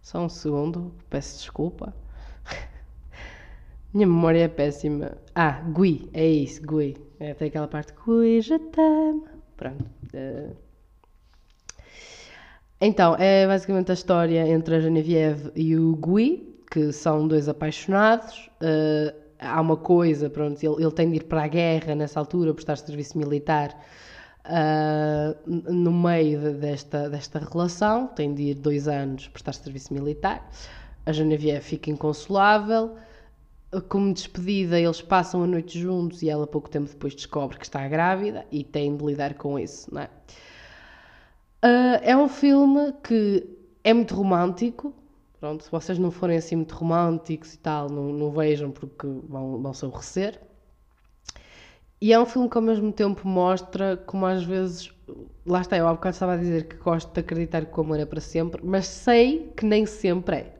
Só 0.00 0.20
um 0.20 0.28
segundo, 0.30 0.90
peço 1.10 1.36
desculpa. 1.36 1.94
Minha 3.92 4.06
memória 4.06 4.40
é 4.44 4.48
péssima. 4.48 5.18
Ah, 5.34 5.60
Gui, 5.76 6.08
é 6.14 6.26
isso, 6.26 6.62
Gui. 6.62 6.96
É, 7.20 7.34
tem 7.34 7.48
aquela 7.48 7.68
parte 7.68 7.92
Gui, 7.92 8.40
je 8.40 8.58
t'aime. 8.58 9.22
Pronto. 9.54 9.84
Uh, 10.14 10.65
Então, 12.80 13.16
é 13.18 13.46
basicamente 13.46 13.90
a 13.90 13.94
história 13.94 14.46
entre 14.48 14.74
a 14.76 14.80
Genevieve 14.80 15.50
e 15.56 15.76
o 15.76 15.96
Gui, 15.96 16.62
que 16.70 16.92
são 16.92 17.26
dois 17.26 17.48
apaixonados. 17.48 18.50
Uh, 18.60 19.16
há 19.38 19.60
uma 19.60 19.78
coisa, 19.78 20.28
pronto, 20.28 20.62
ele, 20.62 20.82
ele 20.82 20.92
tem 20.92 21.10
de 21.10 21.16
ir 21.16 21.24
para 21.24 21.44
a 21.44 21.48
guerra 21.48 21.94
nessa 21.94 22.20
altura, 22.20 22.52
prestar 22.52 22.76
serviço 22.76 23.16
militar. 23.16 23.74
Uh, 24.44 25.72
no 25.72 25.90
meio 25.90 26.38
de, 26.38 26.52
desta, 26.52 27.08
desta 27.08 27.38
relação, 27.38 28.08
tem 28.08 28.34
de 28.34 28.42
ir 28.42 28.54
dois 28.54 28.86
anos 28.86 29.26
prestar 29.28 29.54
serviço 29.54 29.94
militar. 29.94 30.46
A 31.06 31.12
Genevieve 31.12 31.60
fica 31.60 31.90
inconsolável. 31.90 32.94
Como 33.88 34.12
despedida, 34.12 34.78
eles 34.78 35.00
passam 35.00 35.42
a 35.42 35.46
noite 35.46 35.80
juntos 35.80 36.22
e 36.22 36.28
ela, 36.28 36.46
pouco 36.46 36.68
tempo 36.68 36.88
depois, 36.88 37.14
descobre 37.14 37.58
que 37.58 37.64
está 37.64 37.88
grávida 37.88 38.44
e 38.52 38.62
tem 38.62 38.94
de 38.96 39.04
lidar 39.04 39.34
com 39.34 39.58
isso, 39.58 39.92
não 39.92 40.02
é? 40.02 40.10
Uh, 41.66 41.98
é 42.00 42.16
um 42.16 42.28
filme 42.28 42.92
que 43.02 43.44
é 43.82 43.92
muito 43.92 44.14
romântico. 44.14 44.94
Pronto, 45.40 45.64
se 45.64 45.70
vocês 45.70 45.98
não 45.98 46.12
forem 46.12 46.36
assim 46.36 46.54
muito 46.54 46.76
românticos 46.76 47.54
e 47.54 47.58
tal, 47.58 47.90
não, 47.90 48.12
não 48.12 48.30
vejam 48.30 48.70
porque 48.70 49.04
vão, 49.28 49.60
vão 49.60 49.74
se 49.74 49.84
aborrecer. 49.84 50.40
E 52.00 52.12
é 52.12 52.20
um 52.20 52.24
filme 52.24 52.48
que 52.48 52.56
ao 52.56 52.62
mesmo 52.62 52.92
tempo 52.92 53.26
mostra 53.26 53.96
como 53.96 54.26
às 54.26 54.44
vezes. 54.44 54.92
Lá 55.44 55.60
está, 55.60 55.76
eu 55.76 55.88
há 55.88 55.92
bocado 55.92 56.14
estava 56.14 56.34
a 56.34 56.36
dizer 56.36 56.68
que 56.68 56.76
gosto 56.76 57.12
de 57.12 57.18
acreditar 57.18 57.64
que 57.64 57.76
o 57.76 57.82
amor 57.82 57.98
é 57.98 58.06
para 58.06 58.20
sempre, 58.20 58.60
mas 58.64 58.86
sei 58.86 59.52
que 59.56 59.66
nem 59.66 59.86
sempre 59.86 60.36
é. 60.36 60.56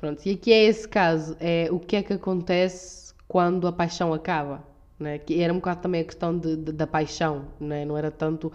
Pronto, 0.00 0.20
e 0.26 0.32
aqui 0.32 0.52
é 0.52 0.64
esse 0.64 0.88
caso, 0.88 1.36
é 1.38 1.68
o 1.70 1.78
que 1.78 1.94
é 1.94 2.02
que 2.02 2.12
acontece 2.12 3.14
quando 3.28 3.68
a 3.68 3.72
paixão 3.72 4.12
acaba. 4.12 4.64
Né? 4.98 5.18
Que 5.18 5.40
era 5.40 5.52
um 5.52 5.56
bocado 5.56 5.82
também 5.82 6.00
a 6.00 6.04
questão 6.04 6.36
de, 6.36 6.56
de, 6.56 6.72
da 6.72 6.86
paixão, 6.88 7.46
né? 7.60 7.84
não 7.84 7.96
era 7.96 8.10
tanto 8.10 8.52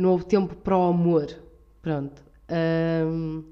não 0.00 0.10
houve 0.10 0.24
tempo 0.24 0.54
para 0.56 0.76
o 0.76 0.82
amor. 0.82 1.28
Pronto. 1.82 2.22
Um, 2.50 3.44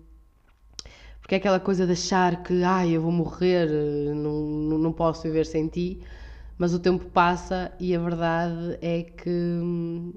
porque 1.20 1.34
é 1.34 1.38
aquela 1.38 1.60
coisa 1.60 1.86
de 1.86 1.92
achar 1.92 2.42
que 2.42 2.62
ai, 2.62 2.92
eu 2.92 3.02
vou 3.02 3.12
morrer, 3.12 3.68
não, 4.14 4.78
não 4.78 4.92
posso 4.92 5.22
viver 5.24 5.44
sem 5.44 5.68
ti, 5.68 6.00
mas 6.56 6.72
o 6.72 6.78
tempo 6.78 7.04
passa 7.04 7.70
e 7.78 7.94
a 7.94 8.00
verdade 8.00 8.78
é 8.80 9.02
que 9.02 9.28
hum, 9.28 10.12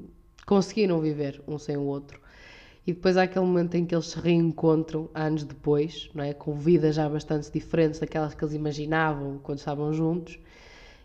conseguiram 0.45 1.01
viver 1.01 1.41
um 1.45 1.57
sem 1.57 1.75
o 1.75 1.83
outro. 1.83 2.19
E 2.87 2.93
depois 2.93 3.15
há 3.15 3.23
aquele 3.23 3.45
momento 3.45 3.75
em 3.75 3.85
que 3.85 3.93
eles 3.93 4.07
se 4.07 4.19
reencontram, 4.19 5.09
anos 5.13 5.43
depois, 5.43 6.09
não 6.15 6.23
é? 6.23 6.33
com 6.33 6.55
vidas 6.55 6.95
já 6.95 7.07
bastante 7.07 7.51
diferentes 7.51 7.99
daquelas 7.99 8.33
que 8.33 8.43
eles 8.43 8.55
imaginavam 8.55 9.37
quando 9.43 9.59
estavam 9.59 9.93
juntos. 9.93 10.39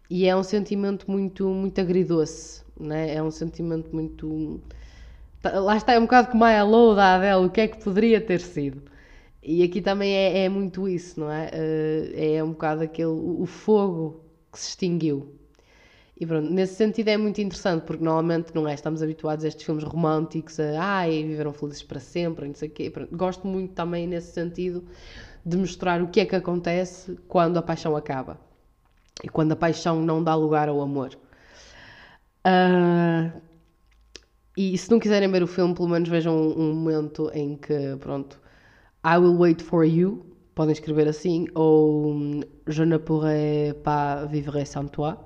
E 0.09 0.27
é 0.27 0.37
um 0.37 0.43
sentimento 0.43 1.11
muito, 1.11 1.49
muito 1.49 1.81
agridoce, 1.81 2.63
não 2.79 2.95
é? 2.95 3.17
é 3.17 3.23
um 3.23 3.31
sentimento 3.31 3.95
muito 3.95 4.61
lá 5.55 5.77
está, 5.77 5.93
é 5.95 5.99
um 5.99 6.03
bocado 6.03 6.29
como 6.31 6.45
a 6.45 6.53
Hello 6.53 6.95
da 6.95 7.17
Adele, 7.17 7.47
o 7.47 7.51
que 7.51 7.61
é 7.61 7.69
que 7.69 7.83
poderia 7.83 8.21
ter 8.21 8.41
sido? 8.41 8.83
E 9.43 9.63
aqui 9.63 9.81
também 9.81 10.13
é, 10.13 10.45
é 10.45 10.49
muito 10.49 10.89
isso, 10.89 11.21
não 11.21 11.31
é? 11.31 11.51
Eh, 11.53 12.37
é 12.37 12.45
um 12.45 12.51
bocado 12.51 12.83
aquele, 12.83 13.09
o 13.09 13.47
fogo 13.47 14.25
que 14.53 14.59
se 14.59 14.71
extinguiu. 14.71 15.37
E 16.19 16.27
pronto, 16.27 16.51
nesse 16.51 16.75
sentido 16.77 17.09
é 17.09 17.17
muito 17.17 17.41
interessante, 17.41 17.83
porque 17.85 18.03
normalmente 18.03 18.55
não 18.55 18.67
é, 18.67 18.75
estamos 18.75 19.03
habituados 19.03 19.45
a 19.45 19.49
estes 19.49 19.65
filmes 19.65 19.85
românticos, 19.85 20.59
a 20.59 20.83
ai, 20.83 21.23
viveram 21.23 21.53
felizes 21.53 21.83
para 21.83 22.01
sempre, 22.01 22.47
não 22.49 22.55
sei 22.55 22.69
o 22.69 22.73
quê. 22.73 22.91
Pronto, 22.91 23.15
gosto 23.17 23.47
muito 23.47 23.75
também 23.75 24.07
nesse 24.07 24.33
sentido 24.33 24.85
de 25.45 25.57
mostrar 25.57 26.03
o 26.03 26.09
que 26.09 26.21
é 26.21 26.27
que 26.27 26.35
acontece 26.35 27.17
quando 27.29 27.59
a 27.59 27.63
paixão 27.63 27.95
acaba. 27.97 28.41
E 29.23 29.29
quando 29.29 29.53
a 29.53 29.57
paixão 29.57 30.01
não 30.03 30.23
dá 30.25 30.35
lugar 30.35 30.69
ao 30.69 30.81
amor. 30.81 31.17
Uh, 32.47 33.31
e 34.57 34.77
se 34.79 34.91
não 34.91 34.99
quiserem 34.99 35.31
ver 35.31 35.43
o 35.43 35.47
filme, 35.47 35.75
pelo 35.75 35.89
menos 35.89 36.09
vejam 36.09 36.35
um, 36.35 36.73
momento 36.73 37.31
em 37.35 37.57
que, 37.57 37.97
pronto, 38.01 38.41
I 39.05 39.19
will 39.19 39.37
wait 39.37 39.63
for 39.63 39.85
you, 39.85 40.25
podem 40.55 40.73
escrever 40.73 41.07
assim, 41.07 41.47
ou 41.55 42.13
hum, 42.13 42.41
Je 42.67 42.85
ne 42.85 42.99
pourrai 42.99 43.75
pas 43.85 44.25
vivre 44.27 44.65
sans 44.65 44.89
toi. 44.91 45.17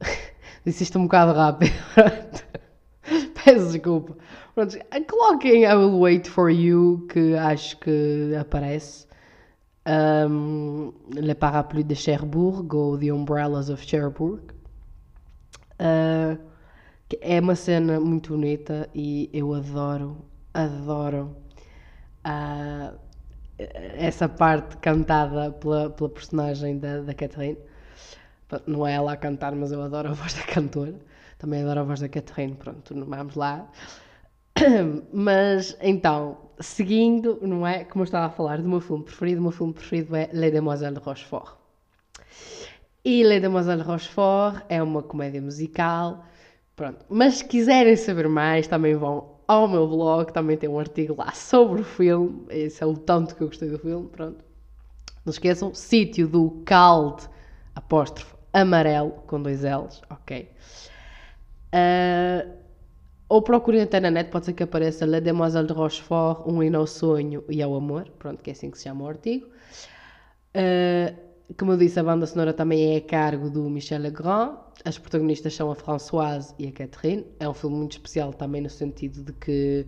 Disse 0.66 0.82
isto 0.82 0.98
um 0.98 1.04
bocado 1.04 1.32
rápido. 1.32 1.72
Peço 3.44 3.72
desculpa. 3.72 4.16
Pronto, 4.54 4.76
coloquem 5.08 5.62
I 5.62 5.74
will 5.74 6.00
wait 6.00 6.26
for 6.26 6.50
you, 6.50 7.06
que 7.08 7.34
acho 7.36 7.78
que 7.78 8.34
aparece. 8.38 9.06
Um, 9.86 10.92
Le 11.14 11.34
Parapluie 11.34 11.84
de 11.84 11.94
Cherbourg 11.94 12.74
ou 12.74 12.98
The 12.98 13.12
Umbrellas 13.12 13.68
of 13.68 13.84
Cherbourg. 13.84 14.40
Uh, 15.78 16.38
é 17.20 17.40
uma 17.40 17.54
cena 17.54 18.00
muito 18.00 18.32
bonita 18.32 18.88
e 18.94 19.30
eu 19.32 19.52
adoro, 19.54 20.24
adoro 20.52 21.36
uh, 22.26 22.98
essa 23.58 24.28
parte 24.28 24.76
cantada 24.78 25.52
pela, 25.52 25.90
pela 25.90 26.08
personagem 26.08 26.78
da, 26.78 27.00
da 27.00 27.14
Catherine. 27.14 27.58
Não 28.66 28.86
é 28.86 28.94
ela 28.94 29.12
a 29.12 29.16
cantar, 29.16 29.54
mas 29.54 29.72
eu 29.72 29.82
adoro 29.82 30.10
a 30.10 30.12
voz 30.12 30.34
da 30.34 30.42
cantora. 30.42 30.94
Também 31.38 31.62
adoro 31.62 31.80
a 31.80 31.84
voz 31.84 32.00
da 32.00 32.08
Catherine. 32.08 32.54
Pronto, 32.54 32.94
vamos 32.94 33.34
lá. 33.34 33.68
Mas 35.12 35.76
então, 35.80 36.38
seguindo, 36.60 37.38
não 37.42 37.66
é? 37.66 37.84
Como 37.84 38.02
eu 38.02 38.04
estava 38.04 38.26
a 38.26 38.30
falar 38.30 38.62
do 38.62 38.68
meu 38.68 38.80
filme 38.80 39.02
preferido, 39.02 39.40
o 39.40 39.42
meu 39.42 39.52
filme 39.52 39.72
preferido 39.72 40.14
é 40.14 40.30
Les 40.32 40.52
Demoiselles 40.52 40.98
de 40.98 41.04
Rochefort. 41.04 41.56
E 43.04 43.22
Les 43.24 43.42
Demoiselles 43.42 43.82
de 43.84 43.90
Rochefort 43.90 44.64
é 44.68 44.82
uma 44.82 45.02
comédia 45.02 45.42
musical 45.42 46.24
Pronto. 46.76 47.04
Mas 47.08 47.36
se 47.36 47.44
quiserem 47.44 47.96
saber 47.96 48.28
mais, 48.28 48.66
também 48.66 48.94
vão 48.94 49.34
ao 49.46 49.68
meu 49.68 49.86
blog, 49.86 50.32
também 50.32 50.56
tem 50.56 50.68
um 50.68 50.78
artigo 50.78 51.14
lá 51.16 51.32
sobre 51.32 51.82
o 51.82 51.84
filme. 51.84 52.44
Esse 52.48 52.82
é 52.82 52.86
o 52.86 52.96
tanto 52.96 53.36
que 53.36 53.42
eu 53.42 53.48
gostei 53.48 53.68
do 53.68 53.78
filme. 53.78 54.08
Pronto. 54.08 54.44
Não 55.24 55.30
esqueçam, 55.30 55.72
sítio 55.72 56.28
do 56.28 56.62
Cald, 56.66 57.28
apóstrofo, 57.74 58.36
amarelo, 58.52 59.10
com 59.26 59.40
dois 59.40 59.62
L's, 59.62 60.02
ok. 60.10 60.50
Uh, 61.74 62.52
ou 63.26 63.40
procurem 63.40 63.80
até 63.80 64.00
na 64.00 64.10
net, 64.10 64.30
pode 64.30 64.44
ser 64.44 64.52
que 64.52 64.62
apareça 64.62 65.06
La 65.06 65.20
Demoiselle 65.20 65.66
de 65.66 65.72
Rochefort, 65.72 66.46
Um 66.46 66.62
hino 66.62 66.78
ao 66.78 66.86
sonho 66.86 67.42
e 67.48 67.62
ao 67.62 67.74
amor, 67.74 68.06
pronto, 68.18 68.42
que 68.42 68.50
é 68.50 68.52
assim 68.52 68.70
que 68.70 68.76
se 68.76 68.84
chama 68.84 69.04
o 69.04 69.08
artigo. 69.08 69.46
Uh, 70.54 71.16
como 71.58 71.72
eu 71.72 71.76
disse, 71.76 72.00
a 72.00 72.02
banda 72.02 72.26
sonora 72.26 72.52
também 72.52 72.94
é 72.94 72.96
a 72.96 73.00
cargo 73.00 73.50
do 73.50 73.68
Michel 73.68 74.00
Legrand. 74.00 74.56
As 74.84 74.98
protagonistas 74.98 75.54
são 75.54 75.70
a 75.70 75.74
Françoise 75.74 76.54
e 76.58 76.66
a 76.66 76.72
Catherine. 76.72 77.26
É 77.38 77.48
um 77.48 77.54
filme 77.54 77.76
muito 77.76 77.92
especial 77.92 78.32
também 78.32 78.62
no 78.62 78.70
sentido 78.70 79.22
de 79.22 79.32
que 79.32 79.86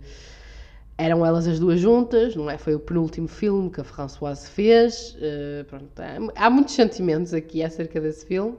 eram 0.97 1.25
elas 1.25 1.47
as 1.47 1.59
duas 1.59 1.79
juntas, 1.79 2.35
não 2.35 2.49
é? 2.49 2.57
Foi 2.57 2.73
o 2.75 2.79
penúltimo 2.79 3.27
filme 3.27 3.69
que 3.69 3.81
a 3.81 3.83
Françoise 3.83 4.47
fez. 4.49 5.15
Uh, 5.15 5.65
pronto, 5.65 5.91
há 6.35 6.49
muitos 6.49 6.75
sentimentos 6.75 7.33
aqui 7.33 7.63
acerca 7.63 7.99
desse 7.99 8.25
filme. 8.25 8.57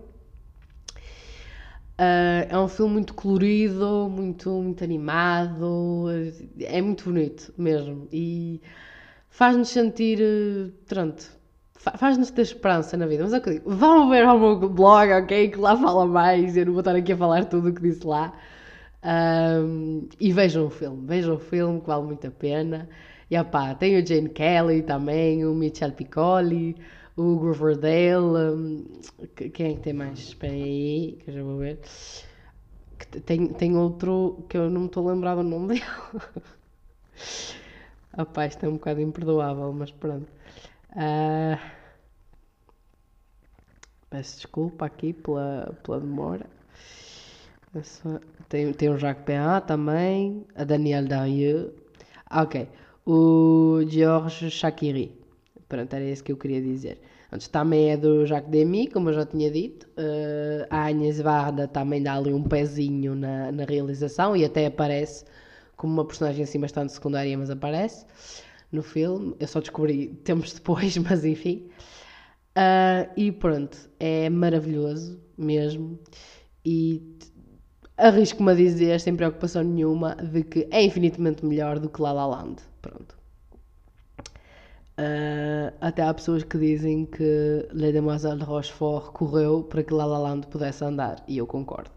Uh, 2.01 2.47
é 2.49 2.59
um 2.59 2.69
filme 2.69 2.93
muito 2.95 3.13
colorido, 3.15 4.09
muito, 4.09 4.51
muito 4.51 4.85
animado, 4.85 6.07
é 6.61 6.81
muito 6.81 7.05
bonito 7.05 7.53
mesmo. 7.59 8.07
E 8.13 8.61
faz-nos 9.29 9.69
sentir, 9.69 10.21
eh, 10.21 10.71
pronto, 10.87 11.38
faz-nos 11.97 12.31
ter 12.31 12.43
esperança 12.43 12.97
na 12.97 13.07
vida. 13.07 13.25
Mas 13.25 13.33
é 13.33 13.39
o 13.39 13.43
que 13.43 13.49
eu 13.49 13.53
digo, 13.55 13.71
vão 13.71 14.09
ver 14.11 14.25
ao 14.25 14.39
meu 14.39 14.69
blog, 14.69 15.13
ok? 15.13 15.51
Que 15.51 15.59
lá 15.59 15.77
fala 15.77 16.07
mais, 16.07 16.57
eu 16.57 16.67
não 16.67 16.73
vou 16.73 16.81
estar 16.81 16.95
aqui 16.95 17.13
a 17.13 17.17
falar 17.17 17.45
tudo 17.47 17.69
o 17.69 17.75
que 17.75 17.83
disse 17.83 18.07
lá. 18.07 18.33
Um, 19.05 20.09
e 20.19 20.33
vejam 20.33 20.67
o 20.67 20.71
filme, 20.71 21.07
vejam 21.07 21.37
o 21.37 21.39
filme 21.39 21.81
que 21.81 21.87
vale 21.87 22.05
muito 22.05 22.27
a 22.27 22.31
pena. 22.31 22.89
E 23.31 23.39
opá, 23.39 23.75
tem 23.75 24.01
o 24.01 24.07
Jane 24.07 24.29
Kelly 24.31 24.83
também, 24.83 25.45
o 25.45 25.55
Michel 25.55 25.93
Piccoli, 25.93 26.77
o 27.17 27.37
Grover 27.39 27.77
Dale. 27.77 28.55
Um, 28.55 28.87
quem 29.53 29.73
é 29.73 29.75
que 29.75 29.81
tem 29.81 29.93
mais? 29.93 30.19
Esperem 30.19 30.63
aí, 30.63 31.19
que 31.23 31.31
eu 31.31 31.35
já 31.35 31.43
vou 31.43 31.59
ver. 31.59 31.79
Tem, 33.25 33.49
tem 33.49 33.77
outro 33.77 34.45
que 34.49 34.57
eu 34.57 34.71
não 34.71 34.83
me 34.83 34.87
estou 34.87 35.09
a 35.09 35.13
lembrar 35.13 35.37
do 35.37 35.43
nome 35.43 35.69
dele. 35.69 35.85
opá, 38.19 38.47
isto 38.47 38.65
é 38.67 38.69
um 38.69 38.75
bocado 38.75 39.01
imperdoável, 39.01 39.73
mas 39.73 39.91
pronto. 39.91 40.27
Uh, 40.93 41.59
peço 44.11 44.37
desculpa 44.37 44.87
aqui 44.87 45.13
pela, 45.13 45.77
pela 45.83 46.01
demora. 46.01 46.47
Tem, 48.49 48.73
tem 48.73 48.89
o 48.89 48.99
Jacques 48.99 49.25
Perrin 49.25 49.61
também, 49.67 50.45
a 50.55 50.65
Danielle 50.65 51.09
Darieux. 51.09 51.71
Ah, 52.27 52.43
ok. 52.43 52.69
O 53.07 53.81
Georges 53.87 54.53
Chakiri. 54.53 55.13
Pronto, 55.69 55.93
era 55.95 56.05
isso 56.05 56.25
que 56.25 56.33
eu 56.33 56.37
queria 56.37 56.61
dizer. 56.63 56.99
Antes 57.31 57.47
também 57.49 57.91
é 57.91 57.97
do 57.97 58.25
Jacques 58.27 58.51
Demy, 58.51 58.89
como 58.89 59.11
eu 59.11 59.15
já 59.15 59.27
tinha 59.27 59.51
dito. 59.51 59.87
Uh, 59.99 60.67
a 60.71 60.87
Agnes 60.87 61.21
Varda 61.21 61.69
também 61.69 62.03
dá 62.03 62.15
ali 62.15 62.33
um 62.33 62.43
pezinho 62.43 63.15
na, 63.15 63.53
na 63.53 63.65
realização 63.65 64.35
e 64.35 64.45
até 64.45 64.67
aparece 64.67 65.25
como 65.77 65.93
uma 65.93 66.05
personagem 66.07 66.43
assim 66.43 66.59
bastante 66.59 66.93
secundária, 66.93 67.37
mas 67.37 67.51
aparece 67.51 68.07
no 68.73 68.83
filme. 68.83 69.37
Eu 69.39 69.47
só 69.47 69.61
descobri 69.61 70.09
tempos 70.25 70.53
depois, 70.55 70.97
mas 70.97 71.25
enfim. 71.25 71.69
Uh, 72.59 73.09
e 73.17 73.31
pronto, 73.31 73.79
é 74.01 74.29
maravilhoso 74.29 75.21
mesmo. 75.37 75.97
E 76.65 77.01
arrisco-me 77.97 78.51
a 78.51 78.55
dizer, 78.55 78.99
sem 78.99 79.15
preocupação 79.15 79.63
nenhuma, 79.63 80.17
de 80.17 80.43
que 80.43 80.67
é 80.73 80.83
infinitamente 80.83 81.47
melhor 81.47 81.79
do 81.79 81.89
que 81.89 82.03
La 82.03 82.13
La 82.13 82.27
Land. 82.27 82.61
Pronto. 82.83 83.17
Uh, 84.99 85.73
até 85.81 86.03
há 86.03 86.13
pessoas 86.13 86.43
que 86.43 86.59
dizem 86.59 87.07
que 87.07 87.69
Le 87.73 87.93
Demoiselle 87.93 88.39
de 88.39 88.45
Rochefort 88.45 89.13
correu 89.13 89.63
para 89.63 89.85
que 89.85 89.95
La 89.95 90.05
La 90.05 90.19
Land 90.19 90.49
pudesse 90.49 90.85
andar, 90.85 91.23
e 91.29 91.39
eu 91.39 91.47
concordo. 91.47 91.93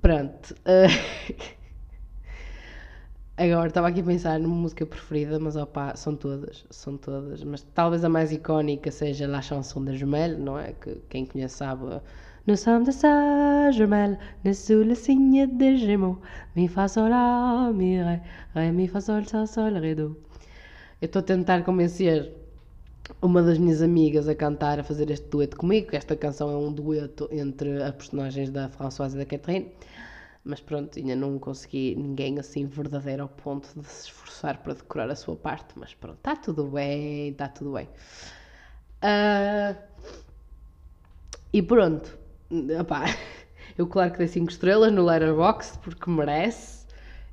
Pronto. 0.00 0.54
Uh, 0.60 1.34
agora 3.36 3.68
estava 3.68 3.88
aqui 3.88 4.00
a 4.00 4.04
pensar 4.04 4.38
numa 4.38 4.54
música 4.54 4.86
preferida, 4.86 5.38
mas 5.38 5.56
opá, 5.56 5.94
são 5.96 6.14
todas, 6.16 6.64
são 6.70 6.96
todas. 6.96 7.42
Mas 7.42 7.62
talvez 7.74 8.04
a 8.04 8.08
mais 8.08 8.32
icónica 8.32 8.90
seja 8.90 9.26
La 9.26 9.42
Chanson 9.42 9.84
de 9.84 9.96
Jumelle, 9.96 10.36
não 10.36 10.58
é? 10.58 10.72
Que 10.72 11.00
quem 11.08 11.26
conhece 11.26 11.56
sabe. 11.56 12.00
Nous 12.46 12.60
sommes 12.60 12.84
de 12.84 12.92
Saint-Germain, 12.92 14.18
sous 14.52 14.84
le 14.84 14.94
signe 14.94 15.46
des 15.46 15.78
Gémeaux. 15.78 16.18
Mi 16.54 16.68
fa 16.68 16.88
sol 16.88 17.08
la, 17.08 17.72
mi 17.72 18.02
ré, 18.02 18.20
ré 18.54 18.70
mi 18.70 18.86
fa 18.86 19.00
sol 19.00 19.24
sol 19.26 19.78
ré 19.78 19.94
do. 19.94 20.16
Eu 21.00 21.06
estou 21.06 21.20
a 21.20 21.22
tentar 21.22 21.64
convencer 21.64 22.32
uma 23.20 23.42
das 23.42 23.58
minhas 23.58 23.82
amigas 23.82 24.28
a 24.28 24.34
cantar, 24.34 24.78
a 24.78 24.84
fazer 24.84 25.10
este 25.10 25.26
dueto 25.28 25.56
comigo, 25.56 25.88
esta 25.92 26.16
canção 26.16 26.50
é 26.50 26.56
um 26.56 26.72
dueto 26.72 27.28
entre 27.32 27.82
as 27.82 27.94
personagens 27.94 28.50
da 28.50 28.68
Françoise 28.68 29.14
e 29.16 29.18
da 29.18 29.24
Catherine. 29.24 29.72
Mas 30.44 30.60
pronto, 30.60 30.98
ainda 30.98 31.16
não 31.16 31.38
consegui 31.38 31.94
ninguém 31.96 32.38
assim 32.38 32.66
verdadeiro 32.66 33.22
ao 33.22 33.28
ponto 33.28 33.68
de 33.80 33.86
se 33.86 34.08
esforçar 34.08 34.58
para 34.62 34.74
decorar 34.74 35.10
a 35.10 35.16
sua 35.16 35.36
parte. 35.36 35.72
Mas 35.76 35.94
pronto, 35.94 36.18
está 36.18 36.36
tudo 36.36 36.64
bem, 36.66 37.30
está 37.30 37.48
tudo 37.48 37.72
bem. 37.72 37.88
Uh, 39.02 39.76
e 41.52 41.62
pronto, 41.62 42.18
Epá, 42.50 43.04
eu 43.76 43.86
claro 43.86 44.12
que 44.12 44.18
dei 44.18 44.28
5 44.28 44.50
estrelas 44.50 44.92
no 44.92 45.04
Letterboxd 45.04 45.78
porque 45.78 46.08
merece 46.10 46.86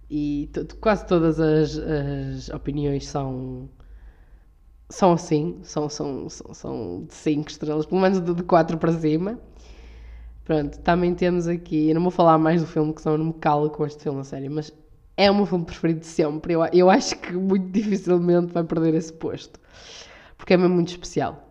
e 0.09 0.49
quase 0.79 1.05
todas 1.05 1.39
as, 1.39 1.77
as, 1.77 2.49
opiniões 2.49 3.07
são 3.07 3.69
são 4.89 5.13
assim, 5.13 5.59
são, 5.63 5.87
são, 5.87 6.29
são, 6.29 6.53
são 6.53 7.05
de 7.05 7.13
5 7.13 7.49
estrelas, 7.49 7.85
pelo 7.85 8.01
menos 8.01 8.19
de 8.19 8.43
4 8.43 8.77
para 8.77 8.91
cima. 8.91 9.39
Pronto, 10.43 10.79
também 10.79 11.13
temos 11.13 11.47
aqui, 11.47 11.89
eu 11.89 11.95
não 11.95 12.01
vou 12.01 12.11
falar 12.11 12.37
mais 12.37 12.61
do 12.61 12.67
filme, 12.67 12.93
que 12.93 13.01
senão 13.01 13.17
não 13.17 13.25
me 13.25 13.33
calo 13.33 13.69
com 13.69 13.85
este 13.85 14.03
filme, 14.03 14.21
a 14.21 14.23
sério, 14.23 14.49
mas 14.49 14.73
é 15.15 15.29
o 15.29 15.35
meu 15.35 15.45
filme 15.45 15.65
preferido 15.65 15.99
de 15.99 16.07
sempre. 16.07 16.53
Eu, 16.53 16.65
eu 16.73 16.89
acho 16.89 17.15
que 17.17 17.31
muito 17.33 17.69
dificilmente 17.71 18.51
vai 18.53 18.63
perder 18.63 18.95
esse 18.95 19.13
posto, 19.13 19.59
porque 20.37 20.53
é 20.53 20.57
mesmo 20.57 20.75
muito 20.75 20.89
especial. 20.89 21.47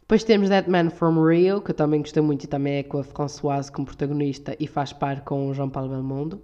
Depois 0.00 0.24
temos 0.24 0.48
That 0.48 0.68
Man 0.70 0.90
From 0.90 1.22
Rio, 1.22 1.60
que 1.60 1.70
eu 1.70 1.74
também 1.74 2.00
gostei 2.00 2.22
muito 2.22 2.44
e 2.44 2.46
também 2.46 2.78
é 2.78 2.82
com 2.82 2.98
a 2.98 3.04
Françoise 3.04 3.70
como 3.70 3.86
protagonista 3.86 4.56
e 4.58 4.66
faz 4.66 4.90
par 4.90 5.20
com 5.20 5.50
o 5.50 5.54
João 5.54 5.68
Paulo 5.68 5.90
Belmondo. 5.90 6.40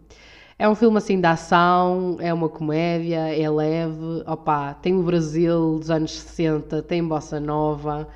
É 0.58 0.68
um 0.68 0.74
filme 0.74 0.98
assim 0.98 1.18
de 1.18 1.26
ação, 1.26 2.16
é 2.20 2.32
uma 2.32 2.48
comédia, 2.48 3.34
é 3.34 3.50
leve, 3.50 4.22
opa, 4.26 4.74
tem 4.74 4.94
o 4.94 5.02
Brasil 5.02 5.78
dos 5.78 5.90
anos 5.90 6.12
60, 6.12 6.82
tem 6.82 7.02
Bossa 7.02 7.40
Nova, 7.40 8.06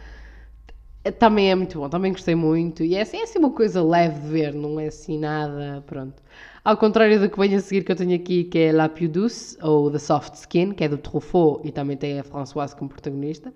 também 1.13 1.51
é 1.51 1.55
muito 1.55 1.79
bom, 1.79 1.89
também 1.89 2.13
gostei 2.13 2.35
muito. 2.35 2.83
E 2.83 2.95
é 2.95 3.03
assim, 3.03 3.19
é 3.19 3.23
assim 3.23 3.39
uma 3.39 3.51
coisa 3.51 3.83
leve 3.83 4.21
de 4.21 4.29
ver, 4.29 4.55
não 4.55 4.79
é 4.79 4.87
assim 4.87 5.19
nada, 5.19 5.83
pronto. 5.87 6.23
Ao 6.65 6.77
contrário 6.77 7.19
do 7.19 7.31
que 7.31 7.39
venho 7.39 7.57
a 7.57 7.61
seguir 7.61 7.85
que 7.85 7.93
eu 7.93 7.97
tenho 7.97 8.15
aqui, 8.15 8.45
que 8.45 8.59
é 8.59 8.73
La 8.73 8.89
Plus 8.89 9.09
Douce, 9.11 9.59
ou 9.63 9.91
The 9.91 9.99
Soft 9.99 10.35
Skin, 10.35 10.73
que 10.73 10.85
é 10.85 10.89
do 10.89 10.99
Truffaut 10.99 11.67
e 11.67 11.73
também 11.73 11.97
tem 11.97 12.19
a 12.21 12.25
Françoise 12.25 12.77
como 12.77 12.91
protagonista 12.91 13.53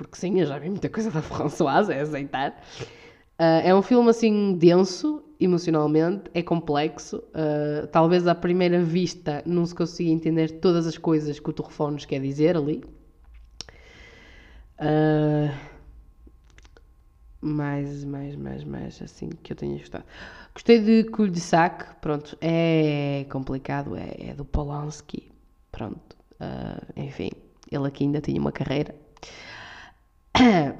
porque 0.00 0.16
sim, 0.16 0.40
eu 0.40 0.46
já 0.46 0.58
vi 0.58 0.70
muita 0.70 0.88
coisa 0.88 1.10
da 1.10 1.20
Françoise, 1.22 1.92
é 1.92 2.00
aceitar. 2.00 2.52
Uh, 3.38 3.60
é 3.64 3.74
um 3.74 3.82
filme 3.82 4.08
assim 4.08 4.56
denso 4.56 5.22
emocionalmente, 5.38 6.30
é 6.32 6.42
complexo. 6.42 7.18
Uh, 7.18 7.86
talvez 7.88 8.26
à 8.26 8.34
primeira 8.34 8.82
vista 8.82 9.42
não 9.44 9.66
se 9.66 9.74
consiga 9.74 10.10
entender 10.10 10.52
todas 10.52 10.86
as 10.86 10.96
coisas 10.96 11.38
que 11.38 11.50
o 11.50 11.52
Torrefone 11.52 11.94
nos 11.94 12.06
quer 12.06 12.20
dizer 12.20 12.56
ali. 12.56 12.82
Uh, 14.80 15.52
mais, 17.40 18.04
mais, 18.04 18.36
mais, 18.36 18.64
mais, 18.64 19.02
assim 19.02 19.30
que 19.42 19.52
eu 19.52 19.56
tenha 19.56 19.78
gostado. 19.78 20.04
Gostei 20.54 20.80
de 20.80 21.04
Cul-de-Sac, 21.10 21.96
pronto, 22.00 22.36
é 22.40 23.24
complicado, 23.30 23.96
é, 23.96 24.30
é 24.30 24.34
do 24.34 24.44
Polanski, 24.44 25.30
pronto, 25.72 26.16
uh, 26.40 26.84
enfim, 26.96 27.30
ele 27.70 27.86
aqui 27.86 28.04
ainda 28.04 28.20
tinha 28.20 28.40
uma 28.40 28.52
carreira. 28.52 28.94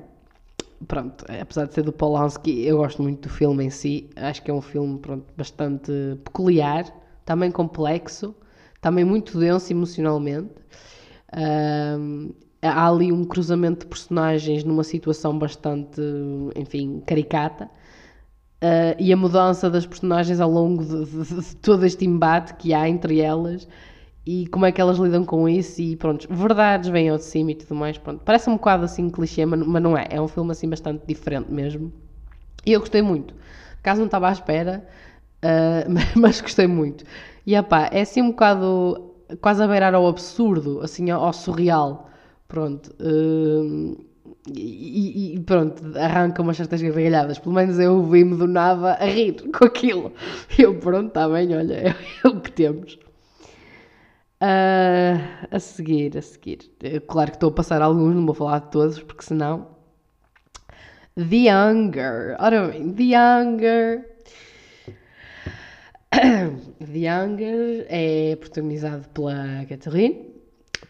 pronto, 0.87 1.25
apesar 1.41 1.67
de 1.67 1.75
ser 1.75 1.83
do 1.83 1.93
Polanski, 1.93 2.65
eu 2.65 2.79
gosto 2.79 3.03
muito 3.03 3.29
do 3.29 3.33
filme 3.33 3.65
em 3.65 3.71
si. 3.71 4.11
Acho 4.17 4.43
que 4.43 4.51
é 4.51 4.55
um 4.55 4.61
filme 4.61 4.99
pronto, 4.99 5.25
bastante 5.37 5.93
peculiar, 6.25 6.85
também 7.25 7.51
complexo, 7.51 8.35
também 8.81 9.05
muito 9.05 9.39
denso 9.39 9.73
emocionalmente. 9.73 10.55
Um, 11.33 12.33
há 12.63 12.89
ali 12.89 13.13
um 13.13 13.25
cruzamento 13.25 13.81
de 13.81 13.87
personagens 13.87 14.65
numa 14.65 14.85
situação 14.85 15.39
bastante, 15.39 16.01
enfim, 16.57 17.03
caricata. 17.07 17.71
Uh, 18.63 18.93
e 18.99 19.11
a 19.11 19.17
mudança 19.17 19.71
das 19.71 19.87
personagens 19.87 20.39
ao 20.39 20.51
longo 20.51 20.85
de, 20.85 21.07
de, 21.07 21.35
de 21.35 21.57
todo 21.57 21.87
este 21.87 22.05
embate 22.05 22.53
que 22.55 22.75
há 22.75 22.87
entre 22.87 23.19
elas 23.19 23.67
e 24.27 24.47
como 24.49 24.67
é 24.67 24.73
que 24.73 24.79
elas 24.79 24.99
lidam 24.99 25.25
com 25.25 25.49
isso 25.49 25.81
e 25.81 25.97
pronto, 25.97 26.29
verdades 26.31 26.91
vêm 26.91 27.09
ao 27.09 27.17
de 27.17 27.25
cima 27.25 27.53
e 27.53 27.55
tudo 27.55 27.75
mais, 27.75 27.97
pronto. 27.97 28.23
Parece 28.23 28.51
um 28.51 28.55
bocado 28.57 28.85
assim 28.85 29.09
clichê, 29.09 29.47
mas, 29.47 29.61
não 29.83 29.97
é, 29.97 30.07
é 30.11 30.21
um 30.21 30.29
filme 30.29 30.53
assim 30.53 30.69
bastante 30.69 31.07
diferente 31.07 31.51
mesmo. 31.51 31.91
E 32.67 32.73
eu 32.73 32.81
gostei 32.81 33.01
muito. 33.01 33.35
Caso 33.83 34.01
não 34.01 34.07
estava 34.07 34.29
à 34.29 34.33
espera, 34.33 34.87
uh, 35.43 36.21
mas 36.21 36.43
gostei 36.43 36.67
muito. 36.67 37.05
E 37.47 37.59
opá, 37.59 37.89
é 37.91 38.03
assim 38.03 38.21
um 38.21 38.31
bocado 38.31 39.15
quase 39.41 39.63
a 39.63 39.67
beirar 39.67 39.95
ao 39.95 40.07
absurdo, 40.07 40.81
assim 40.83 41.09
ao 41.11 41.33
surreal, 41.33 42.10
pronto. 42.51 42.91
Uh, 43.01 43.97
e, 44.49 45.35
e, 45.35 45.41
pronto, 45.41 45.83
arranca 45.97 46.43
umas 46.43 46.57
certas 46.57 46.83
gargalhadas. 46.83 47.39
Pelo 47.39 47.55
menos 47.55 47.79
eu 47.79 48.03
vi-me 48.03 48.37
do 48.37 48.47
nada 48.47 48.95
a 48.95 49.05
rir 49.05 49.37
com 49.57 49.65
aquilo. 49.65 50.13
Eu, 50.59 50.79
pronto, 50.79 51.09
está 51.09 51.29
bem, 51.29 51.55
olha, 51.57 51.75
é, 51.75 51.89
é 52.25 52.29
o 52.29 52.41
que 52.41 52.53
temos. 52.53 52.99
Uh, 54.43 55.21
a 55.51 55.59
seguir, 55.59 56.17
a 56.17 56.23
seguir. 56.23 56.59
Claro 57.07 57.31
que 57.31 57.37
estou 57.37 57.51
a 57.51 57.53
passar 57.53 57.81
alguns, 57.83 58.15
não 58.15 58.27
vou 58.27 58.35
falar 58.35 58.61
de 58.61 58.71
todos, 58.71 58.99
porque 59.03 59.25
senão. 59.25 59.69
The 61.17 61.51
Younger. 61.51 62.37
Ora 62.41 62.69
bem, 62.69 62.93
The 62.93 63.03
Younger. 63.03 64.11
The 66.81 66.99
Younger 66.99 67.87
é 67.89 68.37
protagonizado 68.37 69.07
pela 69.11 69.65
Catherine, 69.69 70.30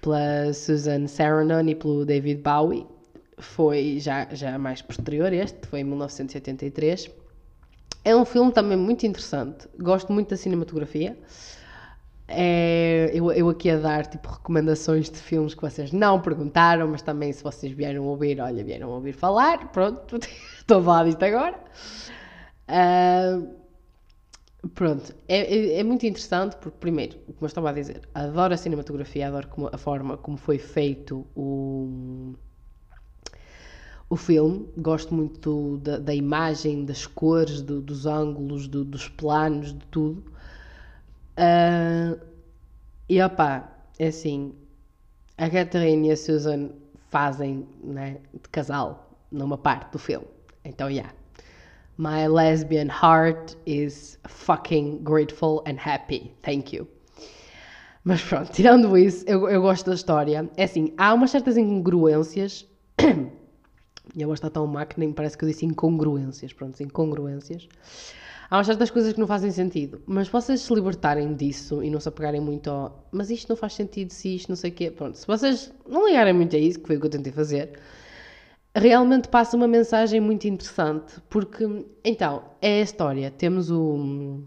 pela 0.00 0.52
Susan 0.52 1.06
Sarandon 1.06 1.68
e 1.68 1.74
pelo 1.74 2.04
David 2.04 2.42
Bowie. 2.42 2.86
Foi 3.38 3.98
já, 4.00 4.28
já 4.32 4.58
mais 4.58 4.82
posterior 4.82 5.32
este, 5.32 5.66
foi 5.66 5.80
em 5.80 5.84
1983. 5.84 7.10
É 8.04 8.14
um 8.14 8.24
filme 8.24 8.52
também 8.52 8.76
muito 8.76 9.06
interessante. 9.06 9.68
Gosto 9.78 10.12
muito 10.12 10.30
da 10.30 10.36
cinematografia. 10.36 11.16
É, 12.32 13.10
eu, 13.12 13.32
eu 13.32 13.48
aqui 13.48 13.68
a 13.70 13.76
dar 13.76 14.06
tipo 14.06 14.28
recomendações 14.28 15.10
de 15.10 15.18
filmes 15.18 15.52
que 15.52 15.60
vocês 15.60 15.90
não 15.90 16.20
perguntaram, 16.20 16.86
mas 16.86 17.02
também 17.02 17.32
se 17.32 17.42
vocês 17.42 17.72
vieram 17.72 18.04
ouvir, 18.04 18.40
olha, 18.40 18.62
vieram 18.62 18.88
ouvir 18.90 19.12
falar, 19.12 19.72
pronto, 19.72 20.16
estou 20.56 20.78
a 20.78 20.82
falar 20.82 21.04
disto 21.04 21.22
agora. 21.24 21.58
Uh, 22.68 23.59
pronto, 24.68 25.14
é, 25.28 25.38
é, 25.38 25.78
é, 25.80 25.82
muito 25.82 26.06
interessante 26.06 26.56
porque, 26.56 26.76
primeiro, 26.78 27.18
como 27.18 27.38
eu 27.42 27.46
estava 27.46 27.70
a 27.70 27.72
dizer, 27.72 28.02
adoro 28.14 28.54
a 28.54 28.56
cinematografia, 28.56 29.28
adoro 29.28 29.48
como, 29.48 29.70
a 29.72 29.78
forma 29.78 30.16
como 30.16 30.36
foi 30.36 30.58
feito 30.58 31.26
o, 31.34 32.34
o 34.08 34.16
filme, 34.16 34.68
gosto 34.76 35.14
muito 35.14 35.78
da, 35.78 35.98
da 35.98 36.14
imagem, 36.14 36.84
das 36.84 37.06
cores, 37.06 37.62
do, 37.62 37.80
dos 37.80 38.06
ângulos, 38.06 38.68
do, 38.68 38.84
dos 38.84 39.08
planos, 39.08 39.72
de 39.72 39.86
tudo. 39.86 40.24
Uh, 41.38 42.20
e 43.08 43.22
opá, 43.22 43.72
é 43.98 44.08
assim, 44.08 44.54
a 45.38 45.48
Catherine 45.48 46.08
e 46.08 46.12
a 46.12 46.16
Susan 46.16 46.70
fazem 47.08 47.66
né, 47.82 48.18
de 48.32 48.48
casal 48.50 49.16
numa 49.30 49.56
parte 49.56 49.92
do 49.92 49.98
filme. 49.98 50.26
Então, 50.64 50.90
yeah. 50.90 51.14
My 52.00 52.26
lesbian 52.28 52.88
heart 52.88 53.56
is 53.66 54.18
fucking 54.26 55.04
grateful 55.04 55.62
and 55.66 55.76
happy. 55.78 56.32
Thank 56.42 56.74
you. 56.74 56.88
Mas 58.02 58.22
pronto, 58.22 58.50
tirando 58.56 58.96
isso, 58.96 59.22
eu, 59.26 59.46
eu 59.50 59.60
gosto 59.60 59.90
da 59.90 59.94
história. 59.94 60.50
É 60.56 60.64
assim, 60.64 60.94
há 60.96 61.12
umas 61.12 61.30
certas 61.30 61.58
incongruências. 61.58 62.66
E 64.16 64.24
vou 64.24 64.34
estar 64.34 64.50
tão 64.50 64.66
má 64.66 64.84
que 64.84 64.98
nem 64.98 65.12
parece 65.12 65.38
que 65.38 65.44
eu 65.44 65.48
disse 65.48 65.64
incongruências. 65.64 66.52
Pronto, 66.52 66.82
incongruências 66.82 67.68
há 68.50 68.56
umas 68.56 68.66
certas 68.66 68.90
coisas 68.90 69.12
que 69.12 69.20
não 69.20 69.26
fazem 69.26 69.50
sentido. 69.50 70.02
Mas 70.06 70.28
vocês 70.28 70.60
se 70.60 70.74
libertarem 70.74 71.34
disso 71.34 71.82
e 71.82 71.90
não 71.90 72.00
se 72.00 72.08
apegarem 72.08 72.40
muito 72.40 72.68
ao 72.68 73.08
mas 73.12 73.30
isto 73.30 73.48
não 73.48 73.56
faz 73.56 73.74
sentido 73.74 74.10
se 74.10 74.34
isto 74.34 74.48
não 74.48 74.56
sei 74.56 74.70
o 74.70 74.74
quê, 74.74 74.90
pronto, 74.90 75.16
se 75.16 75.26
vocês 75.26 75.72
não 75.88 76.06
ligarem 76.06 76.32
muito 76.32 76.56
a 76.56 76.58
isso, 76.58 76.80
que 76.80 76.86
foi 76.86 76.96
o 76.96 77.00
que 77.00 77.06
eu 77.06 77.10
tentei 77.10 77.32
fazer, 77.32 77.78
realmente 78.74 79.28
passa 79.28 79.56
uma 79.56 79.66
mensagem 79.66 80.20
muito 80.20 80.46
interessante, 80.46 81.20
porque, 81.28 81.64
então, 82.04 82.44
é 82.60 82.80
a 82.80 82.82
história. 82.82 83.30
Temos 83.30 83.70
o. 83.70 84.42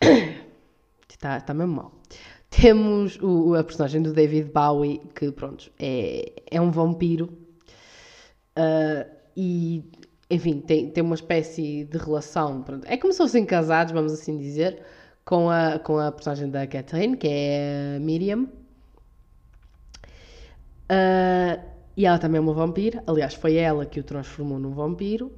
Está, 1.08 1.36
está 1.36 1.52
mesmo 1.52 1.74
mal. 1.74 1.92
Temos 2.48 3.18
o, 3.20 3.54
a 3.54 3.62
personagem 3.62 4.00
do 4.00 4.14
David 4.14 4.50
Bowie, 4.50 5.02
que, 5.14 5.30
pronto, 5.30 5.70
é, 5.78 6.32
é 6.50 6.58
um 6.58 6.70
vampiro. 6.70 7.26
Uh, 8.56 9.04
e, 9.36 9.84
enfim, 10.30 10.60
tem, 10.60 10.88
tem 10.90 11.04
uma 11.04 11.14
espécie 11.14 11.84
de 11.84 11.98
relação. 11.98 12.62
Pronto, 12.62 12.86
é 12.86 12.96
como 12.96 13.12
se 13.12 13.18
fossem 13.18 13.44
casados, 13.44 13.92
vamos 13.92 14.14
assim 14.14 14.38
dizer, 14.38 14.82
com 15.26 15.50
a, 15.50 15.78
com 15.78 15.98
a 15.98 16.10
personagem 16.10 16.48
da 16.50 16.66
Catherine, 16.66 17.18
que 17.18 17.28
é 17.28 17.96
a 17.96 18.00
Miriam. 18.00 18.48
Uh, 20.90 21.62
e 21.96 22.04
ela 22.04 22.18
também 22.18 22.38
é 22.38 22.40
uma 22.40 22.52
vampira. 22.52 23.02
Aliás, 23.06 23.34
foi 23.34 23.56
ela 23.56 23.86
que 23.86 24.00
o 24.00 24.02
transformou 24.02 24.58
num 24.58 24.72
vampiro. 24.72 25.32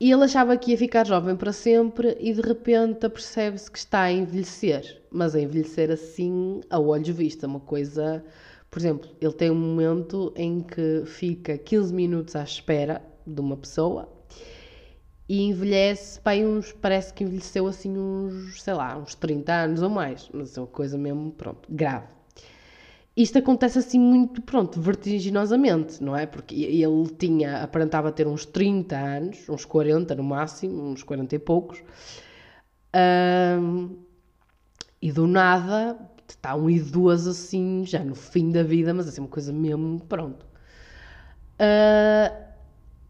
E 0.00 0.10
ele 0.10 0.24
achava 0.24 0.56
que 0.56 0.72
ia 0.72 0.78
ficar 0.78 1.06
jovem 1.06 1.36
para 1.36 1.52
sempre 1.52 2.16
e 2.20 2.32
de 2.32 2.40
repente 2.40 3.06
apercebe-se 3.06 3.70
que 3.70 3.78
está 3.78 4.02
a 4.02 4.12
envelhecer. 4.12 5.02
Mas 5.10 5.34
a 5.34 5.40
envelhecer 5.40 5.90
assim 5.90 6.60
a 6.70 6.78
olhos 6.80 7.08
vista, 7.08 7.46
uma 7.46 7.60
coisa. 7.60 8.24
Por 8.70 8.78
exemplo, 8.78 9.10
ele 9.20 9.32
tem 9.32 9.50
um 9.50 9.54
momento 9.54 10.32
em 10.36 10.60
que 10.60 11.02
fica 11.06 11.56
15 11.56 11.94
minutos 11.94 12.36
à 12.36 12.42
espera 12.42 13.02
de 13.26 13.40
uma 13.40 13.56
pessoa 13.56 14.08
e 15.28 15.42
envelhece, 15.42 16.20
bem, 16.24 16.46
uns, 16.46 16.72
parece 16.72 17.12
que 17.12 17.24
envelheceu 17.24 17.66
assim 17.66 17.96
uns, 17.98 18.62
sei 18.62 18.74
lá, 18.74 18.96
uns 18.96 19.14
30 19.14 19.52
anos 19.52 19.82
ou 19.82 19.90
mais. 19.90 20.28
Mas 20.32 20.56
é 20.56 20.60
uma 20.60 20.66
coisa 20.66 20.96
mesmo, 20.96 21.32
pronto, 21.32 21.68
grave 21.70 22.17
isto 23.18 23.36
acontece 23.36 23.80
assim 23.80 23.98
muito, 23.98 24.40
pronto, 24.40 24.80
vertiginosamente, 24.80 26.02
não 26.02 26.16
é? 26.16 26.24
Porque 26.24 26.54
ele 26.54 27.08
tinha, 27.18 27.62
aparentava 27.64 28.12
ter 28.12 28.28
uns 28.28 28.46
30 28.46 28.96
anos, 28.96 29.48
uns 29.48 29.64
40 29.64 30.14
no 30.14 30.22
máximo, 30.22 30.92
uns 30.92 31.02
40 31.02 31.34
e 31.34 31.38
poucos, 31.40 31.82
e 35.02 35.12
do 35.12 35.26
nada 35.26 35.98
está 36.28 36.54
um 36.54 36.70
idoso 36.70 37.30
assim, 37.30 37.84
já 37.84 38.04
no 38.04 38.14
fim 38.14 38.52
da 38.52 38.62
vida, 38.62 38.94
mas 38.94 39.08
assim, 39.08 39.20
uma 39.20 39.28
coisa 39.28 39.52
mesmo, 39.52 40.00
pronto. 40.08 40.46
Uh, 41.54 42.48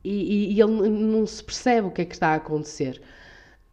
e, 0.03 0.55
e, 0.55 0.61
ele 0.61 0.89
não 0.89 1.27
se 1.27 1.45
percebe 1.45 1.89
o 1.89 1.91
que 1.91 2.01
é 2.01 2.05
que 2.07 2.15
está 2.15 2.29
a 2.29 2.37
acontecer 2.37 3.03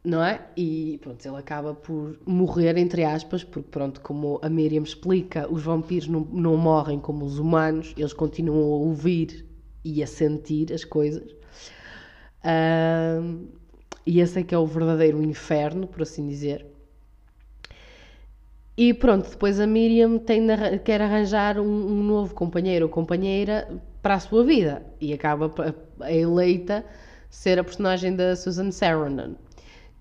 não 0.06 0.24
é? 0.24 0.40
E 0.56 1.00
pronto, 1.02 1.26
ele 1.26 1.38
acaba 1.38 1.74
por 1.74 2.18
morrer, 2.26 2.78
entre 2.78 3.04
aspas, 3.04 3.44
porque 3.44 3.70
pronto, 3.70 4.00
como 4.02 4.40
a 4.42 4.50
Miriam 4.50 4.84
explica, 4.84 5.52
os 5.52 5.64
vampiros 5.64 6.08
não, 6.08 6.22
não 6.32 6.56
morrem 6.56 7.00
como 7.00 7.26
os 7.26 7.40
humanos, 7.40 7.94
eles 7.98 8.14
continuam 8.14 8.74
a 8.74 8.78
ouvir 8.78 9.46
e 9.84 10.04
a 10.04 10.08
sentir 10.08 10.72
as 10.72 10.84
coisas. 10.84 11.36
E 14.06 14.20
esse 14.20 14.40
é 14.40 14.44
que 14.44 14.54
é 14.54 14.58
o 14.58 14.68
verdadeiro 14.68 15.22
inferno, 15.24 15.88
por 15.88 16.04
assim 16.04 16.28
dizer. 16.28 16.66
E 18.78 18.94
pronto, 18.94 19.30
depois 19.30 19.60
a 19.60 19.66
Miriam 19.66 20.20
tem 20.20 20.46
de, 20.46 20.80
quer 20.80 21.02
arranjar 21.02 21.58
um, 21.58 21.64
um, 21.64 22.04
novo 22.04 22.36
companheiro 22.36 22.86
ou 22.86 22.92
companheira 22.92 23.82
para 24.02 24.16
a 24.16 24.20
sua 24.20 24.44
vida 24.44 24.86
e 25.00 25.14
acaba 25.14 25.52
a, 26.00 26.06
a 26.06 26.12
eleita 26.12 26.86
ser 27.30 27.58
a 27.58 27.64
personagem 27.64 28.16
da 28.16 28.36
Susan 28.36 28.72
Sarandon 28.72 29.36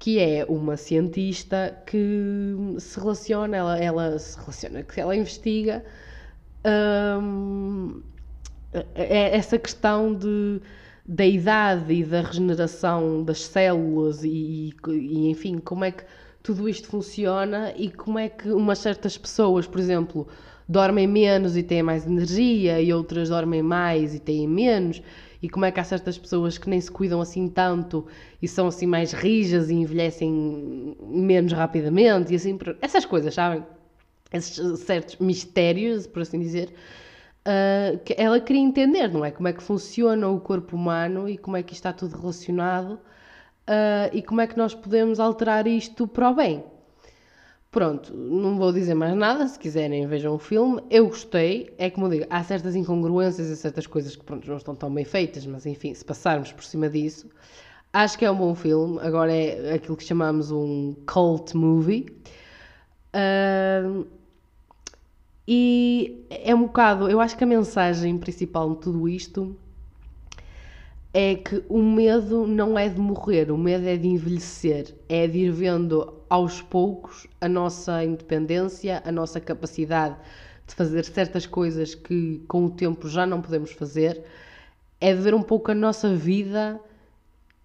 que 0.05 0.19
é 0.19 0.45
uma 0.51 0.77
cientista 0.77 1.83
que 1.87 2.55
se 2.79 3.01
relaciona, 3.01 3.57
ela, 3.57 3.79
ela 3.79 4.19
se 4.19 4.39
relaciona, 4.39 4.83
que 4.83 5.01
ela 5.01 5.17
investiga 5.17 5.83
hum, 7.23 8.03
é 8.95 9.35
essa 9.35 9.59
questão 9.59 10.15
de, 10.15 10.61
da 11.07 11.25
idade 11.25 11.95
e 11.95 12.05
da 12.05 12.21
regeneração 12.21 13.25
das 13.25 13.45
células 13.45 14.23
e, 14.23 14.75
e, 14.89 15.31
enfim, 15.31 15.57
como 15.57 15.87
é 15.87 15.91
que 15.91 16.05
tudo 16.43 16.69
isto 16.69 16.87
funciona 16.87 17.73
e 17.75 17.91
como 17.91 18.19
é 18.19 18.29
que 18.29 18.51
umas 18.51 18.81
certas 18.81 19.17
pessoas, 19.17 19.67
por 19.67 19.81
exemplo, 19.81 20.29
dormem 20.69 21.07
menos 21.07 21.57
e 21.57 21.63
têm 21.63 21.83
mais 21.83 22.07
energia 22.07 22.79
e 22.79 22.93
outras 22.93 23.31
dormem 23.31 23.63
mais 23.63 24.15
e 24.15 24.19
têm 24.19 24.47
menos 24.47 25.01
e 25.45 25.49
como 25.51 25.67
é 25.67 25.71
que 25.71 25.79
há 25.79 25.85
certas 25.85 26.17
pessoas 26.17 26.57
que 26.57 26.71
nem 26.71 26.81
se 26.81 26.91
cuidam 26.91 27.21
assim 27.21 27.49
tanto 27.49 28.07
e 28.41 28.49
são 28.49 28.67
assim 28.67 28.87
mais 28.87 29.13
rijas 29.13 29.69
e 29.69 29.75
envelhecem 29.75 30.97
menos 31.03 31.53
rapidamente 31.53 32.33
e 32.33 32.37
assim, 32.37 32.59
essas 32.81 33.05
coisas, 33.05 33.35
sabem? 33.35 33.63
Esses 34.33 34.81
certos 34.81 35.19
mistérios, 35.19 36.07
por 36.07 36.23
assim 36.23 36.41
dizer, 36.41 36.73
uh, 37.47 37.99
que 37.99 38.15
ela 38.17 38.41
queria 38.41 38.63
entender, 38.63 39.09
não 39.09 39.23
é? 39.23 39.31
Como 39.31 39.47
é 39.47 39.53
que 39.53 39.63
funciona 39.63 40.27
o 40.31 40.41
corpo 40.41 40.77
humano 40.77 41.29
e 41.29 41.37
como 41.37 41.59
é 41.59 41.63
que 41.63 41.75
está 41.75 41.93
tudo 41.93 42.17
relacionado 42.17 42.93
uh, 42.95 44.09
e 44.15 44.23
como 44.23 44.41
é 44.41 44.47
que 44.47 44.57
nós 44.57 44.75
podemos 44.75 45.21
alterar 45.21 45.67
isto 45.67 46.09
para 46.09 46.31
o 46.31 46.35
bem. 46.35 46.65
Pronto, 47.75 48.15
não 48.15 48.57
vou 48.57 48.73
dizer 48.73 48.95
mais 48.95 49.17
nada, 49.17 49.49
se 49.49 49.59
quiserem 49.59 50.07
vejam 50.07 50.37
o 50.37 50.39
filme. 50.39 50.81
Eu 50.89 51.09
gostei, 51.09 51.75
é 51.77 51.91
como 51.91 52.09
digo, 52.09 52.25
há 52.31 52.41
certas 52.45 52.77
incongruências 52.77 53.49
e 53.49 53.57
certas 53.57 53.85
coisas 53.85 54.15
que 54.15 54.25
pronto, 54.25 54.49
não 54.49 54.57
estão 54.57 54.77
tão 54.77 54.95
bem 54.95 55.05
feitas, 55.05 55.45
mas 55.45 55.67
enfim, 55.67 55.93
se 55.93 56.05
passarmos 56.05 56.53
por 56.53 56.63
cima 56.63 56.89
disso, 56.89 57.29
acho 57.93 58.17
que 58.17 58.25
é 58.25 58.31
um 58.31 58.37
bom 58.37 58.55
filme. 58.55 59.01
Agora 59.01 59.33
é 59.35 59.75
aquilo 59.75 59.97
que 59.97 60.05
chamamos 60.05 60.53
um 60.53 60.95
cult 61.05 61.57
movie. 61.57 62.07
Uh, 63.13 64.07
e 65.49 66.25
é 66.31 66.55
um 66.55 66.67
bocado, 66.67 67.11
eu 67.11 67.21
acho 67.21 67.37
que 67.37 67.43
a 67.43 67.47
mensagem 67.47 68.17
principal 68.19 68.71
de 68.71 68.83
tudo 68.83 69.09
isto 69.09 69.57
é 71.17 71.37
que 71.37 71.65
o 71.69 71.81
medo 71.81 72.45
não 72.45 72.77
é 72.77 72.89
de 72.89 72.99
morrer, 72.99 73.53
o 73.53 73.57
medo 73.57 73.87
é 73.87 73.97
de 73.97 74.09
envelhecer, 74.09 74.93
é 75.09 75.29
de 75.29 75.39
ir 75.39 75.53
vendo 75.53 76.13
aos 76.29 76.61
poucos 76.61 77.29
a 77.41 77.49
nossa 77.49 78.03
independência, 78.05 79.01
a 79.07 79.13
nossa 79.13 79.41
capacidade 79.41 80.17
de 80.67 80.75
fazer 80.75 81.05
certas 81.05 81.47
coisas 81.47 81.95
que 81.95 82.43
com 82.49 82.65
o 82.65 82.71
tempo 82.71 83.09
já 83.09 83.25
não 83.25 83.41
podemos 83.41 83.71
fazer, 83.71 84.25
é 85.01 85.15
de 85.15 85.21
ver 85.21 85.35
um 85.35 85.43
pouco 85.43 85.71
a 85.71 85.75
nossa 85.75 86.13
vida 86.17 86.81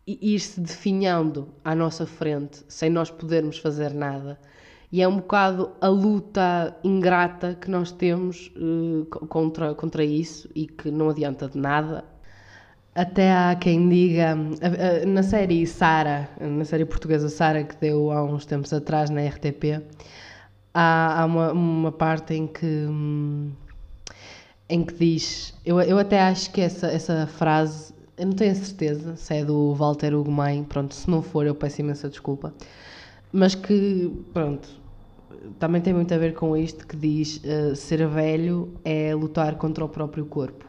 e 0.05 0.35
ir-se 0.35 0.61
definhando 0.61 1.49
à 1.63 1.73
nossa 1.73 2.05
frente, 2.05 2.63
sem 2.67 2.91
nós 2.91 3.09
podermos 3.09 3.57
fazer 3.57 3.95
nada. 3.95 4.39
E 4.91 5.01
é 5.01 5.07
um 5.07 5.17
bocado 5.17 5.71
a 5.81 5.87
luta 5.87 6.77
ingrata 6.83 7.57
que 7.59 7.69
nós 7.69 7.91
temos 7.91 8.51
uh, 8.55 9.05
contra, 9.05 9.73
contra 9.73 10.03
isso 10.03 10.47
e 10.53 10.67
que 10.67 10.91
não 10.91 11.09
adianta 11.09 11.47
de 11.47 11.57
nada 11.57 12.05
até 12.93 13.31
há 13.31 13.55
quem 13.55 13.87
diga, 13.87 14.35
na 15.07 15.23
série 15.23 15.65
Sara, 15.65 16.29
na 16.39 16.65
série 16.65 16.85
portuguesa 16.85 17.29
Sara, 17.29 17.63
que 17.63 17.75
deu 17.77 18.11
há 18.11 18.23
uns 18.23 18.45
tempos 18.45 18.73
atrás 18.73 19.09
na 19.09 19.21
RTP, 19.21 19.81
há, 20.73 21.21
há 21.21 21.25
uma, 21.25 21.51
uma, 21.51 21.91
parte 21.91 22.33
em 22.33 22.47
que, 22.47 22.87
em 24.67 24.83
que 24.83 24.93
diz, 24.93 25.53
eu, 25.65 25.79
eu 25.81 25.97
até 25.97 26.19
acho 26.19 26.51
que 26.51 26.61
essa, 26.61 26.87
essa 26.87 27.27
frase, 27.27 27.93
eu 28.17 28.27
não 28.27 28.33
tenho 28.33 28.55
certeza 28.55 29.15
se 29.15 29.33
é 29.35 29.45
do 29.45 29.73
Walter 29.73 30.13
Ugumem, 30.13 30.63
pronto, 30.63 30.93
se 30.93 31.09
não 31.09 31.21
for 31.21 31.45
eu 31.45 31.55
peço 31.55 31.81
imensa 31.81 32.09
desculpa, 32.09 32.53
mas 33.31 33.55
que, 33.55 34.11
pronto, 34.33 34.67
também 35.57 35.81
tem 35.81 35.93
muito 35.93 36.13
a 36.13 36.17
ver 36.17 36.33
com 36.33 36.57
isto 36.57 36.85
que 36.85 36.97
diz, 36.97 37.41
uh, 37.43 37.75
ser 37.75 38.05
velho 38.07 38.73
é 38.83 39.13
lutar 39.13 39.55
contra 39.55 39.85
o 39.85 39.89
próprio 39.89 40.25
corpo. 40.25 40.68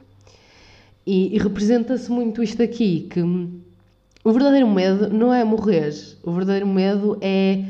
E, 1.07 1.35
e 1.35 1.39
representa-se 1.39 2.11
muito 2.11 2.43
isto 2.43 2.63
aqui, 2.63 3.09
que 3.11 3.21
o 3.23 4.33
verdadeiro 4.33 4.69
medo 4.69 5.09
não 5.09 5.33
é 5.33 5.43
morrer, 5.43 5.93
o 6.23 6.31
verdadeiro 6.31 6.67
medo 6.67 7.17
é 7.21 7.65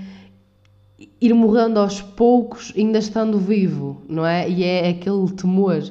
ir 1.20 1.33
morrendo 1.35 1.78
aos 1.78 2.01
poucos, 2.01 2.72
ainda 2.76 2.99
estando 2.99 3.39
vivo, 3.39 4.03
não 4.09 4.26
é? 4.26 4.49
E 4.49 4.64
é 4.64 4.89
aquele 4.89 5.31
temor. 5.33 5.83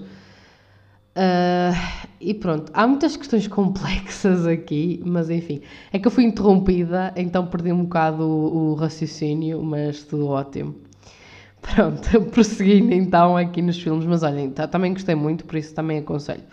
Uh, 1.20 2.06
e 2.20 2.34
pronto, 2.34 2.72
há 2.74 2.86
muitas 2.86 3.16
questões 3.16 3.48
complexas 3.48 4.46
aqui, 4.46 5.02
mas 5.06 5.30
enfim, 5.30 5.62
é 5.92 6.00
que 6.00 6.08
eu 6.08 6.12
fui 6.12 6.24
interrompida, 6.24 7.14
então 7.16 7.46
perdi 7.48 7.72
um 7.72 7.84
bocado 7.84 8.24
o, 8.24 8.72
o 8.72 8.74
raciocínio, 8.76 9.64
mas 9.64 10.04
tudo 10.04 10.28
ótimo. 10.28 10.76
Pronto, 11.62 12.22
prosseguindo 12.32 12.94
então 12.94 13.36
aqui 13.36 13.62
nos 13.62 13.82
filmes, 13.82 14.06
mas 14.06 14.24
olhem, 14.24 14.50
também 14.50 14.94
gostei 14.94 15.14
muito, 15.14 15.44
por 15.44 15.58
isso 15.58 15.74
também 15.74 15.98
aconselho. 15.98 16.44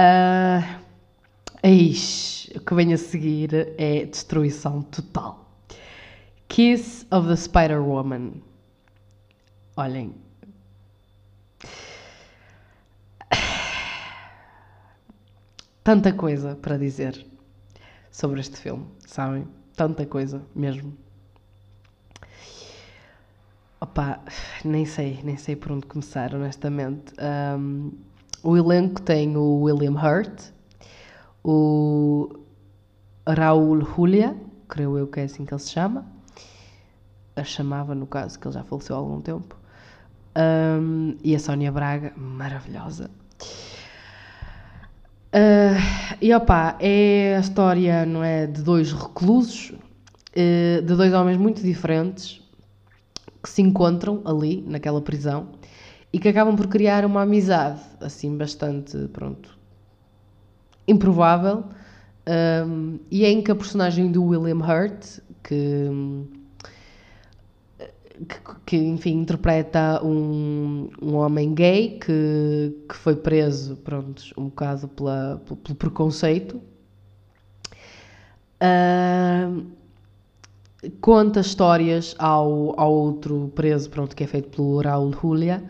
Uh, 0.00 0.62
o 2.56 2.60
que 2.60 2.74
vem 2.74 2.94
a 2.94 2.96
seguir 2.96 3.74
é 3.76 4.06
destruição 4.06 4.80
total. 4.80 5.46
Kiss 6.48 7.06
of 7.10 7.28
the 7.28 7.36
Spider-Woman. 7.36 8.42
Olhem. 9.76 10.14
Tanta 15.84 16.14
coisa 16.14 16.56
para 16.56 16.78
dizer 16.78 17.26
sobre 18.10 18.40
este 18.40 18.56
filme, 18.56 18.86
sabem? 19.06 19.46
Tanta 19.76 20.06
coisa 20.06 20.42
mesmo. 20.54 20.96
Opa, 23.82 24.20
nem 24.64 24.86
sei, 24.86 25.20
nem 25.22 25.36
sei 25.36 25.56
por 25.56 25.72
onde 25.72 25.86
começar, 25.86 26.34
honestamente. 26.34 27.12
Um, 27.20 27.92
O 28.42 28.56
elenco 28.56 29.02
tem 29.02 29.36
o 29.36 29.60
William 29.62 29.92
Hurt, 29.92 30.50
o 31.44 32.40
Raul 33.26 33.84
Julia, 33.84 34.36
creio 34.68 34.96
eu 34.96 35.06
que 35.06 35.20
é 35.20 35.24
assim 35.24 35.44
que 35.44 35.52
ele 35.52 35.60
se 35.60 35.70
chama, 35.70 36.06
a 37.36 37.44
chamava 37.44 37.94
no 37.94 38.06
caso, 38.06 38.38
que 38.38 38.46
ele 38.46 38.54
já 38.54 38.64
faleceu 38.64 38.96
há 38.96 38.98
algum 38.98 39.20
tempo, 39.20 39.56
um, 40.80 41.16
e 41.22 41.34
a 41.34 41.38
Sónia 41.38 41.70
Braga, 41.70 42.12
maravilhosa. 42.16 43.10
Uh, 45.32 46.16
e 46.20 46.34
opá, 46.34 46.76
é 46.80 47.36
a 47.36 47.40
história, 47.40 48.04
não 48.04 48.24
é, 48.24 48.46
de 48.46 48.62
dois 48.62 48.92
reclusos, 48.92 49.70
uh, 49.70 50.82
de 50.82 50.96
dois 50.96 51.12
homens 51.12 51.36
muito 51.36 51.62
diferentes, 51.62 52.40
que 53.42 53.48
se 53.48 53.62
encontram 53.62 54.22
ali, 54.24 54.64
naquela 54.66 55.00
prisão, 55.00 55.48
e 56.12 56.18
que 56.18 56.28
acabam 56.28 56.56
por 56.56 56.66
criar 56.66 57.04
uma 57.04 57.22
amizade, 57.22 57.80
assim, 58.00 58.36
bastante, 58.36 58.96
pronto, 59.12 59.58
improvável, 60.86 61.64
um, 62.66 62.98
e 63.10 63.24
é 63.24 63.30
em 63.30 63.42
que 63.42 63.50
a 63.50 63.54
personagem 63.54 64.10
do 64.10 64.24
William 64.24 64.58
Hurt, 64.58 65.20
que, 65.42 65.88
que, 68.28 68.36
que 68.66 68.76
enfim, 68.76 69.20
interpreta 69.20 70.04
um, 70.04 70.90
um 71.00 71.14
homem 71.14 71.54
gay 71.54 71.98
que, 71.98 72.76
que 72.88 72.94
foi 72.94 73.16
preso, 73.16 73.76
pronto, 73.76 74.22
um 74.36 74.44
bocado 74.44 74.88
pela, 74.88 75.40
pelo, 75.44 75.56
pelo 75.56 75.74
preconceito, 75.76 76.60
uh, 78.62 79.66
conta 81.00 81.40
histórias 81.40 82.14
ao, 82.18 82.78
ao 82.78 82.92
outro 82.92 83.50
preso, 83.54 83.88
pronto, 83.90 84.14
que 84.14 84.24
é 84.24 84.26
feito 84.26 84.50
pelo 84.50 84.80
Raul 84.80 85.12
Julia, 85.12 85.62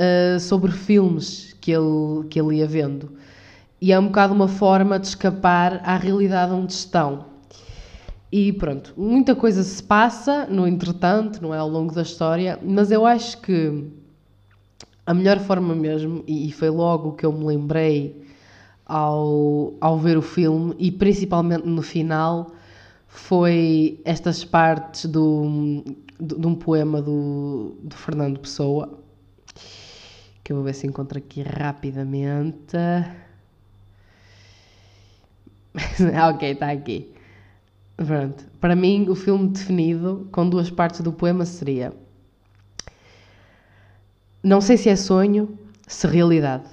uh, 0.00 0.40
sobre 0.40 0.72
filmes 0.72 1.54
que 1.60 1.70
ele, 1.70 2.26
que 2.28 2.40
ele 2.40 2.56
ia 2.56 2.66
vendo. 2.66 3.12
E 3.80 3.92
é 3.92 3.98
um 3.98 4.06
bocado 4.06 4.34
uma 4.34 4.48
forma 4.48 4.98
de 4.98 5.06
escapar 5.06 5.80
à 5.84 5.96
realidade 5.96 6.52
onde 6.52 6.72
estão. 6.72 7.26
E 8.32 8.52
pronto, 8.52 8.94
muita 8.96 9.34
coisa 9.34 9.62
se 9.62 9.82
passa 9.82 10.46
no 10.46 10.66
entretanto, 10.66 11.42
não 11.42 11.52
é 11.52 11.58
ao 11.58 11.68
longo 11.68 11.92
da 11.92 12.02
história, 12.02 12.58
mas 12.62 12.90
eu 12.90 13.04
acho 13.04 13.40
que 13.40 13.90
a 15.04 15.12
melhor 15.12 15.40
forma 15.40 15.74
mesmo, 15.74 16.22
e 16.28 16.52
foi 16.52 16.70
logo 16.70 17.12
que 17.12 17.26
eu 17.26 17.32
me 17.32 17.44
lembrei 17.44 18.24
ao, 18.86 19.74
ao 19.80 19.98
ver 19.98 20.16
o 20.16 20.22
filme, 20.22 20.76
e 20.78 20.92
principalmente 20.92 21.66
no 21.66 21.82
final, 21.82 22.52
foi 23.08 24.00
estas 24.04 24.44
partes 24.44 25.06
do, 25.06 25.82
de, 26.20 26.38
de 26.38 26.46
um 26.46 26.54
poema 26.54 27.02
do, 27.02 27.76
do 27.82 27.96
Fernando 27.96 28.38
Pessoa, 28.38 28.99
que 30.50 30.52
eu 30.52 30.56
vou 30.56 30.64
ver 30.64 30.74
se 30.74 30.84
encontro 30.84 31.16
aqui 31.16 31.42
rapidamente. 31.42 32.76
ok, 36.28 36.50
está 36.50 36.72
aqui. 36.72 37.08
Pronto. 37.96 38.44
Para 38.60 38.74
mim, 38.74 39.08
o 39.08 39.14
filme 39.14 39.50
definido 39.50 40.28
com 40.32 40.50
duas 40.50 40.68
partes 40.68 41.02
do 41.02 41.12
poema 41.12 41.44
seria: 41.44 41.94
Não 44.42 44.60
sei 44.60 44.76
se 44.76 44.88
é 44.88 44.96
sonho, 44.96 45.56
se 45.86 46.08
realidade, 46.08 46.68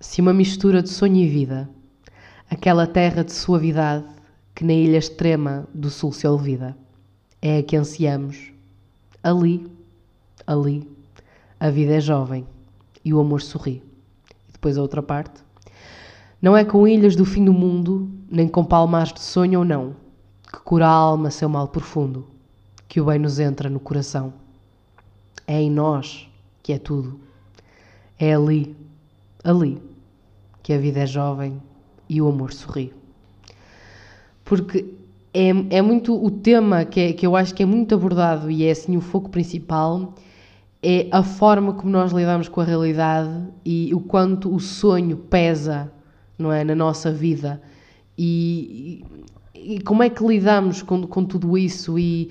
se 0.00 0.22
uma 0.22 0.32
mistura 0.32 0.82
de 0.82 0.88
sonho 0.88 1.16
e 1.16 1.28
vida, 1.28 1.68
aquela 2.48 2.86
terra 2.86 3.22
de 3.22 3.34
suavidade 3.34 4.06
que 4.54 4.64
na 4.64 4.72
ilha 4.72 4.96
extrema 4.96 5.68
do 5.74 5.90
sul 5.90 6.10
se 6.10 6.26
olvida. 6.26 6.74
É 7.42 7.58
a 7.58 7.62
que 7.62 7.76
ansiamos. 7.76 8.50
Ali, 9.22 9.70
ali, 10.46 10.88
a 11.60 11.68
vida 11.68 11.96
é 11.96 12.00
jovem 12.00 12.46
e 13.04 13.12
o 13.12 13.20
amor 13.20 13.42
sorri. 13.42 13.82
E 14.48 14.52
depois 14.52 14.78
a 14.78 14.82
outra 14.82 15.02
parte. 15.02 15.42
Não 16.40 16.56
é 16.56 16.64
com 16.64 16.86
ilhas 16.86 17.16
do 17.16 17.24
fim 17.24 17.44
do 17.44 17.52
mundo, 17.52 18.10
nem 18.30 18.48
com 18.48 18.64
palmares 18.64 19.12
de 19.12 19.20
sonho 19.20 19.60
ou 19.60 19.64
não, 19.64 19.96
que 20.50 20.58
cura 20.60 20.86
a 20.86 20.90
alma 20.90 21.30
seu 21.30 21.48
mal 21.48 21.68
profundo, 21.68 22.26
que 22.88 23.00
o 23.00 23.06
bem 23.06 23.18
nos 23.18 23.38
entra 23.38 23.70
no 23.70 23.80
coração. 23.80 24.32
É 25.46 25.60
em 25.60 25.70
nós 25.70 26.28
que 26.62 26.72
é 26.72 26.78
tudo. 26.78 27.20
É 28.18 28.34
ali, 28.34 28.76
ali, 29.42 29.80
que 30.62 30.72
a 30.72 30.78
vida 30.78 31.00
é 31.00 31.06
jovem 31.06 31.60
e 32.08 32.20
o 32.20 32.28
amor 32.28 32.52
sorri. 32.52 32.92
Porque 34.44 34.94
é, 35.32 35.48
é 35.70 35.82
muito 35.82 36.14
o 36.14 36.30
tema 36.30 36.84
que, 36.84 37.00
é, 37.00 37.12
que 37.12 37.26
eu 37.26 37.34
acho 37.34 37.54
que 37.54 37.62
é 37.62 37.66
muito 37.66 37.94
abordado 37.94 38.50
e 38.50 38.64
é 38.64 38.70
assim 38.70 38.96
o 38.96 39.00
foco 39.00 39.28
principal 39.30 40.14
é 40.84 41.08
a 41.10 41.22
forma 41.22 41.72
como 41.72 41.90
nós 41.90 42.12
lidamos 42.12 42.46
com 42.46 42.60
a 42.60 42.64
realidade 42.64 43.30
e 43.64 43.94
o 43.94 44.00
quanto 44.00 44.54
o 44.54 44.60
sonho 44.60 45.16
pesa 45.16 45.90
não 46.38 46.52
é 46.52 46.62
na 46.62 46.74
nossa 46.74 47.10
vida 47.10 47.62
e, 48.18 49.02
e, 49.54 49.76
e 49.76 49.80
como 49.80 50.02
é 50.02 50.10
que 50.10 50.22
lidamos 50.22 50.82
com, 50.82 51.06
com 51.06 51.24
tudo 51.24 51.56
isso 51.56 51.98
e 51.98 52.30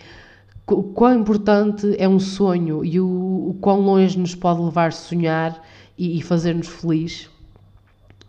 o 0.68 0.84
quão 0.84 1.20
importante 1.20 1.96
é 1.98 2.08
um 2.08 2.20
sonho 2.20 2.86
e 2.86 3.00
o, 3.00 3.50
o 3.50 3.58
quão 3.60 3.82
longe 3.82 4.20
nos 4.20 4.36
pode 4.36 4.62
levar 4.62 4.94
sonhar 4.94 5.60
e, 5.98 6.20
e 6.20 6.22
fazer-nos 6.22 6.68
feliz 6.68 7.30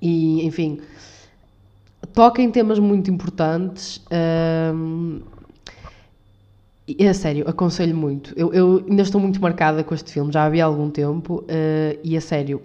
e 0.01 0.47
enfim 0.47 0.81
toca 2.15 2.41
em 2.41 2.51
temas 2.51 2.79
muito 2.79 3.11
importantes. 3.11 4.01
Um, 4.73 5.21
a 6.87 7.15
sério, 7.15 7.49
aconselho 7.49 7.97
muito. 7.97 8.33
Eu, 8.37 8.53
eu, 8.53 8.85
ainda 8.89 9.03
estou 9.03 9.21
muito 9.21 9.41
marcada 9.41 9.83
com 9.83 9.95
este 9.95 10.13
filme, 10.13 10.31
já 10.31 10.45
havia 10.45 10.65
algum 10.65 10.91
tempo, 10.91 11.43
uh, 11.43 11.99
e 12.03 12.17
a 12.17 12.21
sério, 12.21 12.61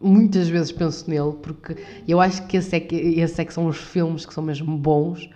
muitas 0.00 0.48
vezes 0.48 0.70
penso 0.70 1.08
nele, 1.08 1.32
porque 1.42 1.76
eu 2.06 2.20
acho 2.20 2.46
que 2.46 2.58
esse 2.58 2.76
é 2.76 2.80
que, 2.80 2.94
esse 2.94 3.40
é 3.40 3.44
que 3.44 3.54
são 3.54 3.66
os 3.66 3.78
filmes 3.78 4.26
que 4.26 4.34
são 4.34 4.44
mesmo 4.44 4.76
bons, 4.76 5.30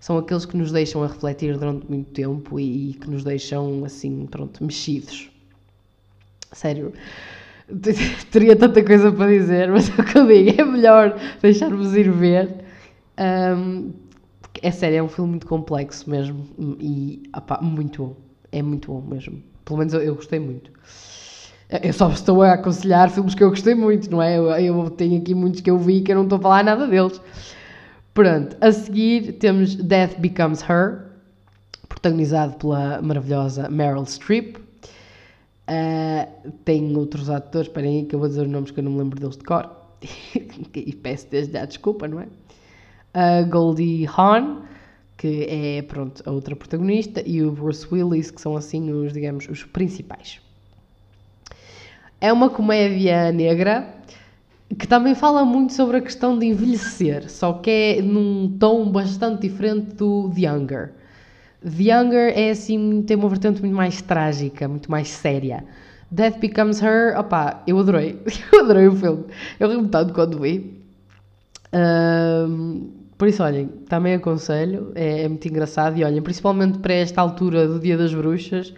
são 0.00 0.16
aqueles 0.16 0.46
que 0.46 0.56
nos 0.56 0.72
deixam 0.72 1.02
a 1.02 1.06
refletir 1.06 1.58
durante 1.58 1.86
muito 1.88 2.10
tempo 2.10 2.58
e, 2.58 2.90
e 2.90 2.94
que 2.94 3.08
nos 3.08 3.22
deixam 3.22 3.84
assim, 3.84 4.26
pronto, 4.30 4.64
mexidos. 4.64 5.30
Sério, 6.52 6.92
teria 8.30 8.56
tanta 8.56 8.82
coisa 8.82 9.12
para 9.12 9.30
dizer, 9.30 9.70
mas 9.70 9.90
é 9.90 9.92
o 10.00 10.04
que 10.04 10.18
eu 10.18 10.26
digo, 10.26 10.60
é 10.60 10.64
melhor 10.64 11.18
deixar-vos 11.42 11.94
ir 11.94 12.10
ver 12.10 12.64
um, 13.18 13.92
é 14.64 14.70
sério, 14.70 14.96
é 14.96 15.02
um 15.02 15.08
filme 15.08 15.32
muito 15.32 15.46
complexo 15.46 16.08
mesmo 16.08 16.46
e 16.80 17.22
muito 17.60 18.02
bom. 18.02 18.16
É 18.50 18.62
muito 18.62 18.90
bom 18.90 19.02
mesmo. 19.02 19.42
Pelo 19.62 19.78
menos 19.78 19.92
eu, 19.92 20.00
eu, 20.00 20.14
gostei 20.14 20.38
muito. 20.38 20.70
Eu 21.82 21.92
só 21.92 22.10
estou 22.10 22.42
a 22.42 22.54
aconselhar 22.54 23.10
filmes 23.10 23.34
que 23.34 23.44
eu 23.44 23.50
gostei 23.50 23.74
muito, 23.74 24.10
não 24.10 24.22
é? 24.22 24.38
Eu, 24.38 24.48
eu 24.52 24.90
tenho 24.90 25.20
aqui 25.20 25.34
muitos 25.34 25.60
que 25.60 25.70
eu 25.70 25.76
vi 25.76 26.00
que 26.00 26.12
eu 26.12 26.16
não 26.16 26.22
estou 26.22 26.38
a 26.38 26.40
falar 26.40 26.64
nada 26.64 26.86
deles. 26.86 27.20
Pronto, 28.14 28.56
a 28.58 28.72
seguir 28.72 29.34
temos 29.34 29.74
Death 29.74 30.18
Becomes 30.18 30.62
Her, 30.62 31.10
protagonizado 31.86 32.54
pela 32.54 33.02
maravilhosa 33.02 33.68
Meryl 33.68 34.06
Streep. 34.06 34.56
Uh, 34.56 36.50
tem 36.64 36.96
outros 36.96 37.28
atores, 37.28 37.68
esperem 37.68 37.98
aí 37.98 38.06
que 38.06 38.14
eu 38.14 38.18
vou 38.18 38.28
dizer 38.28 38.42
os 38.42 38.48
nomes 38.48 38.70
que 38.70 38.80
eu 38.80 38.84
não 38.84 38.92
me 38.92 38.98
lembro 38.98 39.20
deles 39.20 39.36
de 39.36 39.44
cor. 39.44 39.68
e 40.74 40.94
peço 40.94 41.26
desde 41.30 41.52
já 41.52 41.66
desculpa, 41.66 42.08
não 42.08 42.20
é? 42.20 42.28
A 43.14 43.42
Goldie 43.42 44.06
Hawn, 44.06 44.62
que 45.16 45.46
é 45.48 45.82
pronto, 45.82 46.22
a 46.26 46.32
outra 46.32 46.54
protagonista, 46.56 47.22
e 47.24 47.42
o 47.42 47.52
Bruce 47.52 47.86
Willis, 47.90 48.30
que 48.30 48.40
são 48.40 48.56
assim 48.56 48.92
os, 48.92 49.12
digamos, 49.12 49.48
os 49.48 49.62
principais. 49.62 50.40
É 52.20 52.32
uma 52.32 52.50
comédia 52.50 53.30
negra 53.32 53.94
que 54.78 54.88
também 54.88 55.14
fala 55.14 55.44
muito 55.44 55.72
sobre 55.72 55.98
a 55.98 56.00
questão 56.00 56.38
de 56.38 56.46
envelhecer, 56.46 57.30
só 57.30 57.52
que 57.52 57.70
é 57.70 58.02
num 58.02 58.56
tom 58.58 58.90
bastante 58.90 59.42
diferente 59.42 59.94
do 59.94 60.30
The 60.34 60.40
Younger. 60.42 60.92
The 61.62 61.82
Younger 61.82 62.32
é 62.36 62.50
assim, 62.50 63.02
tem 63.02 63.16
uma 63.16 63.28
vertente 63.28 63.60
muito 63.60 63.76
mais 63.76 64.02
trágica, 64.02 64.66
muito 64.66 64.90
mais 64.90 65.08
séria. 65.08 65.64
Death 66.10 66.38
Becomes 66.38 66.82
Her, 66.82 67.18
opá, 67.18 67.62
eu 67.66 67.78
adorei, 67.78 68.20
eu 68.52 68.60
adorei 68.60 68.88
o 68.88 68.96
filme. 68.96 69.24
Eu 69.58 69.70
ri 69.70 69.88
tanto 69.88 70.12
quando 70.12 70.38
vi. 70.40 70.82
Um, 71.72 73.03
por 73.16 73.28
isso, 73.28 73.42
olhem, 73.42 73.68
também 73.88 74.14
aconselho, 74.14 74.90
é, 74.94 75.22
é, 75.22 75.28
muito 75.28 75.46
engraçado 75.46 75.96
e 75.96 76.04
olhem, 76.04 76.20
principalmente 76.20 76.78
para 76.78 76.94
esta 76.94 77.20
altura 77.20 77.68
do 77.68 77.78
Dia 77.78 77.96
das 77.96 78.12
Bruxas, 78.12 78.74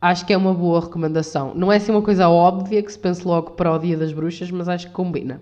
acho 0.00 0.26
que 0.26 0.32
é 0.32 0.36
uma 0.36 0.52
boa 0.52 0.80
recomendação. 0.80 1.54
Não 1.54 1.70
é 1.70 1.76
assim 1.76 1.92
uma 1.92 2.02
coisa 2.02 2.28
óbvia 2.28 2.82
que 2.82 2.90
se 2.90 2.98
pense 2.98 3.26
logo 3.26 3.52
para 3.52 3.72
o 3.72 3.78
Dia 3.78 3.96
das 3.96 4.12
Bruxas, 4.12 4.50
mas 4.50 4.68
acho 4.68 4.88
que 4.88 4.92
combina. 4.92 5.40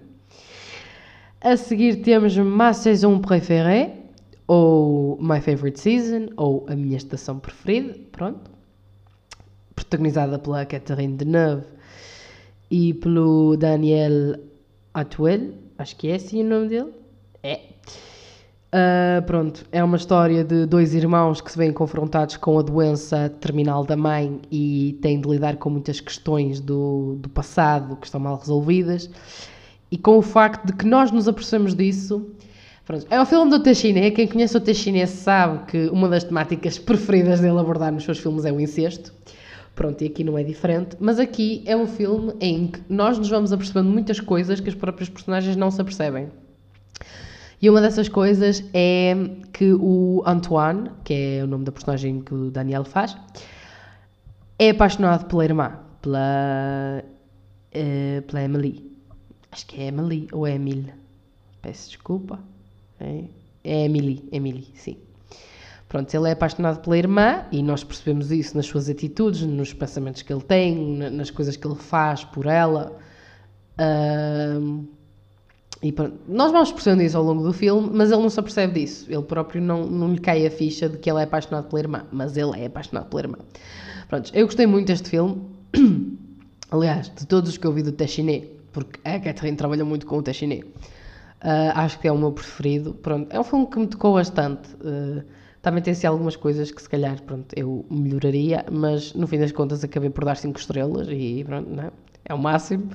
A 1.41 1.57
seguir 1.57 2.03
temos 2.03 2.37
Ma 2.37 2.73
Saison 2.73 3.19
Préférée, 3.19 3.93
ou 4.47 5.19
My 5.21 5.41
Favorite 5.41 5.81
Season, 5.81 6.29
ou 6.37 6.67
A 6.69 6.77
Minha 6.77 6.99
Estação 6.99 7.39
Preferida, 7.39 7.99
pronto. 8.13 8.51
Protagonizada 9.75 10.39
pela 10.39 10.65
Catherine 10.67 11.17
Deneuve 11.17 11.67
e 12.71 12.95
pelo 12.95 13.57
Daniel 13.57 14.39
Atuel, 14.93 15.53
acho 15.79 15.97
que 15.97 16.09
é 16.09 16.17
assim 16.17 16.43
o 16.43 16.49
nome 16.49 16.69
dele. 16.69 16.93
É, 17.43 17.61
Uh, 18.75 19.23
pronto, 19.23 19.65
é 19.71 19.85
uma 19.85 19.97
história 19.97 20.43
de 20.43 20.67
dois 20.67 20.97
irmãos 20.97 21.41
que 21.41 21.53
se 21.53 21.57
veem 21.57 21.73
confrontados 21.73 22.37
com 22.37 22.59
a 22.59 22.63
doença 22.63 23.29
terminal 23.41 23.85
da 23.85 23.97
mãe 23.97 24.41
e 24.51 24.99
têm 25.01 25.21
de 25.21 25.29
lidar 25.29 25.59
com 25.59 25.71
muitas 25.71 26.01
questões 26.01 26.59
do, 26.59 27.15
do 27.21 27.29
passado 27.29 27.95
que 27.95 28.07
estão 28.07 28.19
mal 28.19 28.37
resolvidas. 28.37 29.09
e 29.93 29.97
com 29.97 30.19
o 30.19 30.23
facto 30.23 30.67
de 30.67 30.73
que 30.73 30.87
nós 30.87 31.13
nos 31.13 31.29
apercebemos 31.29 31.73
disso. 31.73 32.27
Pronto, 32.85 33.07
é 33.09 33.21
o 33.21 33.25
filme 33.25 33.49
do 33.49 33.63
Teixeira. 33.63 34.11
Quem 34.11 34.27
conhece 34.27 34.57
o 34.57 34.61
Teixeira 34.61 35.07
sabe 35.07 35.67
que 35.67 35.87
uma 35.91 36.09
das 36.09 36.25
temáticas 36.25 36.77
preferidas 36.77 37.39
dele 37.39 37.61
abordar 37.61 37.93
nos 37.93 38.03
seus 38.03 38.19
filmes 38.19 38.45
é 38.45 38.51
o 38.51 38.61
incesto. 38.61 39.15
Pronto, 39.77 40.03
e 40.03 40.09
aqui 40.09 40.25
não 40.25 40.37
é 40.37 40.43
diferente. 40.43 40.97
Mas 40.99 41.21
aqui 41.21 41.63
é 41.65 41.77
um 41.77 41.87
filme 41.87 42.35
em 42.41 42.67
que 42.67 42.81
nós 42.89 43.19
nos 43.19 43.29
vamos 43.29 43.53
apercebendo 43.53 43.89
muitas 43.89 44.19
coisas 44.19 44.59
que 44.59 44.69
as 44.69 44.75
próprias 44.75 45.09
personagens 45.09 45.55
não 45.55 45.71
se 45.71 45.81
apercebem. 45.81 46.29
E 47.61 47.71
uma 47.71 47.81
dessas 47.81 48.09
coisas 48.09 48.65
é 48.75 49.15
que 49.53 49.73
o 49.73 50.23
Antoine, 50.27 50.91
que 51.05 51.15
é 51.15 51.45
o 51.45 51.47
nome 51.47 51.65
da 51.65 51.73
personagem 51.73 52.21
que 52.21 52.35
o 52.35 52.51
Daniel 52.51 52.85
faz, 52.85 53.17
é 54.59 54.71
apaixonado 54.71 55.27
pela 55.27 55.45
irmã, 55.45 55.79
pela, 56.03 57.03
uh, 57.75 58.23
pela 58.23 58.43
Emily. 58.43 58.91
Acho 59.51 59.67
que 59.67 59.81
é 59.81 59.87
Emily 59.87 60.29
ou 60.33 60.47
é 60.47 60.55
Emile. 60.55 60.93
Peço 61.63 61.89
desculpa. 61.89 62.39
É, 63.01 63.25
é 63.63 63.85
Emily, 63.85 64.29
Emily, 64.33 64.69
sim. 64.75 64.99
Pronto, 65.89 66.13
ele 66.13 66.29
é 66.29 66.33
apaixonado 66.33 66.81
pela 66.83 66.99
irmã 66.99 67.45
e 67.53 67.63
nós 67.63 67.85
percebemos 67.85 68.33
isso 68.33 68.57
nas 68.57 68.67
suas 68.67 68.89
atitudes, 68.89 69.43
nos 69.43 69.73
pensamentos 69.73 70.23
que 70.23 70.33
ele 70.33 70.43
tem, 70.43 70.97
nas 70.97 71.31
coisas 71.31 71.57
que 71.57 71.67
ele 71.67 71.77
faz 71.77 72.25
por 72.25 72.47
ela. 72.47 72.99
Uh, 73.79 74.89
e 75.85 75.93
pronto, 75.93 76.17
nós 76.27 76.51
vamos 76.51 76.73
percebendo 76.73 77.03
isso 77.03 77.15
ao 77.15 77.23
longo 77.23 77.43
do 77.43 77.53
filme, 77.53 77.91
mas 77.93 78.11
ele 78.11 78.23
não 78.23 78.31
se 78.31 78.41
apercebe 78.41 78.81
disso. 78.81 79.05
Ele 79.07 79.23
próprio 79.23 79.61
não, 79.61 79.85
não 79.85 80.15
lhe 80.15 80.19
cai 80.19 80.47
a 80.47 80.51
ficha 80.51 80.89
de 80.89 80.97
que 80.97 81.11
ele 81.11 81.21
é 81.21 81.25
apaixonado 81.25 81.69
pela 81.69 81.79
irmã, 81.79 82.05
mas 82.11 82.39
ele 82.39 82.59
é 82.59 82.65
apaixonado 82.65 83.11
pela 83.11 83.21
irmã. 83.21 83.37
Pronto, 84.09 84.31
eu 84.33 84.47
gostei 84.47 84.65
muito 84.65 84.87
deste 84.87 85.11
filme. 85.11 85.43
Aliás, 86.71 87.13
de 87.15 87.27
todos 87.27 87.51
os 87.51 87.59
que 87.59 87.67
eu 87.67 87.73
vi 87.73 87.83
do 87.83 87.93
Téchiné, 87.93 88.45
porque 88.73 88.99
a 89.07 89.21
Catherine 89.21 89.59
trabalha 89.59 89.85
muito 89.85 90.07
com 90.07 90.17
o 90.17 90.23
Téchiné. 90.23 90.61
Uh, 91.43 91.75
acho 91.75 91.99
que 91.99 92.09
é 92.09 92.13
o 92.13 92.17
meu 92.17 92.33
preferido. 92.33 92.95
Pronto, 92.95 93.31
é 93.31 93.39
um 93.39 93.45
filme 93.45 93.67
que 93.67 93.79
me 93.79 93.87
tocou 93.87 94.15
bastante. 94.15 94.67
Uh, 94.77 95.23
também 95.61 95.83
tem 95.83 95.93
assim 95.93 96.07
algumas 96.07 96.35
coisas 96.35 96.71
que 96.71 96.81
se 96.81 96.89
calhar 96.89 97.21
pronto, 97.21 97.55
eu 97.55 97.85
melhoraria, 97.91 98.65
mas 98.73 99.13
no 99.13 99.27
fim 99.27 99.39
das 99.39 99.53
contas 99.53 99.85
acabei 99.85 100.09
por 100.09 100.25
dar 100.25 100.39
5 100.39 100.59
estrelas 100.59 101.09
e 101.11 101.45
pronto, 101.45 101.69
não 101.69 101.85
é? 101.85 101.91
é 102.25 102.33
o 102.33 102.39
máximo. 102.39 102.89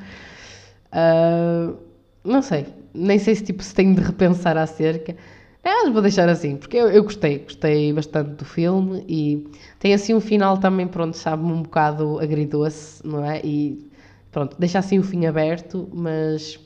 Uh, 0.91 1.88
não 2.23 2.41
sei, 2.41 2.65
nem 2.93 3.17
sei 3.19 3.35
se 3.35 3.43
tipo 3.43 3.63
se 3.63 3.73
tenho 3.73 3.95
de 3.95 4.01
repensar 4.01 4.57
acerca. 4.57 5.15
Mas 5.63 5.91
vou 5.91 6.01
deixar 6.01 6.29
assim, 6.29 6.55
porque 6.55 6.77
eu, 6.77 6.87
eu, 6.89 7.03
gostei, 7.03 7.39
gostei 7.39 7.91
bastante 7.93 8.31
do 8.31 8.45
filme 8.45 9.03
e 9.07 9.47
tem 9.77 9.93
assim 9.93 10.13
um 10.13 10.21
final 10.21 10.57
também, 10.57 10.87
pronto, 10.87 11.15
sabe-me 11.17 11.51
um 11.51 11.63
bocado 11.63 12.19
agridoce, 12.19 13.05
não 13.05 13.23
é? 13.23 13.41
E 13.43 13.89
pronto, 14.31 14.55
deixa 14.57 14.79
assim 14.79 14.99
o 14.99 15.03
fim 15.03 15.25
aberto, 15.25 15.89
mas 15.93 16.59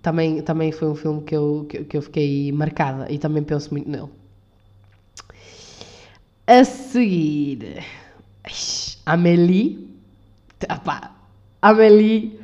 também, 0.00 0.42
também 0.42 0.72
foi 0.72 0.88
um 0.88 0.94
filme 0.94 1.22
que 1.22 1.36
eu, 1.36 1.66
que, 1.68 1.84
que 1.84 1.96
eu 1.96 2.02
fiquei 2.02 2.50
marcada 2.52 3.10
e 3.12 3.18
também 3.18 3.42
penso 3.42 3.72
muito 3.72 3.88
nele. 3.90 4.08
A 6.46 6.64
seguir, 6.64 7.82
Amélie, 9.06 9.88
Amélie 11.62 12.38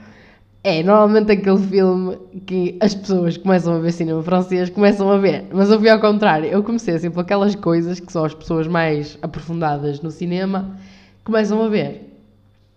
é 0.63 0.83
normalmente 0.83 1.33
aquele 1.33 1.59
filme 1.59 2.17
que 2.47 2.77
as 2.81 2.95
pessoas 2.95 3.37
começam 3.37 3.75
a 3.75 3.79
ver 3.79 3.93
cinema 3.93 4.23
francês, 4.23 4.69
começam 4.69 5.11
a 5.11 5.17
ver. 5.17 5.47
Mas 5.53 5.71
eu 5.71 5.79
fui 5.79 5.89
ao 5.89 6.01
contrário. 6.01 6.49
Eu 6.49 6.63
comecei 6.63 6.95
assim 6.95 7.11
por 7.11 7.21
aquelas 7.21 7.55
coisas 7.55 7.99
que 7.99 8.13
são 8.13 8.25
as 8.25 8.35
pessoas 8.35 8.67
mais 8.67 9.19
aprofundadas 9.23 10.01
no 10.03 10.11
cinema 10.11 10.77
começam 11.25 11.63
a 11.63 11.69
ver. 11.69 12.11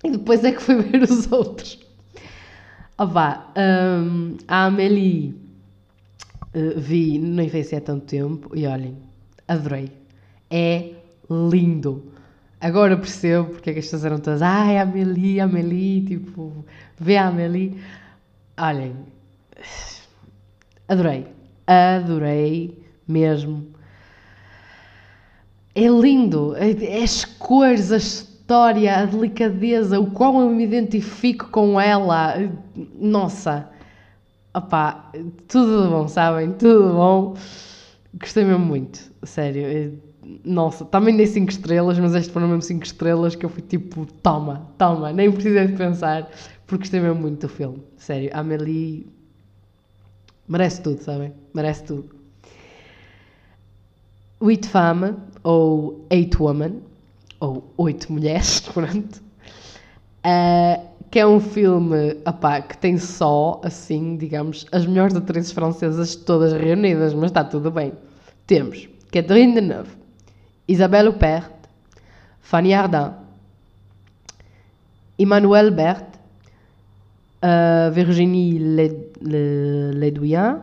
E 0.03 0.11
depois 0.11 0.43
é 0.43 0.51
que 0.51 0.61
fui 0.61 0.75
ver 0.81 1.03
os 1.03 1.31
outros. 1.31 1.79
Ah 2.97 3.05
vá, 3.05 3.51
um, 3.57 4.37
a 4.47 4.65
Amélie 4.65 5.35
uh, 6.55 6.79
vi, 6.79 7.17
nem 7.17 7.49
sei 7.49 7.63
se 7.63 7.75
é 7.75 7.79
tanto 7.79 8.05
tempo, 8.05 8.55
e 8.55 8.67
olhem, 8.67 8.95
adorei. 9.47 9.91
É 10.49 10.91
lindo. 11.29 12.12
Agora 12.63 12.95
percebo 12.95 13.49
porque 13.49 13.71
é 13.71 13.73
que 13.73 13.79
as 13.79 13.85
pessoas 13.85 14.05
eram 14.05 14.19
todas, 14.19 14.41
ai, 14.41 14.77
Amélie, 14.77 15.41
Amélie, 15.41 16.05
tipo, 16.05 16.63
vê 16.97 17.17
a 17.17 17.27
Amélie. 17.27 17.77
Olhem, 18.57 18.95
adorei, 20.87 21.27
adorei 21.67 22.81
mesmo. 23.05 23.67
É 25.75 25.81
lindo, 25.89 26.55
as 27.03 27.25
cores, 27.25 27.91
a 27.91 27.97
história, 27.97 28.95
a 28.95 29.05
delicadeza, 29.07 29.99
o 29.99 30.09
qual 30.11 30.39
eu 30.39 30.49
me 30.49 30.63
identifico 30.63 31.49
com 31.49 31.81
ela. 31.81 32.35
Nossa, 32.97 33.69
opá, 34.53 35.11
tudo 35.49 35.89
bom, 35.89 36.07
sabem? 36.07 36.53
Tudo 36.53 36.93
bom. 36.93 37.35
Gostei 38.13 38.45
mesmo 38.45 38.65
muito, 38.65 39.11
sério 39.23 40.12
nossa, 40.43 40.85
também 40.85 41.15
dei 41.15 41.27
5 41.27 41.51
estrelas, 41.51 41.99
mas 41.99 42.15
este 42.15 42.31
foram 42.31 42.47
mesmo 42.47 42.61
5 42.61 42.85
estrelas 42.85 43.35
que 43.35 43.45
eu 43.45 43.49
fui 43.49 43.61
tipo, 43.61 44.05
toma, 44.21 44.69
toma, 44.77 45.11
nem 45.11 45.31
precisei 45.31 45.67
de 45.67 45.73
pensar, 45.73 46.29
porque 46.65 46.83
gostei 46.83 46.99
mesmo 46.99 47.21
muito 47.21 47.41
do 47.41 47.49
filme. 47.49 47.81
Sério, 47.97 48.29
a 48.33 48.39
Amélie 48.39 49.07
merece 50.47 50.81
tudo, 50.81 51.01
sabem? 51.01 51.33
Merece 51.53 51.83
tudo. 51.83 52.09
Huit 54.41 54.67
Femmes, 54.67 55.15
ou 55.43 56.05
Eight 56.09 56.41
Women, 56.41 56.81
ou 57.39 57.73
Oito 57.77 58.11
Mulheres, 58.11 58.59
pronto. 58.73 59.21
Uh, 60.25 60.93
que 61.11 61.19
é 61.19 61.27
um 61.27 61.39
filme 61.39 62.17
opá, 62.25 62.61
que 62.61 62.77
tem 62.77 62.97
só, 62.97 63.61
assim, 63.63 64.17
digamos, 64.17 64.65
as 64.71 64.85
melhores 64.85 65.15
atrizes 65.15 65.51
francesas 65.51 66.15
todas 66.15 66.53
reunidas, 66.53 67.13
mas 67.13 67.25
está 67.25 67.43
tudo 67.43 67.69
bem. 67.69 67.93
Temos 68.47 68.89
Catherine 69.11 69.53
Deneuve, 69.53 69.91
Isabelle 70.67 71.09
Huppert, 71.09 71.51
Fanny 72.41 72.73
Ardant, 72.73 73.13
Emmanuel 75.17 75.71
Berthe, 75.71 76.19
euh, 77.43 77.89
Virginie 77.93 78.59
Ledouin, 79.21 80.61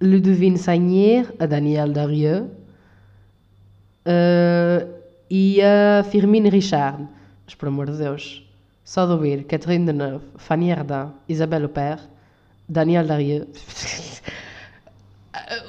Ludovine 0.00 0.56
Sagnier, 0.56 1.24
Daniel 1.38 1.92
Darieux 1.92 2.48
uh, 4.06 4.86
e 5.30 5.60
a 5.60 6.02
Firmine 6.04 6.48
Richard. 6.48 7.00
Mas, 7.44 7.54
por 7.54 7.68
de 9.38 9.44
Catherine 9.44 9.84
Deneuve, 9.84 10.24
Fanny 10.38 10.72
Ardant, 10.72 11.12
Isabelle 11.28 11.64
Huppert, 11.64 12.08
Daniel 12.68 13.06
Darieux. 13.06 13.46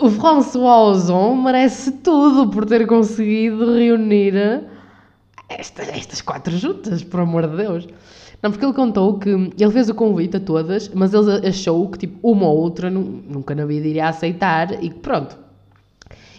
o 0.02 0.10
François 0.10 0.90
Ozon 0.90 1.36
merece 1.36 1.92
tudo 1.92 2.50
por 2.50 2.66
ter 2.66 2.88
conseguido 2.88 3.76
reunir 3.76 4.34
esta, 5.48 5.84
estas 5.84 6.22
quatro 6.22 6.58
juntas, 6.58 7.04
por 7.04 7.20
amor 7.20 7.48
de 7.48 7.58
Deus. 7.58 7.88
Não, 8.42 8.50
porque 8.50 8.66
ele 8.66 8.74
contou 8.74 9.20
que 9.20 9.30
ele 9.30 9.72
fez 9.72 9.90
o 9.90 9.94
convite 9.94 10.38
a 10.38 10.40
todas, 10.40 10.90
mas 10.90 11.14
ele 11.14 11.48
achou 11.48 11.88
que 11.90 12.00
tipo, 12.00 12.18
uma 12.28 12.48
ou 12.48 12.58
outra 12.58 12.90
nunca 12.90 13.54
na 13.54 13.66
vida 13.66 13.88
iria 13.88 14.08
aceitar 14.08 14.84
e 14.84 14.90
que 14.90 15.00
pronto. 15.00 15.38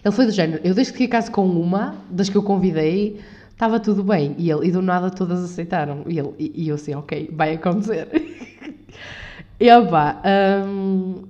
Ele 0.04 0.12
foi 0.12 0.26
do 0.26 0.32
género, 0.32 0.60
eu 0.64 0.74
desde 0.74 0.92
que 0.92 0.98
ficasse 0.98 1.30
com 1.30 1.46
uma 1.46 1.94
das 2.10 2.28
que 2.28 2.36
eu 2.36 2.42
convidei, 2.42 3.20
estava 3.50 3.78
tudo 3.78 4.02
bem. 4.02 4.34
E 4.36 4.50
ele, 4.50 4.66
e 4.66 4.72
do 4.72 4.82
nada 4.82 5.10
todas 5.10 5.44
aceitaram. 5.44 6.02
E, 6.08 6.18
ele, 6.18 6.34
e, 6.36 6.64
e 6.64 6.68
eu 6.68 6.74
assim, 6.74 6.92
ok, 6.96 7.30
vai 7.32 7.54
acontecer. 7.54 8.08
e 9.60 9.70
opá, 9.70 10.20
um, 10.66 11.22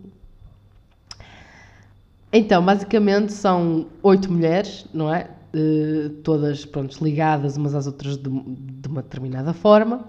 então, 2.32 2.64
basicamente 2.64 3.30
são 3.30 3.86
oito 4.02 4.32
mulheres, 4.32 4.86
não 4.94 5.12
é? 5.12 5.28
Uh, 5.54 6.08
todas 6.22 6.64
pronto, 6.64 7.04
ligadas 7.04 7.58
umas 7.58 7.74
às 7.74 7.86
outras 7.86 8.16
de, 8.16 8.30
de, 8.30 8.88
uma 8.88 9.02
determinada 9.02 9.52
forma, 9.52 10.08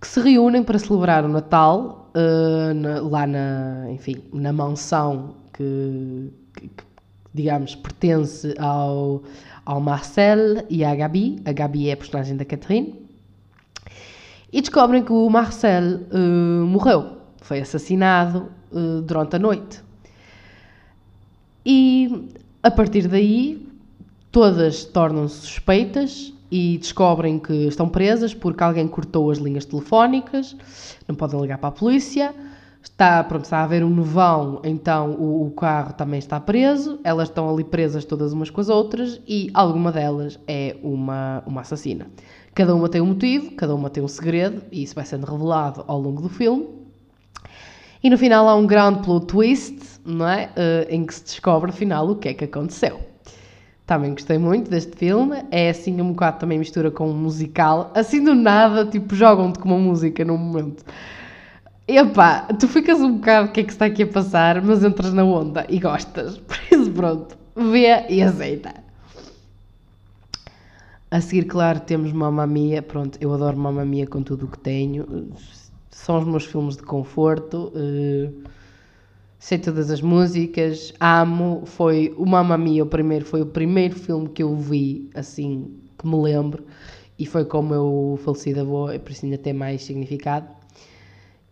que 0.00 0.08
se 0.08 0.20
reúnem 0.20 0.64
para 0.64 0.76
celebrar 0.80 1.24
o 1.24 1.28
Natal 1.28 2.10
uh, 2.12 2.74
na, 2.74 3.00
lá 3.00 3.24
na, 3.24 3.86
enfim, 3.92 4.16
na 4.32 4.52
mansão 4.52 5.36
que, 5.52 6.32
que, 6.54 6.68
que, 6.68 6.84
digamos, 7.32 7.76
pertence 7.76 8.52
ao, 8.58 9.22
ao 9.64 9.80
Marcel 9.80 10.66
e 10.68 10.84
à 10.84 10.92
Gabi. 10.92 11.40
A 11.44 11.52
Gabi 11.52 11.88
é 11.88 11.92
a 11.92 11.96
personagem 11.96 12.36
da 12.36 12.44
Catherine. 12.44 13.00
E 14.52 14.60
descobrem 14.60 15.04
que 15.04 15.12
o 15.12 15.30
Marcel 15.30 16.00
uh, 16.12 16.66
morreu, 16.66 17.18
foi 17.40 17.60
assassinado 17.60 18.48
durante 19.06 19.36
a 19.36 19.38
noite. 19.38 19.83
E 21.64 22.28
a 22.62 22.70
partir 22.70 23.08
daí, 23.08 23.66
todas 24.30 24.84
tornam-se 24.84 25.36
suspeitas 25.36 26.32
e 26.50 26.78
descobrem 26.78 27.38
que 27.38 27.52
estão 27.66 27.88
presas 27.88 28.34
porque 28.34 28.62
alguém 28.62 28.86
cortou 28.86 29.30
as 29.30 29.38
linhas 29.38 29.64
telefónicas, 29.64 30.56
não 31.08 31.14
podem 31.14 31.40
ligar 31.40 31.58
para 31.58 31.68
a 31.68 31.72
polícia. 31.72 32.34
Está, 32.82 33.24
pronto, 33.24 33.44
está 33.44 33.58
a 33.58 33.64
haver 33.64 33.82
um 33.82 33.88
nevão, 33.88 34.60
então 34.62 35.12
o, 35.12 35.46
o, 35.46 35.50
carro 35.52 35.94
também 35.94 36.18
está 36.18 36.38
preso, 36.38 37.00
elas 37.02 37.30
estão 37.30 37.48
ali 37.48 37.64
presas 37.64 38.04
todas 38.04 38.34
umas 38.34 38.50
com 38.50 38.60
as 38.60 38.68
outras 38.68 39.22
e 39.26 39.50
alguma 39.54 39.90
delas 39.90 40.38
é 40.46 40.76
uma, 40.82 41.42
uma 41.46 41.62
assassina. 41.62 42.06
Cada 42.54 42.74
uma 42.74 42.88
tem 42.88 43.00
um 43.00 43.06
motivo, 43.06 43.52
cada 43.52 43.74
uma 43.74 43.88
tem 43.88 44.02
um 44.02 44.08
segredo 44.08 44.62
e 44.70 44.82
isso 44.82 44.94
vai 44.94 45.06
sendo 45.06 45.24
revelado 45.24 45.82
ao 45.88 45.98
longo 45.98 46.20
do 46.20 46.28
filme. 46.28 46.68
E 48.02 48.10
no 48.10 48.18
final 48.18 48.46
há 48.50 48.54
um 48.54 48.66
grande 48.66 49.02
plot 49.02 49.26
twist, 49.26 49.93
não 50.04 50.28
é? 50.28 50.50
Uh, 50.56 50.92
em 50.94 51.04
que 51.06 51.14
se 51.14 51.24
descobre 51.24 51.70
afinal 51.70 52.08
o 52.08 52.16
que 52.16 52.28
é 52.28 52.34
que 52.34 52.44
aconteceu. 52.44 53.00
Também 53.86 54.12
gostei 54.12 54.38
muito 54.38 54.70
deste 54.70 54.96
filme. 54.96 55.44
É 55.50 55.70
assim 55.70 56.00
um 56.00 56.12
bocado 56.12 56.38
também 56.38 56.58
mistura 56.58 56.90
com 56.90 57.10
um 57.10 57.14
musical. 57.14 57.90
Assim 57.94 58.22
do 58.22 58.34
nada, 58.34 58.86
tipo, 58.86 59.14
jogam-te 59.14 59.58
com 59.58 59.68
uma 59.68 59.78
música 59.78 60.24
num 60.24 60.38
momento. 60.38 60.84
Epá, 61.86 62.48
tu 62.58 62.66
ficas 62.66 62.98
um 63.00 63.16
bocado 63.16 63.48
o 63.48 63.52
que 63.52 63.60
é 63.60 63.64
que 63.64 63.72
está 63.72 63.84
aqui 63.84 64.04
a 64.04 64.06
passar, 64.06 64.62
mas 64.62 64.82
entras 64.82 65.12
na 65.12 65.22
onda 65.22 65.66
e 65.68 65.78
gostas. 65.78 66.38
Por 66.48 66.56
isso, 66.70 66.90
pronto, 66.92 67.36
vê 67.54 68.06
e 68.08 68.22
aceita. 68.22 68.72
A 71.10 71.20
seguir, 71.20 71.44
claro, 71.44 71.78
temos 71.80 72.10
Mamma 72.10 72.46
Mia. 72.46 72.80
Pronto, 72.82 73.18
eu 73.20 73.32
adoro 73.34 73.56
Mamma 73.56 73.84
Mia 73.84 74.06
com 74.06 74.22
tudo 74.22 74.46
o 74.46 74.48
que 74.48 74.58
tenho. 74.58 75.30
São 75.90 76.18
os 76.18 76.24
meus 76.24 76.46
filmes 76.46 76.76
de 76.76 76.82
conforto. 76.82 77.70
Uh, 77.74 78.32
sei 79.44 79.58
todas 79.58 79.90
as 79.90 80.00
músicas, 80.00 80.94
amo. 80.98 81.64
Foi 81.66 82.14
o 82.16 82.24
Mamma 82.24 82.56
Mia, 82.56 82.82
o 82.82 82.86
primeiro, 82.86 83.26
foi 83.26 83.42
o 83.42 83.46
primeiro 83.46 83.94
filme 83.94 84.26
que 84.30 84.42
eu 84.42 84.56
vi, 84.56 85.10
assim, 85.14 85.70
que 85.98 86.06
me 86.06 86.16
lembro. 86.16 86.64
E 87.18 87.26
foi 87.26 87.44
com 87.44 87.60
o 87.60 87.62
meu 87.62 88.18
falecido 88.24 88.60
avô, 88.60 88.86
por 89.00 89.12
isso 89.12 89.26
ainda 89.26 89.36
tem 89.36 89.52
mais 89.52 89.82
significado. 89.82 90.48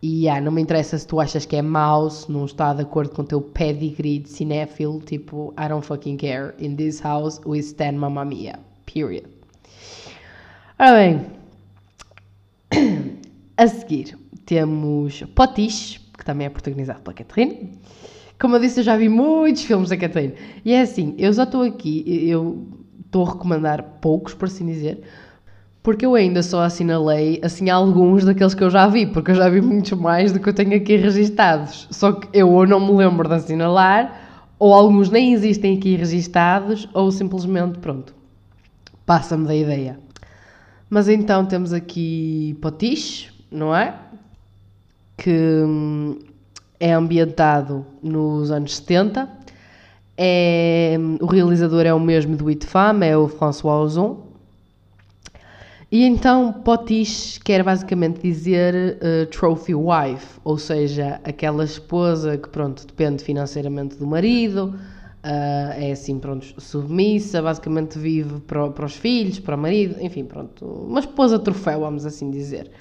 E 0.01 0.27
ah, 0.27 0.41
não 0.41 0.51
me 0.51 0.59
interessa 0.59 0.97
se 0.97 1.05
tu 1.05 1.19
achas 1.19 1.45
que 1.45 1.55
é 1.55 1.61
mau, 1.61 2.09
se 2.09 2.31
não 2.31 2.45
está 2.45 2.73
de 2.73 2.81
acordo 2.81 3.11
com 3.11 3.21
o 3.21 3.25
teu 3.25 3.39
pedigree 3.39 4.17
de 4.17 4.29
cinéfilo, 4.29 4.99
tipo, 4.99 5.53
I 5.55 5.69
don't 5.69 5.85
fucking 5.85 6.17
care. 6.17 6.55
In 6.57 6.75
this 6.75 6.99
house 6.99 7.39
we 7.45 7.59
stand 7.59 7.99
Mamma 7.99 8.25
Mia. 8.25 8.59
Period. 8.91 9.27
Ora 10.79 10.93
bem, 10.95 11.21
a 13.55 13.67
seguir 13.67 14.17
temos 14.47 15.21
Potiche, 15.35 16.02
que 16.23 16.25
também 16.25 16.47
é 16.47 16.49
protagonizado 16.49 17.01
pela 17.01 17.13
Catherine. 17.13 17.71
Como 18.39 18.55
eu 18.55 18.59
disse, 18.59 18.79
eu 18.79 18.83
já 18.83 18.95
vi 18.95 19.09
muitos 19.09 19.63
filmes 19.63 19.89
da 19.89 19.97
Catherine. 19.97 20.33
E 20.63 20.73
é 20.73 20.81
assim, 20.81 21.13
eu 21.17 21.33
já 21.33 21.43
estou 21.43 21.63
aqui, 21.63 22.03
eu 22.27 22.65
estou 23.05 23.25
a 23.25 23.31
recomendar 23.33 23.83
poucos, 23.99 24.33
por 24.33 24.45
assim 24.45 24.65
dizer, 24.65 25.03
porque 25.83 26.05
eu 26.05 26.15
ainda 26.15 26.41
só 26.41 26.61
assinalei 26.61 27.41
assim 27.43 27.69
alguns 27.69 28.23
daqueles 28.23 28.53
que 28.53 28.63
eu 28.63 28.69
já 28.69 28.87
vi, 28.87 29.05
porque 29.05 29.31
eu 29.31 29.35
já 29.35 29.49
vi 29.49 29.61
muitos 29.61 29.99
mais 29.99 30.31
do 30.31 30.39
que 30.39 30.47
eu 30.47 30.53
tenho 30.53 30.75
aqui 30.75 30.95
registados. 30.95 31.89
Só 31.91 32.13
que 32.13 32.29
eu 32.33 32.49
ou 32.49 32.65
não 32.65 32.79
me 32.79 32.93
lembro 32.93 33.27
de 33.27 33.35
assinalar, 33.35 34.47
ou 34.57 34.73
alguns 34.73 35.09
nem 35.09 35.33
existem 35.33 35.77
aqui 35.77 35.97
registados, 35.97 36.87
ou 36.93 37.11
simplesmente, 37.11 37.79
pronto, 37.79 38.15
passa-me 39.05 39.45
da 39.45 39.53
ideia. 39.53 39.99
Mas 40.89 41.09
então 41.09 41.45
temos 41.45 41.73
aqui 41.73 42.57
Potiche, 42.61 43.29
não 43.51 43.75
é? 43.75 43.93
Que 45.23 45.63
hum, 45.65 46.19
é 46.79 46.91
ambientado 46.91 47.85
nos 48.01 48.51
anos 48.51 48.75
70. 48.75 49.29
É, 50.17 50.97
o 51.21 51.25
realizador 51.25 51.85
é 51.85 51.93
o 51.93 51.99
mesmo 51.99 52.35
do 52.35 52.49
It 52.49 52.67
Fame, 52.67 53.07
é 53.07 53.15
o 53.15 53.29
François 53.29 53.85
Ozon. 53.85 54.33
E 55.89 56.03
então 56.03 56.51
Potiche 56.51 57.39
quer 57.39 57.63
basicamente 57.63 58.19
dizer 58.19 58.97
uh, 58.97 59.27
trophy 59.27 59.75
wife, 59.75 60.39
ou 60.43 60.57
seja, 60.57 61.21
aquela 61.23 61.63
esposa 61.63 62.37
que 62.37 62.49
pronto 62.49 62.85
depende 62.85 63.23
financeiramente 63.23 63.95
do 63.95 64.05
marido, 64.05 64.73
uh, 65.23 65.71
é 65.77 65.91
assim 65.91 66.19
pronto 66.19 66.59
submissa, 66.59 67.41
basicamente 67.41 67.97
vive 67.97 68.39
para, 68.41 68.71
para, 68.71 68.85
os 68.85 68.95
filhos, 68.95 69.39
para 69.39 69.55
o 69.55 69.59
marido, 69.59 69.95
enfim 70.01 70.25
pronto, 70.25 70.65
uma 70.65 70.99
esposa 70.99 71.37
troféu 71.37 71.81
vamos 71.81 72.05
assim 72.07 72.29
dizer. 72.29 72.71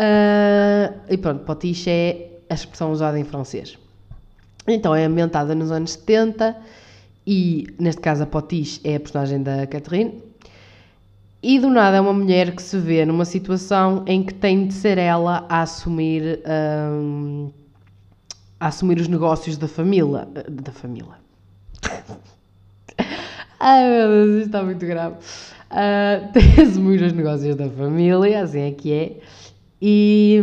Uh, 0.00 0.94
e 1.08 1.16
pronto, 1.16 1.44
Potiche 1.44 1.90
é 1.90 2.40
a 2.50 2.54
expressão 2.54 2.90
usada 2.92 3.18
em 3.18 3.24
francês. 3.24 3.78
Então 4.66 4.94
é 4.94 5.04
ambientada 5.04 5.54
nos 5.54 5.70
anos 5.70 5.92
70 5.92 6.56
e 7.26 7.66
neste 7.78 8.00
caso 8.00 8.22
a 8.22 8.26
Potiche 8.26 8.80
é 8.82 8.96
a 8.96 9.00
personagem 9.00 9.42
da 9.42 9.66
Catherine 9.66 10.22
e 11.46 11.58
do 11.58 11.68
nada 11.68 11.98
é 11.98 12.00
uma 12.00 12.14
mulher 12.14 12.56
que 12.56 12.62
se 12.62 12.78
vê 12.78 13.04
numa 13.04 13.26
situação 13.26 14.02
em 14.06 14.22
que 14.22 14.32
tem 14.32 14.66
de 14.66 14.72
ser 14.72 14.96
ela 14.96 15.44
a 15.46 15.60
assumir, 15.60 16.40
um, 16.90 17.50
a 18.58 18.68
assumir 18.68 18.98
os 18.98 19.08
negócios 19.08 19.58
da 19.58 19.68
família. 19.68 20.26
Da 20.48 20.72
família. 20.72 21.12
Ai 23.60 23.90
meu 23.90 24.08
Deus, 24.08 24.28
isto 24.36 24.46
está 24.46 24.62
muito 24.62 24.86
grave. 24.86 25.16
Uh, 25.70 26.28
tem 26.32 26.50
de 26.50 26.62
assumir 26.62 27.02
os 27.02 27.12
negócios 27.12 27.54
da 27.56 27.68
família, 27.68 28.42
assim 28.42 28.60
é 28.60 28.70
que 28.70 28.90
é. 28.90 29.20
E, 29.80 30.42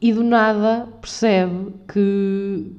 e 0.00 0.12
do 0.12 0.22
nada 0.22 0.88
percebe 1.00 1.72
que, 1.92 2.72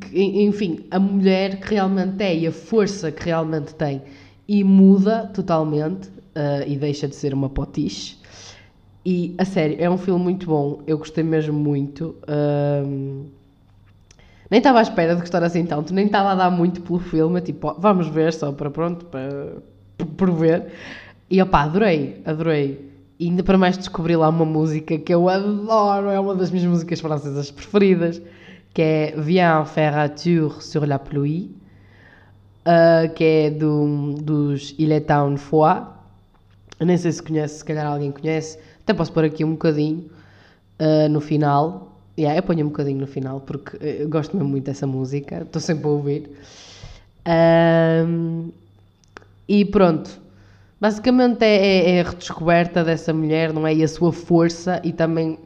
que, 0.00 0.20
enfim, 0.42 0.86
a 0.90 0.98
mulher 0.98 1.60
que 1.60 1.74
realmente 1.74 2.22
é 2.22 2.36
e 2.36 2.46
a 2.46 2.52
força 2.52 3.12
que 3.12 3.24
realmente 3.24 3.74
tem 3.74 4.02
e 4.48 4.64
muda 4.64 5.30
totalmente 5.32 6.08
uh, 6.08 6.66
e 6.66 6.76
deixa 6.76 7.06
de 7.08 7.14
ser 7.14 7.32
uma 7.32 7.48
potiche. 7.48 8.16
E 9.04 9.34
a 9.38 9.44
sério, 9.44 9.76
é 9.80 9.90
um 9.90 9.98
filme 9.98 10.22
muito 10.22 10.46
bom, 10.46 10.80
eu 10.86 10.98
gostei 10.98 11.24
mesmo 11.24 11.58
muito. 11.58 12.16
Uh, 12.22 13.26
nem 14.50 14.58
estava 14.58 14.80
à 14.80 14.82
espera 14.82 15.14
de 15.14 15.20
gostar 15.20 15.42
assim 15.42 15.64
tanto, 15.64 15.94
nem 15.94 16.06
estava 16.06 16.32
a 16.32 16.34
dar 16.34 16.50
muito 16.50 16.82
pelo 16.82 16.98
filme, 16.98 17.40
tipo, 17.40 17.74
vamos 17.78 18.06
ver 18.08 18.32
só 18.32 18.52
para 18.52 18.70
pronto, 18.70 19.06
para, 19.06 19.56
por 20.16 20.30
ver. 20.30 20.66
E 21.30 21.40
opá, 21.40 21.62
adorei, 21.62 22.20
adorei. 22.24 22.91
E 23.18 23.26
ainda 23.26 23.42
para 23.42 23.56
mais 23.56 23.76
descobri 23.76 24.16
lá 24.16 24.28
uma 24.28 24.44
música 24.44 24.98
que 24.98 25.14
eu 25.14 25.28
adoro, 25.28 26.08
é 26.08 26.18
uma 26.18 26.34
das 26.34 26.50
minhas 26.50 26.66
músicas 26.66 27.00
francesas 27.00 27.50
preferidas, 27.50 28.20
que 28.74 28.82
é 28.82 29.14
Viens 29.16 29.68
faire 29.70 29.96
un 29.96 30.08
tour 30.08 30.62
sur 30.62 30.86
la 30.86 30.98
pluie 30.98 31.62
uh, 32.66 33.12
que 33.14 33.24
é 33.24 33.50
do, 33.50 34.14
dos 34.20 34.74
Il 34.78 34.92
est 34.92 35.06
Town 35.06 35.36
Foix. 35.36 35.86
Eu 36.78 36.86
nem 36.86 36.96
sei 36.96 37.12
se 37.12 37.22
conhece, 37.22 37.58
se 37.58 37.64
calhar 37.64 37.86
alguém 37.86 38.10
conhece. 38.10 38.58
Até 38.82 38.92
posso 38.92 39.12
pôr 39.12 39.24
aqui 39.24 39.44
um 39.44 39.52
bocadinho 39.52 40.10
uh, 40.80 41.08
no 41.08 41.20
final. 41.20 41.88
Yeah, 42.18 42.38
eu 42.38 42.42
ponho 42.42 42.66
um 42.66 42.68
bocadinho 42.68 43.00
no 43.00 43.06
final 43.06 43.40
porque 43.40 43.78
eu 43.80 44.08
gosto 44.08 44.36
mesmo 44.36 44.50
muito 44.50 44.64
dessa 44.64 44.86
música, 44.86 45.42
estou 45.42 45.60
sempre 45.62 45.86
a 45.86 45.88
ouvir. 45.88 46.30
Um, 48.06 48.50
e 49.48 49.64
pronto, 49.64 50.20
basicamente 50.82 51.44
é, 51.44 51.54
é, 51.54 51.90
é, 51.92 52.00
a 52.00 52.10
redescoberta 52.10 52.82
dessa 52.82 53.12
mulher, 53.12 53.52
não 53.52 53.64
é? 53.64 53.72
E 53.72 53.84
a 53.84 53.88
sua 53.88 54.12
força 54.12 54.80
e 54.82 54.92
também 54.92 55.38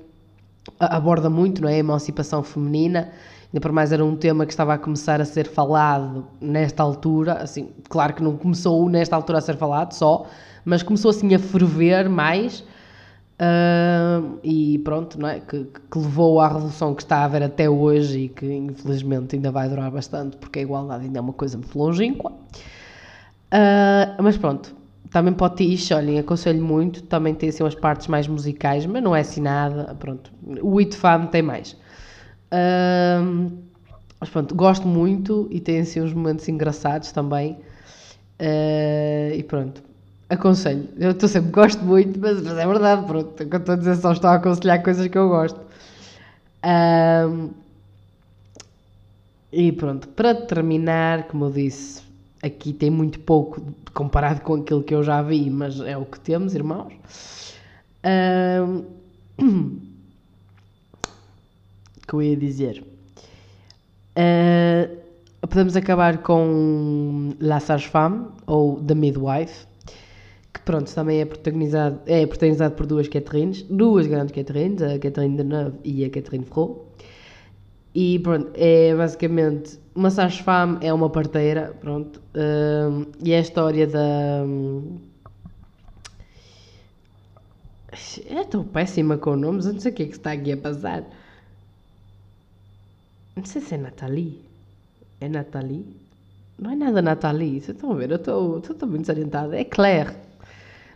aborda 0.81 1.29
muito, 1.29 1.61
não 1.61 1.69
é? 1.69 1.75
A 1.75 1.77
emancipação 1.77 2.43
feminina 2.43 3.13
ainda 3.53 3.61
por 3.61 3.71
mais 3.71 3.93
era 3.93 4.03
um 4.03 4.17
tema 4.17 4.47
que 4.47 4.53
estava 4.55 4.73
a 4.73 4.79
começar 4.79 5.21
a 5.21 5.27
ser 5.27 5.47
falado 5.47 6.27
nesta 6.41 6.83
altura, 6.83 7.35
assim, 7.35 7.69
claro 7.87 8.15
que 8.15 8.23
não 8.23 8.35
começou 8.35 8.89
nesta 8.89 9.15
altura 9.15 9.37
a 9.37 9.41
ser 9.43 9.59
falado 9.59 9.93
só, 9.93 10.27
mas 10.65 10.83
começou 10.83 11.11
assim 11.11 11.35
a 11.35 11.39
ferver 11.39 12.09
mais, 12.09 12.61
uh, 13.39 14.39
e 14.43 14.79
pronto, 14.79 15.21
não 15.21 15.29
é? 15.29 15.41
Que, 15.41 15.65
que, 15.65 15.99
levou 15.99 16.41
à 16.41 16.49
revolução 16.49 16.95
que 16.95 17.03
está 17.03 17.19
a 17.19 17.25
haver 17.25 17.43
até 17.43 17.69
hoje 17.69 18.21
e 18.21 18.29
que 18.31 18.51
infelizmente 18.51 19.37
ainda 19.37 19.51
vai 19.51 19.69
durar 19.69 19.91
bastante, 19.91 20.39
porque 20.39 20.61
a 20.61 20.63
igualdade 20.63 21.05
ainda 21.05 21.19
é 21.19 21.21
uma 21.21 21.35
coisa 21.35 21.59
muito 21.59 21.79
longínqua. 21.79 22.33
Uh, 23.53 24.23
mas 24.23 24.39
pronto, 24.39 24.75
também 25.17 25.33
Potiche, 25.33 25.95
olhem, 25.95 26.19
aconselho 26.19 26.63
muito, 26.63 27.03
também 27.05 27.35
tem 27.35 27.49
assim 27.49 27.63
umas 27.63 27.75
partes 27.75 28.07
mais 28.07 28.29
musicais, 28.29 28.85
mas 28.85 29.03
não 29.03 29.17
é 29.17 29.21
assim 29.21 29.41
nada, 29.41 29.97
pronto. 29.99 30.31
O 30.61 30.79
It 30.79 30.95
Fam 30.95 31.29
tem 31.29 31.41
mais. 31.41 31.75
Mas 34.21 34.29
pronto, 34.29 34.55
gosto 34.55 34.87
muito 34.87 35.49
e 35.51 35.59
tem 35.59 35.81
assim 35.81 36.03
uns 36.03 36.13
momentos 36.13 36.47
engraçados 36.51 37.13
também. 37.13 37.53
Uh, 38.39 39.33
e 39.35 39.43
pronto, 39.43 39.83
aconselho. 40.29 40.87
Eu 40.99 41.13
estou 41.13 41.31
sempre, 41.31 41.51
gosto 41.51 41.83
muito, 41.83 42.21
mas, 42.21 42.43
mas, 42.43 42.59
é 42.59 42.67
verdade, 42.67 43.07
pronto. 43.07 43.43
O 43.43 43.49
que 43.49 43.57
estou 43.57 43.73
a 43.75 43.79
dizer 43.79 43.97
só 43.97 44.13
estou 44.13 44.29
a 44.29 44.35
aconselhar 44.35 44.83
coisas 44.83 45.09
que 45.09 45.17
eu 45.17 45.31
gosto. 45.31 45.59
E 49.51 49.73
pronto, 49.73 50.09
para 50.09 50.35
terminar, 50.35 51.23
como 51.29 51.47
eu 51.47 51.51
disse, 51.51 52.03
aqui 52.47 52.73
tem 52.73 52.91
muito 52.91 53.21
pouco 53.21 53.61
comparado 53.93 54.41
com 54.41 54.55
aquilo 54.55 54.83
que 54.83 54.95
eu 54.95 55.03
já 55.03 55.21
vi, 55.23 55.51
mas 55.51 55.81
é 55.81 55.97
o 55.97 56.05
que 56.05 56.19
temos, 56.21 56.55
irmãos. 56.55 56.93
Um, 58.05 58.85
que 62.07 62.15
eu 62.15 62.23
ia 62.23 62.37
dizer. 62.37 62.85
Uh, 64.17 64.97
podemos 65.47 65.77
acabar 65.77 66.19
com 66.19 67.35
La 67.41 67.61
Sage-Femme, 67.61 68.29
ou 68.47 68.81
The 68.81 68.95
Midwife, 68.95 69.67
que 70.55 70.61
pronto, 70.61 70.93
também 70.95 71.21
é 71.21 71.25
protagonizado, 71.25 72.01
é 72.07 72.27
protagonizado 72.27 72.75
por 72.75 72.87
duas 72.87 73.09
Catherines, 73.09 73.63
duas 73.63 74.07
grandes 74.07 74.35
Catherines, 74.35 74.83
a 74.83 74.99
Catherine 74.99 75.37
Deneuve 75.37 75.79
e 75.85 76.05
a 76.05 76.11
Catherine 76.11 76.45
Frot. 76.45 76.81
E 77.99 78.19
pronto, 78.19 78.51
é 78.53 78.95
basicamente, 78.95 79.81
uma 79.95 80.11
Sage-Femme 80.11 80.77
é 80.83 80.93
uma 80.93 81.09
parteira, 81.09 81.75
pronto, 81.81 82.21
uh, 82.35 83.11
e 83.25 83.33
é 83.33 83.39
a 83.39 83.41
história 83.41 83.87
da... 83.87 84.45
Estou 87.91 88.65
péssima 88.65 89.17
com 89.17 89.35
nomes, 89.35 89.65
eu 89.65 89.73
não 89.73 89.81
sei 89.81 89.93
o 89.93 89.95
que 89.95 90.03
é 90.03 90.07
que 90.09 90.13
está 90.13 90.33
aqui 90.33 90.53
a 90.53 90.59
passar. 90.59 91.05
Não 93.35 93.47
sei 93.47 93.63
se 93.63 93.77
é 93.77 93.79
Nathalie. 93.79 94.45
É 95.19 95.27
Nathalie? 95.31 95.87
Não 96.59 96.73
é 96.73 96.77
nada 96.77 97.01
Nathalie, 97.01 97.63
vocês 97.63 97.79
estão 97.79 97.93
a 97.93 97.95
ver? 97.95 98.11
Eu 98.11 98.17
estou, 98.17 98.59
estou 98.59 98.87
muito 98.87 99.07
desorientada. 99.07 99.59
É 99.59 99.65
Claire. 99.65 100.11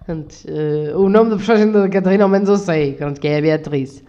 Antes, 0.07 0.45
uh, 0.45 0.99
o 0.99 1.09
nome 1.09 1.31
da 1.31 1.37
personagem 1.37 1.73
da 1.73 1.89
Catarina, 1.89 2.25
ao 2.25 2.29
menos 2.29 2.51
eu 2.51 2.59
sei, 2.59 2.93
pronto, 2.93 3.19
que 3.19 3.27
é 3.27 3.39
a 3.39 3.41
Beatriz. 3.41 4.05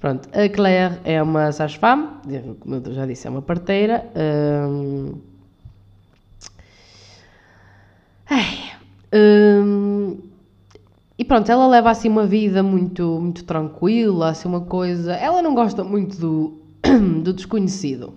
Pronto, 0.00 0.28
a 0.32 0.48
Claire 0.48 1.00
é 1.04 1.20
uma 1.20 1.50
sage-femme, 1.50 2.08
como 2.60 2.76
eu 2.76 2.92
já 2.92 3.04
disse, 3.04 3.26
é 3.26 3.30
uma 3.30 3.42
parteira. 3.42 4.08
Um... 4.16 5.14
Ai, 8.30 8.72
um... 9.12 10.18
E 11.18 11.24
pronto, 11.24 11.50
ela 11.50 11.66
leva 11.66 11.90
assim 11.90 12.08
uma 12.08 12.24
vida 12.26 12.62
muito, 12.62 13.18
muito 13.20 13.42
tranquila, 13.44 14.28
assim 14.28 14.46
uma 14.46 14.60
coisa. 14.60 15.14
Ela 15.14 15.42
não 15.42 15.52
gosta 15.52 15.82
muito 15.82 16.16
do, 16.16 16.58
do 17.24 17.32
desconhecido. 17.32 18.14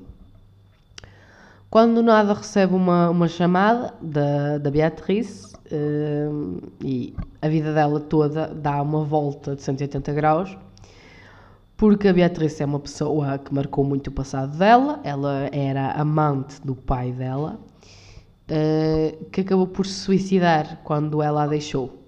Quando 1.67 2.03
nada 2.03 2.33
recebe 2.33 2.75
uma, 2.75 3.09
uma 3.09 3.27
chamada 3.27 3.95
da, 3.99 4.59
da 4.59 4.69
Beatriz 4.69 5.51
um, 5.71 6.57
e 6.83 7.15
a 7.41 7.47
vida 7.47 7.73
dela 7.73 7.99
toda 7.99 8.47
dá 8.53 8.79
uma 8.83 9.03
volta 9.03 9.55
de 9.55 9.63
180 9.63 10.13
graus 10.13 10.57
porque 11.81 12.07
a 12.07 12.13
Beatriz 12.13 12.61
é 12.61 12.65
uma 12.65 12.79
pessoa 12.79 13.39
que 13.39 13.51
marcou 13.51 13.83
muito 13.83 14.05
o 14.05 14.11
passado 14.11 14.55
dela, 14.55 14.99
ela 15.03 15.49
era 15.51 15.93
amante 15.93 16.61
do 16.61 16.75
pai 16.75 17.11
dela, 17.11 17.59
uh, 18.51 19.25
que 19.31 19.41
acabou 19.41 19.65
por 19.65 19.87
se 19.87 19.93
suicidar 19.93 20.79
quando 20.83 21.23
ela 21.23 21.41
a 21.41 21.47
deixou. 21.47 21.99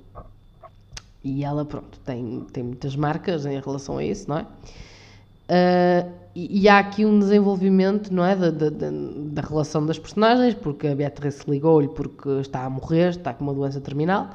E 1.23 1.43
ela, 1.43 1.65
pronto, 1.65 1.99
tem, 2.05 2.45
tem 2.53 2.63
muitas 2.63 2.95
marcas 2.95 3.47
em 3.47 3.59
relação 3.59 3.97
a 3.97 4.03
isso, 4.05 4.29
não 4.29 4.37
é? 4.37 4.43
Uh, 4.43 6.11
e, 6.35 6.61
e, 6.61 6.69
há 6.69 6.77
aqui 6.77 7.03
um 7.03 7.17
desenvolvimento, 7.17 8.13
não 8.13 8.23
é? 8.23 8.35
Da, 8.35 8.51
da, 8.51 8.69
da 8.69 9.41
relação 9.41 9.83
das 9.87 9.97
personagens, 9.97 10.53
porque 10.53 10.85
a 10.85 10.93
Beatriz 10.93 11.39
ligou-lhe 11.47 11.87
porque 11.87 12.29
está 12.41 12.63
a 12.63 12.69
morrer, 12.69 13.09
está 13.09 13.33
com 13.33 13.43
uma 13.43 13.55
doença 13.55 13.81
terminal. 13.81 14.29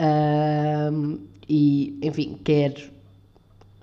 Uh, 0.00 1.20
e, 1.48 1.96
enfim, 2.02 2.40
quer 2.42 2.90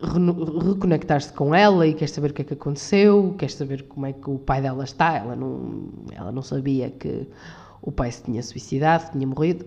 reconectar-se 0.01 1.31
com 1.33 1.53
ela 1.53 1.85
e 1.85 1.93
quer 1.93 2.07
saber 2.07 2.31
o 2.31 2.33
que 2.33 2.41
é 2.41 2.45
que 2.45 2.53
aconteceu, 2.53 3.35
quer 3.37 3.49
saber 3.49 3.83
como 3.83 4.05
é 4.05 4.13
que 4.13 4.29
o 4.29 4.39
pai 4.39 4.61
dela 4.61 4.83
está. 4.83 5.17
Ela 5.17 5.35
não, 5.35 5.89
ela 6.11 6.31
não 6.31 6.41
sabia 6.41 6.89
que 6.89 7.27
o 7.81 7.91
pai 7.91 8.11
se 8.11 8.23
tinha 8.23 8.41
suicidado, 8.41 9.11
tinha 9.11 9.27
morrido. 9.27 9.65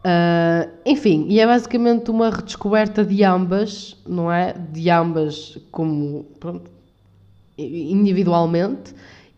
Uh, 0.00 0.70
enfim, 0.86 1.26
e 1.28 1.40
é 1.40 1.46
basicamente 1.46 2.10
uma 2.10 2.30
redescoberta 2.30 3.04
de 3.04 3.22
ambas, 3.22 3.96
não 4.06 4.32
é? 4.32 4.54
De 4.54 4.88
ambas 4.88 5.58
como 5.70 6.24
pronto, 6.40 6.70
individualmente 7.58 8.94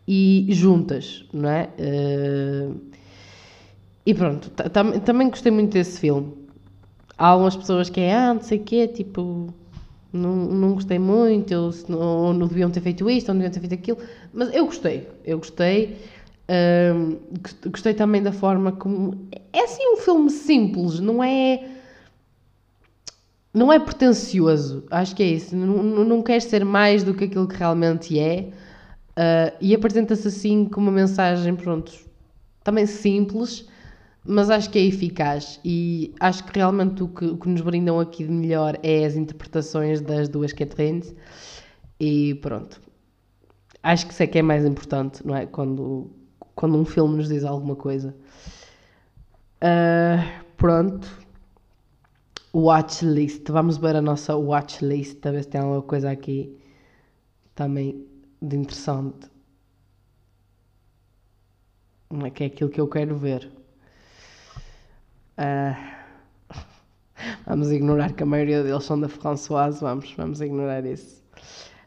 e 0.06 0.46
juntas, 0.50 1.24
não 1.32 1.48
é? 1.48 1.68
Uh, 1.78 2.80
e 4.06 4.14
pronto, 4.14 4.50
também 5.04 5.30
gostei 5.30 5.50
muito 5.50 5.72
desse 5.72 5.98
filme 5.98 6.41
há 7.16 7.26
algumas 7.26 7.56
pessoas 7.56 7.90
que 7.90 8.00
é, 8.00 8.14
ah, 8.14 8.34
não 8.34 8.42
sei 8.42 8.58
o 8.58 8.62
quê, 8.62 8.88
tipo, 8.88 9.52
não, 10.12 10.36
não 10.36 10.74
gostei 10.74 10.98
muito, 10.98 11.54
ou, 11.54 11.72
ou 11.98 12.34
não 12.34 12.46
deviam 12.46 12.70
ter 12.70 12.80
feito 12.80 13.08
isto, 13.08 13.28
ou 13.28 13.34
não 13.34 13.40
deviam 13.40 13.52
ter 13.52 13.60
feito 13.60 13.74
aquilo, 13.74 13.98
mas 14.32 14.54
eu 14.54 14.66
gostei, 14.66 15.08
eu 15.24 15.38
gostei. 15.38 15.96
Um, 16.48 17.18
gostei 17.70 17.94
também 17.94 18.22
da 18.22 18.32
forma 18.32 18.72
como. 18.72 19.28
É 19.52 19.60
assim 19.60 19.94
um 19.94 19.96
filme 19.96 20.30
simples, 20.30 21.00
não 21.00 21.22
é. 21.22 21.68
Não 23.54 23.72
é 23.72 23.78
pretencioso, 23.78 24.84
acho 24.90 25.14
que 25.14 25.22
é 25.22 25.26
isso. 25.26 25.54
Não, 25.54 25.82
não 25.82 26.22
quer 26.22 26.40
ser 26.40 26.64
mais 26.64 27.04
do 27.04 27.14
que 27.14 27.24
aquilo 27.24 27.46
que 27.46 27.56
realmente 27.56 28.18
é. 28.18 28.48
Uh, 29.12 29.56
e 29.60 29.74
apresenta-se 29.74 30.26
assim 30.26 30.64
com 30.64 30.80
uma 30.80 30.90
mensagem, 30.90 31.54
pronto, 31.54 31.92
também 32.64 32.86
simples, 32.86 33.66
mas 34.24 34.50
acho 34.50 34.70
que 34.70 34.78
é 34.78 34.82
eficaz 34.82 35.60
e 35.64 36.14
acho 36.20 36.44
que 36.44 36.58
realmente 36.58 37.02
o 37.02 37.08
que, 37.08 37.24
o 37.24 37.36
que 37.36 37.48
nos 37.48 37.60
brindam 37.60 37.98
aqui 37.98 38.24
de 38.24 38.30
melhor 38.30 38.78
é 38.82 39.04
as 39.04 39.16
interpretações 39.16 40.00
das 40.00 40.28
duas 40.28 40.52
Catherines 40.52 41.14
e 41.98 42.34
pronto. 42.36 42.80
Acho 43.82 44.06
que 44.06 44.12
isso 44.12 44.22
é 44.22 44.26
que 44.28 44.38
é 44.38 44.42
mais 44.42 44.64
importante, 44.64 45.26
não 45.26 45.34
é? 45.34 45.46
Quando, 45.46 46.10
quando 46.54 46.78
um 46.78 46.84
filme 46.84 47.16
nos 47.16 47.28
diz 47.28 47.44
alguma 47.44 47.74
coisa. 47.74 48.14
Uh, 49.58 50.44
pronto. 50.56 51.08
Watchlist. 52.54 53.48
Vamos 53.50 53.78
ver 53.78 53.96
a 53.96 54.02
nossa 54.02 54.36
watchlist, 54.36 55.26
a 55.26 55.32
ver 55.32 55.42
se 55.42 55.48
tem 55.48 55.60
alguma 55.60 55.82
coisa 55.82 56.10
aqui 56.10 56.56
também 57.54 58.06
de 58.40 58.56
interessante. 58.56 59.30
Não 62.10 62.26
é 62.26 62.30
que 62.30 62.44
é 62.44 62.46
aquilo 62.46 62.70
que 62.70 62.80
eu 62.80 62.86
quero 62.86 63.16
ver. 63.16 63.61
Uh, 65.42 65.74
vamos 67.46 67.72
ignorar 67.72 68.12
que 68.12 68.22
a 68.22 68.26
maioria 68.26 68.62
deles 68.62 68.84
são 68.84 69.00
da 69.00 69.08
Françoise, 69.08 69.80
vamos, 69.80 70.14
vamos 70.16 70.40
ignorar 70.40 70.84
isso. 70.86 71.20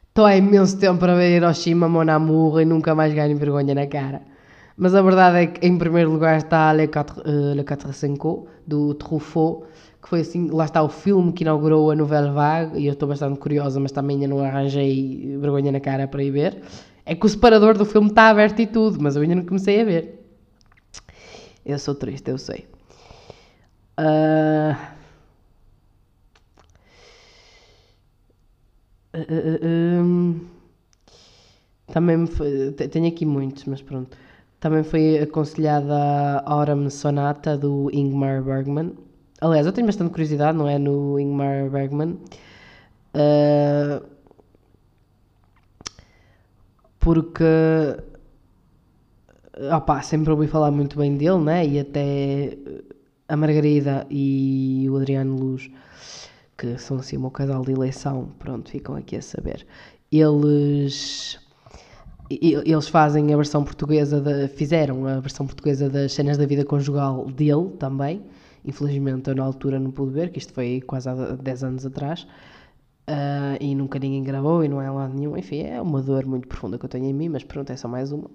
Estou 0.09 0.25
há 0.25 0.35
imenso 0.35 0.77
tempo 0.77 0.99
para 0.99 1.15
ver 1.15 1.37
Hiroshima, 1.37 1.87
Mon 1.87 2.09
Amour 2.09 2.61
e 2.61 2.65
nunca 2.65 2.93
mais 2.93 3.13
ganho 3.13 3.37
vergonha 3.37 3.73
na 3.73 3.87
cara. 3.87 4.21
Mas 4.77 4.93
a 4.93 5.01
verdade 5.01 5.37
é 5.37 5.47
que 5.47 5.65
em 5.65 5.77
primeiro 5.77 6.11
lugar 6.11 6.37
está 6.37 6.73
Le 6.73 6.87
Quatre, 6.87 7.21
uh, 7.21 7.53
Le 7.55 7.63
Quatre 7.63 7.93
Cinco, 7.93 8.47
do 8.67 8.93
Truffaut, 8.93 9.65
que 10.01 10.09
foi 10.09 10.19
assim, 10.19 10.49
lá 10.49 10.65
está 10.65 10.83
o 10.83 10.89
filme 10.89 11.31
que 11.31 11.43
inaugurou 11.43 11.91
a 11.91 11.95
Nouvelle 11.95 12.31
Vague, 12.31 12.79
e 12.79 12.87
eu 12.87 12.93
estou 12.93 13.07
bastante 13.07 13.39
curiosa, 13.39 13.79
mas 13.79 13.91
também 13.91 14.15
ainda 14.17 14.27
não 14.27 14.43
arranjei 14.43 15.37
vergonha 15.39 15.71
na 15.71 15.79
cara 15.79 16.07
para 16.07 16.21
ir 16.23 16.31
ver. 16.31 16.61
É 17.05 17.15
que 17.15 17.25
o 17.25 17.29
separador 17.29 17.77
do 17.77 17.85
filme 17.85 18.09
está 18.09 18.29
aberto 18.29 18.59
e 18.61 18.67
tudo, 18.67 19.01
mas 19.01 19.15
eu 19.15 19.21
ainda 19.21 19.35
não 19.35 19.45
comecei 19.45 19.81
a 19.81 19.85
ver. 19.85 20.25
Eu 21.65 21.79
sou 21.79 21.95
triste, 21.95 22.29
eu 22.29 22.37
sei. 22.37 22.65
Uh... 23.97 24.75
Uh, 29.13 29.65
um... 30.01 30.55
Também 31.87 32.25
foi, 32.27 32.71
tenho 32.73 33.07
aqui 33.07 33.25
muitos, 33.25 33.65
mas 33.65 33.81
pronto. 33.81 34.17
Também 34.59 34.83
foi 34.83 35.19
aconselhada 35.19 35.93
a 35.93 36.51
Autumn 36.51 36.89
Sonata 36.89 37.57
do 37.57 37.89
Ingmar 37.93 38.43
Bergman. 38.43 38.93
Aliás, 39.39 39.65
eu 39.65 39.71
tenho 39.71 39.87
bastante 39.87 40.11
curiosidade, 40.11 40.57
não 40.57 40.67
é? 40.67 40.77
No 40.79 41.19
Ingmar 41.19 41.69
Bergman. 41.69 42.17
Uh, 43.13 44.05
porque 46.99 47.43
opa, 49.71 50.01
sempre 50.01 50.31
ouvi 50.31 50.47
falar 50.47 50.71
muito 50.71 50.97
bem 50.97 51.15
dele, 51.15 51.39
né? 51.39 51.65
E 51.65 51.79
até 51.79 52.57
a 53.28 53.36
Margarida 53.36 54.05
e 54.09 54.88
o 54.89 54.97
Adriano 54.97 55.36
Luz, 55.36 55.69
que 56.57 56.78
são 56.78 56.97
assim 56.97 57.17
o 57.17 57.21
meu 57.21 57.32
casal 57.32 57.63
de 57.63 57.71
eleição, 57.71 58.30
pronto, 58.39 58.69
ficam 58.69 58.95
aqui 58.95 59.15
a 59.15 59.21
saber. 59.21 59.65
Eles 60.11 61.39
eles 62.30 62.88
fazem 62.88 63.32
a 63.34 63.38
versão 63.38 63.63
portuguesa 63.63 64.19
da, 64.19 64.47
fizeram 64.47 65.05
a 65.05 65.19
versão 65.19 65.45
portuguesa 65.45 65.89
das 65.89 66.13
cenas 66.13 66.38
da 66.38 66.45
vida 66.45 66.65
conjugal 66.65 67.26
dele 67.26 67.69
também. 67.78 68.23
Infelizmente 68.63 69.30
eu 69.30 69.36
na 69.36 69.43
altura 69.43 69.80
não 69.80 69.91
pude 69.91 70.11
ver, 70.11 70.32
que 70.32 70.39
isto 70.39 70.51
foi 70.53 70.82
quase 70.82 71.07
há 71.07 71.13
10 71.13 71.63
anos 71.63 71.86
atrás. 71.86 72.28
Uh, 73.07 73.61
e 73.61 73.76
nunca 73.76 73.99
ninguém 73.99 74.23
gravou 74.23 74.63
e 74.63 74.67
não 74.67 74.82
é 74.82 74.89
lá 74.89 75.07
nenhum. 75.07 75.38
Enfim, 75.38 75.61
é 75.61 75.80
uma 75.80 76.01
dor 76.01 76.26
muito 76.26 76.47
profunda 76.47 76.80
que 76.80 76.86
eu 76.86 76.89
tenho 76.89 77.05
em 77.05 77.13
mim, 77.13 77.30
mas 77.30 77.43
pronto, 77.43 77.71
é 77.71 77.76
só 77.76 77.88
mais 77.88 78.11
uma. 78.11 78.30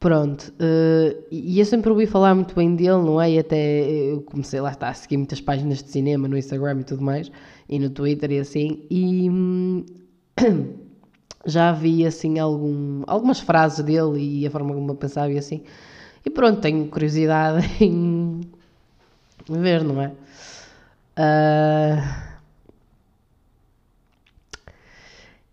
Pronto, 0.00 0.54
uh, 0.60 1.24
e 1.28 1.58
eu 1.58 1.64
sempre 1.64 1.90
ouvi 1.90 2.06
falar 2.06 2.32
muito 2.32 2.54
bem 2.54 2.76
dele, 2.76 3.02
não 3.02 3.20
é? 3.20 3.32
E 3.32 3.38
até 3.40 3.82
eu 4.12 4.22
comecei 4.22 4.60
lá 4.60 4.70
está, 4.70 4.90
a 4.90 4.94
seguir 4.94 5.16
muitas 5.16 5.40
páginas 5.40 5.82
de 5.82 5.90
cinema 5.90 6.28
no 6.28 6.38
Instagram 6.38 6.80
e 6.80 6.84
tudo 6.84 7.02
mais, 7.02 7.32
e 7.68 7.80
no 7.80 7.90
Twitter 7.90 8.30
e 8.30 8.38
assim, 8.38 8.84
e 8.88 9.28
hum, 9.28 9.84
já 11.44 11.72
vi 11.72 12.06
assim 12.06 12.38
algum, 12.38 13.02
algumas 13.08 13.40
frases 13.40 13.84
dele 13.84 14.20
e 14.20 14.46
a 14.46 14.50
forma 14.52 14.72
como 14.72 14.88
eu 14.88 14.94
pensava 14.94 15.32
e 15.32 15.38
assim, 15.38 15.64
e 16.24 16.30
pronto, 16.30 16.60
tenho 16.60 16.86
curiosidade 16.86 17.66
em 17.82 18.40
ver, 19.48 19.82
não 19.82 20.00
é? 20.00 20.12
Uh, 21.18 22.37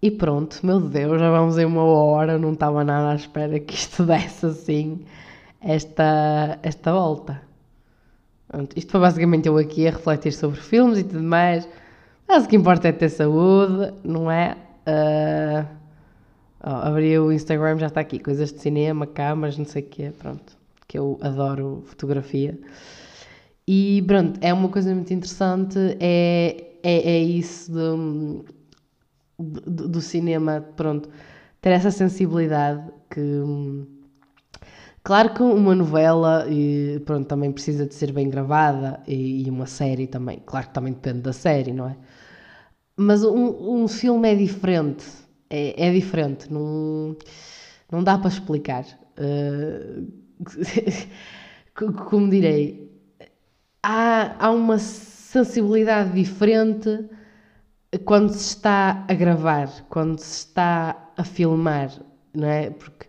E 0.06 0.12
pronto, 0.12 0.64
meu 0.64 0.80
Deus, 0.80 1.20
já 1.20 1.32
vamos 1.32 1.58
em 1.58 1.66
uma 1.66 1.84
hora, 1.84 2.38
não 2.38 2.54
estava 2.54 2.84
nada 2.84 3.10
à 3.10 3.16
espera 3.16 3.60
que 3.60 3.74
isto 3.74 4.04
desse 4.06 4.46
assim 4.46 5.04
esta, 5.60 6.60
esta 6.62 6.94
volta. 6.94 7.42
Pronto, 8.48 8.78
isto 8.78 8.92
foi 8.92 9.02
basicamente 9.02 9.48
eu 9.48 9.58
aqui 9.58 9.88
a 9.88 9.90
refletir 9.90 10.32
sobre 10.32 10.60
filmes 10.62 11.00
e 11.00 11.04
tudo 11.04 11.24
mais. 11.24 11.68
Mas 12.28 12.46
o 12.46 12.48
que 12.48 12.56
importa 12.56 12.88
é 12.88 12.92
ter 12.92 13.10
saúde, 13.10 13.96
não 14.04 14.30
é? 14.30 14.56
Uh, 14.86 15.66
oh, 16.64 16.88
abri 16.88 17.18
o 17.18 17.32
Instagram, 17.32 17.80
já 17.80 17.88
está 17.88 18.02
aqui, 18.02 18.20
coisas 18.20 18.54
de 18.54 18.60
cinema, 18.60 19.08
câmaras, 19.08 19.58
não 19.58 19.66
sei 19.66 19.82
o 19.82 19.86
quê, 19.88 20.12
pronto. 20.20 20.56
Que 20.88 21.00
eu 21.00 21.18
adoro 21.20 21.82
fotografia. 21.88 22.56
E 23.68 24.04
pronto, 24.06 24.40
é 24.40 24.54
uma 24.54 24.70
coisa 24.70 24.94
muito 24.94 25.12
interessante, 25.12 25.80
é, 26.00 26.76
é, 26.84 27.10
é 27.10 27.20
isso 27.24 27.72
do, 27.72 28.46
do, 29.38 30.02
cinema, 30.02 30.62
pronto, 30.76 31.10
ter 31.62 31.72
essa 31.72 31.92
sensibilidade 31.92 32.84
que. 33.10 33.22
Claro 35.04 35.36
que 35.36 35.44
uma 35.44 35.76
novela 35.76 36.48
e, 36.50 37.00
pronto, 37.06 37.28
também 37.28 37.52
precisa 37.52 37.86
de 37.86 37.94
ser 37.94 38.12
bem 38.12 38.28
gravada 38.28 39.00
e, 39.08 39.46
e, 39.46 39.50
uma 39.52 39.68
série 39.68 40.08
também. 40.08 40.42
Claro 40.44 40.68
que 40.68 40.74
também 40.74 40.94
depende 40.94 41.20
da 41.20 41.34
série, 41.34 41.72
não 41.72 41.90
é? 41.90 41.98
Mas 42.98 43.24
um, 43.24 43.84
um 43.84 43.88
filme 43.88 44.32
é 44.32 44.36
diferente. 44.36 45.06
É, 45.48 45.90
é 45.90 45.94
diferente. 45.94 46.52
Não, 46.52 47.16
não 47.92 48.04
dá 48.04 48.18
para 48.18 48.30
explicar. 48.30 48.86
Uh, 49.18 50.12
como 52.10 52.30
direi, 52.30 52.92
há, 53.82 54.48
há 54.48 54.52
uma 54.52 54.78
sensibilidade 54.78 56.14
diferente 56.14 57.08
quando 58.00 58.32
se 58.32 58.56
está 58.56 59.06
a 59.08 59.14
gravar, 59.14 59.70
quando 59.90 60.20
se 60.20 60.48
está 60.48 61.12
a 61.18 61.24
filmar, 61.24 61.92
não 62.34 62.48
é? 62.48 62.70
Porque 62.70 63.08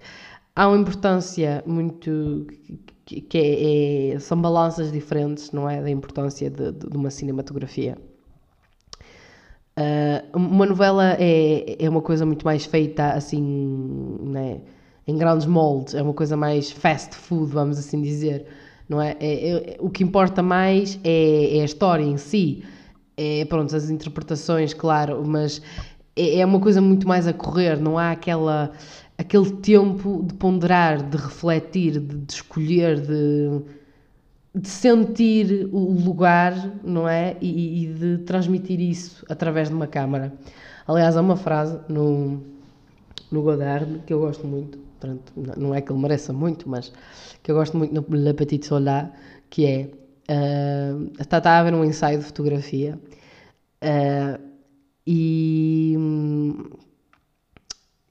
há 0.55 0.69
uma 0.69 0.79
importância 0.79 1.63
muito 1.67 2.47
que, 3.07 3.39
é, 3.39 4.15
é, 4.15 4.19
são 4.19 4.41
balanças 4.41 4.91
diferentes, 4.91 5.53
não 5.53 5.69
é, 5.69 5.81
da 5.81 5.91
importância 5.91 6.51
de, 6.51 6.73
de 6.73 6.97
uma 6.97 7.11
cinematografia. 7.11 7.97
Uh, 9.79 10.37
uma 10.37 10.65
novela 10.65 11.17
é, 11.19 11.77
é 11.85 11.89
uma 11.89 12.01
coisa 12.01 12.25
muito 12.25 12.45
mais 12.45 12.65
feita 12.65 13.11
assim, 13.11 13.43
né, 14.23 14.63
em 15.07 15.17
grandes 15.17 15.47
moldes, 15.47 15.95
é 15.95 16.03
uma 16.03 16.15
coisa 16.15 16.37
mais 16.37 16.71
fast 16.71 17.15
food, 17.15 17.53
vamos 17.53 17.79
assim 17.79 18.01
dizer, 18.01 18.47
não 18.89 19.01
é? 19.01 19.17
é, 19.21 19.75
é 19.75 19.77
o 19.79 19.91
que 19.91 20.03
importa 20.03 20.43
mais 20.43 20.99
é, 21.05 21.59
é, 21.59 21.61
a 21.61 21.65
história 21.65 22.03
em 22.03 22.17
si, 22.17 22.65
é 23.17 23.45
pronto, 23.45 23.75
as 23.75 23.91
interpretações, 23.91 24.75
claro, 24.75 25.23
mas 25.27 25.63
é, 26.15 26.41
é 26.41 26.47
uma 26.47 26.61
coisa 26.61 26.81
muito 26.81 27.07
mais 27.07 27.27
a 27.27 27.33
correr, 27.33 27.81
não 27.81 27.99
há 27.99 28.11
aquela 28.13 28.73
aquele 29.19 29.51
tempo 29.51 30.23
de 30.25 30.35
ponderar, 30.35 31.03
de 31.03 31.17
refletir, 31.17 32.01
de, 32.01 32.17
de 32.19 32.33
escolher, 32.33 33.01
de, 33.01 33.63
de, 34.55 34.69
sentir 34.69 35.69
o 35.73 35.93
lugar, 35.93 36.55
não 36.85 37.09
é? 37.09 37.37
E, 37.41 37.85
e, 37.85 37.95
de 37.95 38.19
transmitir 38.19 38.81
isso 38.81 39.25
através 39.29 39.69
de 39.69 39.75
uma 39.75 39.87
câmara. 39.87 40.33
Aliás, 40.87 41.17
há 41.17 41.21
uma 41.21 41.37
frase 41.37 41.79
no, 41.89 42.43
no 43.31 43.43
Godard 43.43 44.01
que 44.07 44.13
eu 44.13 44.21
gosto 44.21 44.47
muito, 44.47 44.79
pronto, 45.01 45.33
não 45.57 45.75
é 45.75 45.81
que 45.81 45.91
ele 45.91 46.01
mereça 46.01 46.33
muito, 46.33 46.69
mas 46.69 46.93
que 47.43 47.51
eu 47.51 47.55
gosto 47.57 47.77
muito 47.77 47.95
no 47.95 48.05
Le 48.17 48.35
Petit 48.35 48.67
Soldat, 48.67 49.11
que 49.51 49.67
é. 49.67 49.91
Uh, 50.29 51.13
a 51.21 51.59
haver 51.59 51.73
um 51.73 51.85
ensaio 51.85 52.19
de 52.19 52.25
fotografia 52.25 52.99
uh, 53.85 54.43
e 55.07 55.95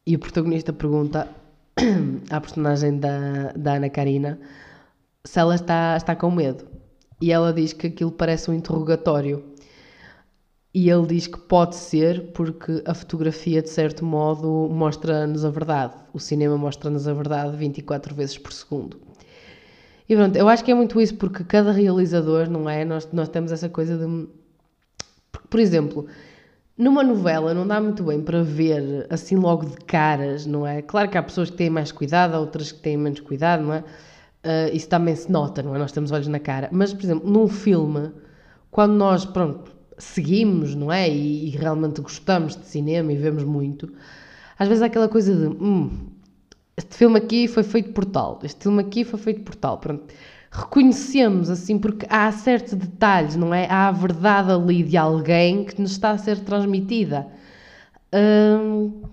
e 0.07 0.15
o 0.15 0.19
protagonista 0.19 0.71
pergunta 0.71 1.27
à 2.29 2.39
personagem 2.39 2.97
da, 2.99 3.51
da 3.53 3.73
Ana 3.73 3.89
Karina 3.89 4.39
se 5.25 5.39
ela 5.39 5.55
está, 5.55 5.97
está 5.97 6.15
com 6.15 6.31
medo. 6.31 6.65
E 7.19 7.31
ela 7.31 7.51
diz 7.51 7.73
que 7.73 7.87
aquilo 7.87 8.11
parece 8.11 8.49
um 8.49 8.53
interrogatório. 8.53 9.43
E 10.73 10.89
ele 10.89 11.07
diz 11.07 11.25
que 11.25 11.39
pode 11.39 11.75
ser 11.75 12.31
porque 12.33 12.83
a 12.85 12.93
fotografia, 12.93 13.61
de 13.61 13.69
certo 13.69 14.05
modo, 14.05 14.69
mostra-nos 14.69 15.43
a 15.43 15.49
verdade. 15.49 15.93
O 16.13 16.19
cinema 16.19 16.57
mostra-nos 16.57 17.07
a 17.07 17.13
verdade 17.13 17.55
24 17.57 18.13
vezes 18.13 18.37
por 18.37 18.53
segundo. 18.53 18.99
E 20.07 20.15
pronto, 20.15 20.35
eu 20.35 20.47
acho 20.47 20.63
que 20.63 20.71
é 20.71 20.75
muito 20.75 21.01
isso 21.01 21.15
porque 21.15 21.43
cada 21.43 21.71
realizador, 21.71 22.49
não 22.49 22.69
é? 22.69 22.85
Nós, 22.85 23.09
nós 23.11 23.29
temos 23.29 23.51
essa 23.51 23.67
coisa 23.69 23.97
de. 23.97 24.27
Por 25.49 25.59
exemplo, 25.59 26.07
numa 26.77 27.03
novela 27.03 27.53
não 27.53 27.65
dá 27.65 27.79
muito 27.81 28.03
bem 28.03 28.21
para 28.21 28.43
ver 28.43 29.07
assim 29.09 29.35
logo 29.35 29.65
de 29.65 29.77
caras, 29.77 30.45
não 30.45 30.65
é? 30.67 30.81
Claro 30.81 31.09
que 31.09 31.17
há 31.17 31.23
pessoas 31.23 31.49
que 31.49 31.57
têm 31.57 31.69
mais 31.69 31.91
cuidado, 31.91 32.35
outras 32.35 32.71
que 32.71 32.79
têm 32.79 32.97
menos 32.97 33.19
cuidado, 33.19 33.63
não 33.63 33.73
é? 33.73 33.79
Uh, 33.79 34.75
isso 34.75 34.87
também 34.87 35.15
se 35.15 35.31
nota, 35.31 35.63
não 35.63 35.75
é? 35.75 35.79
Nós 35.79 35.91
temos 35.91 36.11
olhos 36.11 36.27
na 36.27 36.39
cara. 36.39 36.69
Mas, 36.71 36.93
por 36.93 37.03
exemplo, 37.03 37.29
num 37.29 37.47
filme, 37.47 38.11
quando 38.69 38.93
nós, 38.93 39.25
pronto, 39.25 39.75
seguimos, 39.97 40.75
não 40.75 40.91
é? 40.91 41.09
E, 41.09 41.47
e 41.47 41.49
realmente 41.49 42.01
gostamos 42.01 42.55
de 42.55 42.65
cinema 42.65 43.11
e 43.11 43.15
vemos 43.15 43.43
muito, 43.43 43.91
às 44.59 44.67
vezes 44.67 44.83
há 44.83 44.85
aquela 44.85 45.09
coisa 45.09 45.33
de, 45.35 45.47
hum, 45.47 45.89
este 46.77 46.95
filme 46.95 47.17
aqui 47.17 47.47
foi 47.47 47.63
feito 47.63 47.91
por 47.91 48.05
tal, 48.05 48.39
este 48.43 48.63
filme 48.63 48.81
aqui 48.81 49.03
foi 49.03 49.19
feito 49.19 49.41
por 49.41 49.55
tal, 49.55 49.77
pronto 49.77 50.05
reconhecemos, 50.55 51.49
assim, 51.49 51.77
porque 51.77 52.05
há 52.09 52.31
certos 52.31 52.73
detalhes, 52.73 53.35
não 53.35 53.53
é? 53.53 53.67
Há 53.69 53.89
a 53.89 53.91
verdade 53.91 54.51
ali 54.51 54.83
de 54.83 54.95
alguém 54.95 55.65
que 55.65 55.81
nos 55.81 55.91
está 55.91 56.11
a 56.11 56.17
ser 56.17 56.39
transmitida. 56.39 57.27
Hum, 58.13 59.03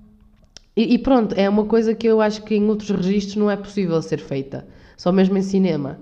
e, 0.77 0.95
e, 0.95 0.99
pronto, 0.99 1.35
é 1.35 1.49
uma 1.49 1.65
coisa 1.65 1.95
que 1.95 2.07
eu 2.07 2.21
acho 2.21 2.43
que 2.45 2.55
em 2.55 2.65
outros 2.69 2.91
registros 2.91 3.37
não 3.37 3.51
é 3.51 3.57
possível 3.57 4.01
ser 4.01 4.19
feita, 4.19 4.67
só 4.97 5.11
mesmo 5.11 5.37
em 5.37 5.43
cinema. 5.43 5.99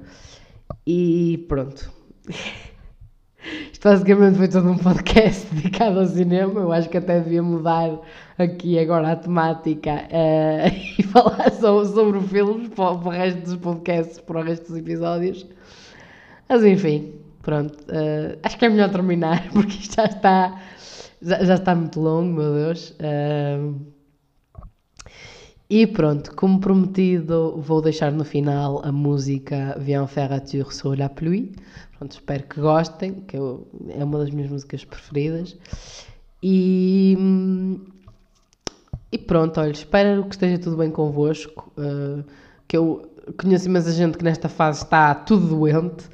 E 0.87 1.45
pronto. 1.49 1.91
Isto 3.73 3.89
basicamente 3.89 4.37
foi 4.37 4.49
todo 4.49 4.71
um 4.71 4.77
podcast 4.77 5.47
dedicado 5.55 6.01
ao 6.01 6.07
cinema. 6.07 6.61
Eu 6.61 6.73
acho 6.73 6.89
que 6.89 6.99
até 6.99 7.19
devia 7.19 7.43
mudar 7.43 7.99
aqui 8.43 8.79
agora 8.79 9.13
a 9.13 9.17
temática 9.17 9.91
uh, 9.91 10.69
e 10.99 11.03
falar 11.03 11.51
sobre, 11.53 11.89
sobre 11.89 12.19
o 12.19 12.23
filme 12.23 12.69
para, 12.69 12.95
para, 12.97 13.09
o 13.09 13.11
resto 13.11 13.41
dos 13.43 13.57
podcasts, 13.57 14.19
para 14.19 14.41
o 14.41 14.43
resto 14.43 14.69
dos 14.69 14.77
episódios. 14.77 15.47
Mas 16.49 16.65
enfim, 16.65 17.15
pronto. 17.43 17.79
Uh, 17.85 18.39
acho 18.43 18.59
que 18.59 18.65
é 18.65 18.69
melhor 18.69 18.91
terminar 18.91 19.49
porque 19.53 19.77
isto 19.77 19.95
já 19.97 20.05
está, 20.05 20.61
já, 21.23 21.45
já 21.45 21.55
está 21.55 21.75
muito 21.75 22.01
longo, 22.01 22.35
meu 22.35 22.55
Deus. 22.55 22.91
Uh, 23.01 23.91
e 25.69 25.87
pronto, 25.87 26.35
como 26.35 26.59
prometido, 26.59 27.55
vou 27.57 27.81
deixar 27.81 28.11
no 28.11 28.25
final 28.25 28.85
a 28.85 28.91
música 28.91 29.79
un 29.79 30.07
tour 30.45 30.73
sur 30.73 30.99
la 30.99 31.09
pluie. 31.09 31.53
Pronto, 31.97 32.13
espero 32.13 32.43
que 32.49 32.61
gostem, 32.61 33.21
que 33.21 33.37
eu, 33.37 33.69
é 33.89 34.03
uma 34.03 34.19
das 34.19 34.31
minhas 34.31 34.51
músicas 34.51 34.85
preferidas. 34.85 35.57
E, 36.43 37.17
e 39.13 39.19
pronto, 39.19 39.61
olha, 39.61 39.73
espero 39.73 40.25
que 40.25 40.35
esteja 40.35 40.59
tudo 40.59 40.77
bem 40.77 40.91
convosco. 40.91 41.73
Uh, 41.77 42.25
que 42.69 42.77
eu 42.77 43.11
conheço 43.37 43.67
imensa 43.67 43.91
gente 43.91 44.17
que 44.17 44.25
nesta 44.25 44.49
fase 44.49 44.85
está 44.85 45.13
tudo 45.15 45.49
doente. 45.49 46.09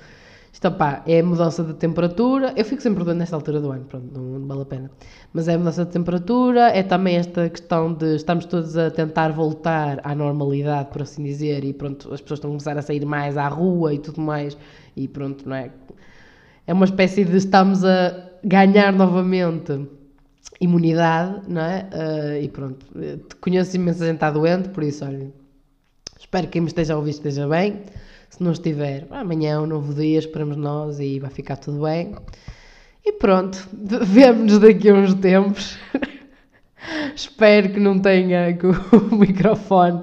Isto, 0.51 0.71
pá, 0.71 1.03
é 1.07 1.21
a 1.21 1.23
mudança 1.23 1.63
de 1.63 1.75
temperatura. 1.75 2.55
Eu 2.57 2.65
fico 2.65 2.81
sempre 2.81 3.05
doente 3.05 3.19
nesta 3.19 3.37
altura 3.37 3.61
do 3.61 3.71
ano, 3.71 3.85
pronto, 3.85 4.07
não, 4.11 4.39
não, 4.39 4.47
vale 4.47 4.63
a 4.63 4.65
pena. 4.65 4.91
Mas 5.35 5.49
é 5.49 5.55
a 5.55 5.59
mudança 5.59 5.85
de 5.85 5.91
temperatura, 5.91 6.71
é 6.71 6.83
também 6.83 7.17
esta 7.17 7.51
questão 7.51 7.93
de 7.93 8.17
estamos 8.17 8.47
todos 8.47 8.75
a 8.79 8.91
tentar 8.91 9.33
voltar 9.33 10.01
à 10.03 10.15
normalidade, 10.15 10.89
por 10.91 11.03
assim 11.03 11.23
dizer, 11.23 11.63
e 11.63 11.75
pronto, 11.75 12.13
as 12.15 12.23
pessoas 12.23 12.39
estão 12.39 12.49
a 12.49 12.53
começar 12.53 12.79
a 12.79 12.81
sair 12.81 13.05
mais 13.05 13.37
à 13.37 13.49
rua 13.49 13.93
e 13.93 13.99
tudo 13.99 14.23
mais, 14.23 14.57
e 14.97 15.07
pronto, 15.07 15.47
não 15.47 15.57
é? 15.57 15.71
É 16.67 16.73
uma 16.73 16.87
espécie 16.87 17.23
de 17.27 17.37
estamos 17.37 17.85
a 17.85 18.31
ganhar 18.43 18.95
novamente 18.95 19.87
imunidade, 20.61 21.43
não 21.49 21.63
é? 21.63 21.89
Uh, 21.93 22.43
e 22.43 22.49
pronto, 22.49 22.87
conheço 23.41 23.77
imensa 23.77 24.07
gente 24.07 24.17
está 24.17 24.31
doente, 24.31 24.69
por 24.71 24.83
isso, 24.83 25.05
olha, 25.05 25.31
espero 26.19 26.47
que 26.47 26.55
quem 26.55 26.63
me 26.63 26.69
esteja 26.69 26.95
a 26.95 26.97
ouvir 26.97 27.11
esteja 27.11 27.47
bem. 27.49 27.83
Se 28.31 28.43
não 28.43 28.53
estiver, 28.53 29.07
amanhã 29.11 29.55
é 29.55 29.59
um 29.59 29.67
novo 29.67 29.95
dia, 29.95 30.19
esperamos 30.19 30.57
nós 30.57 30.99
e 30.99 31.19
vai 31.21 31.31
ficar 31.31 31.57
tudo 31.57 31.83
bem. 31.83 32.15
E 33.05 33.13
pronto, 33.13 33.57
vemo-nos 33.73 34.59
daqui 34.59 34.89
a 34.89 34.95
uns 34.95 35.15
tempos. 35.15 35.79
Espero 37.15 37.71
que 37.71 37.81
não 37.81 37.99
tenha, 37.99 38.53
que 38.57 38.67
o 38.67 39.17
microfone 39.17 40.03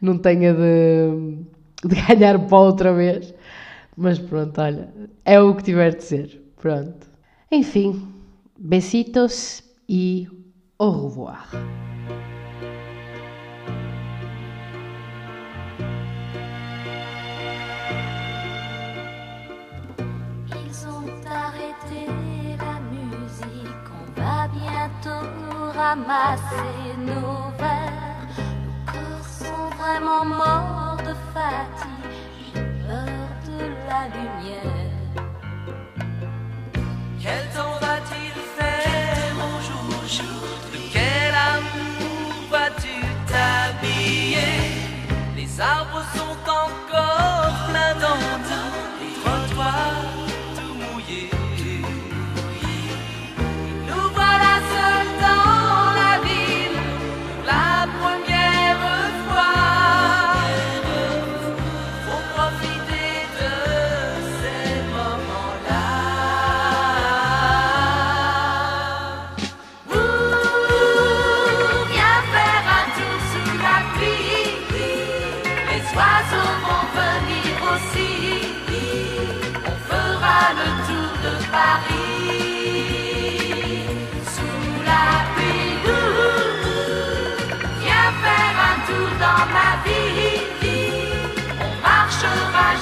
não 0.00 0.18
tenha 0.18 0.54
de, 0.54 1.36
de 1.84 2.02
ganhar 2.02 2.38
pó 2.48 2.66
outra 2.66 2.92
vez. 2.92 3.32
Mas 3.96 4.18
pronto, 4.18 4.60
olha, 4.60 4.88
é 5.24 5.40
o 5.40 5.54
que 5.54 5.64
tiver 5.64 5.94
de 5.94 6.04
ser. 6.04 6.42
Pronto. 6.56 7.06
Enfim, 7.50 8.06
besitos 8.58 9.62
et 9.90 10.28
au 10.78 10.90
revoir. 10.92 11.48
Ils 20.48 20.86
ont 20.86 21.10
arrêté 21.26 22.06
la 22.56 22.78
musique, 22.94 23.88
on 24.00 24.20
va 24.20 24.48
bientôt 24.48 25.26
ramasser 25.76 26.96
nos 26.98 27.50
verres. 27.58 28.38
Nos 28.94 29.22
sont 29.24 29.70
vraiment 29.76 30.24
morts 30.24 30.98
de 30.98 31.14
fatigue, 31.34 32.14
j'ai 32.54 32.62
peur 32.86 33.28
de 33.48 33.58
la 33.88 34.02
lumière. 34.14 34.90
Quel 37.20 37.42
temps 37.50 37.79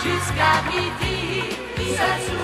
jusqu'à 0.02 0.62
midi. 0.70 2.37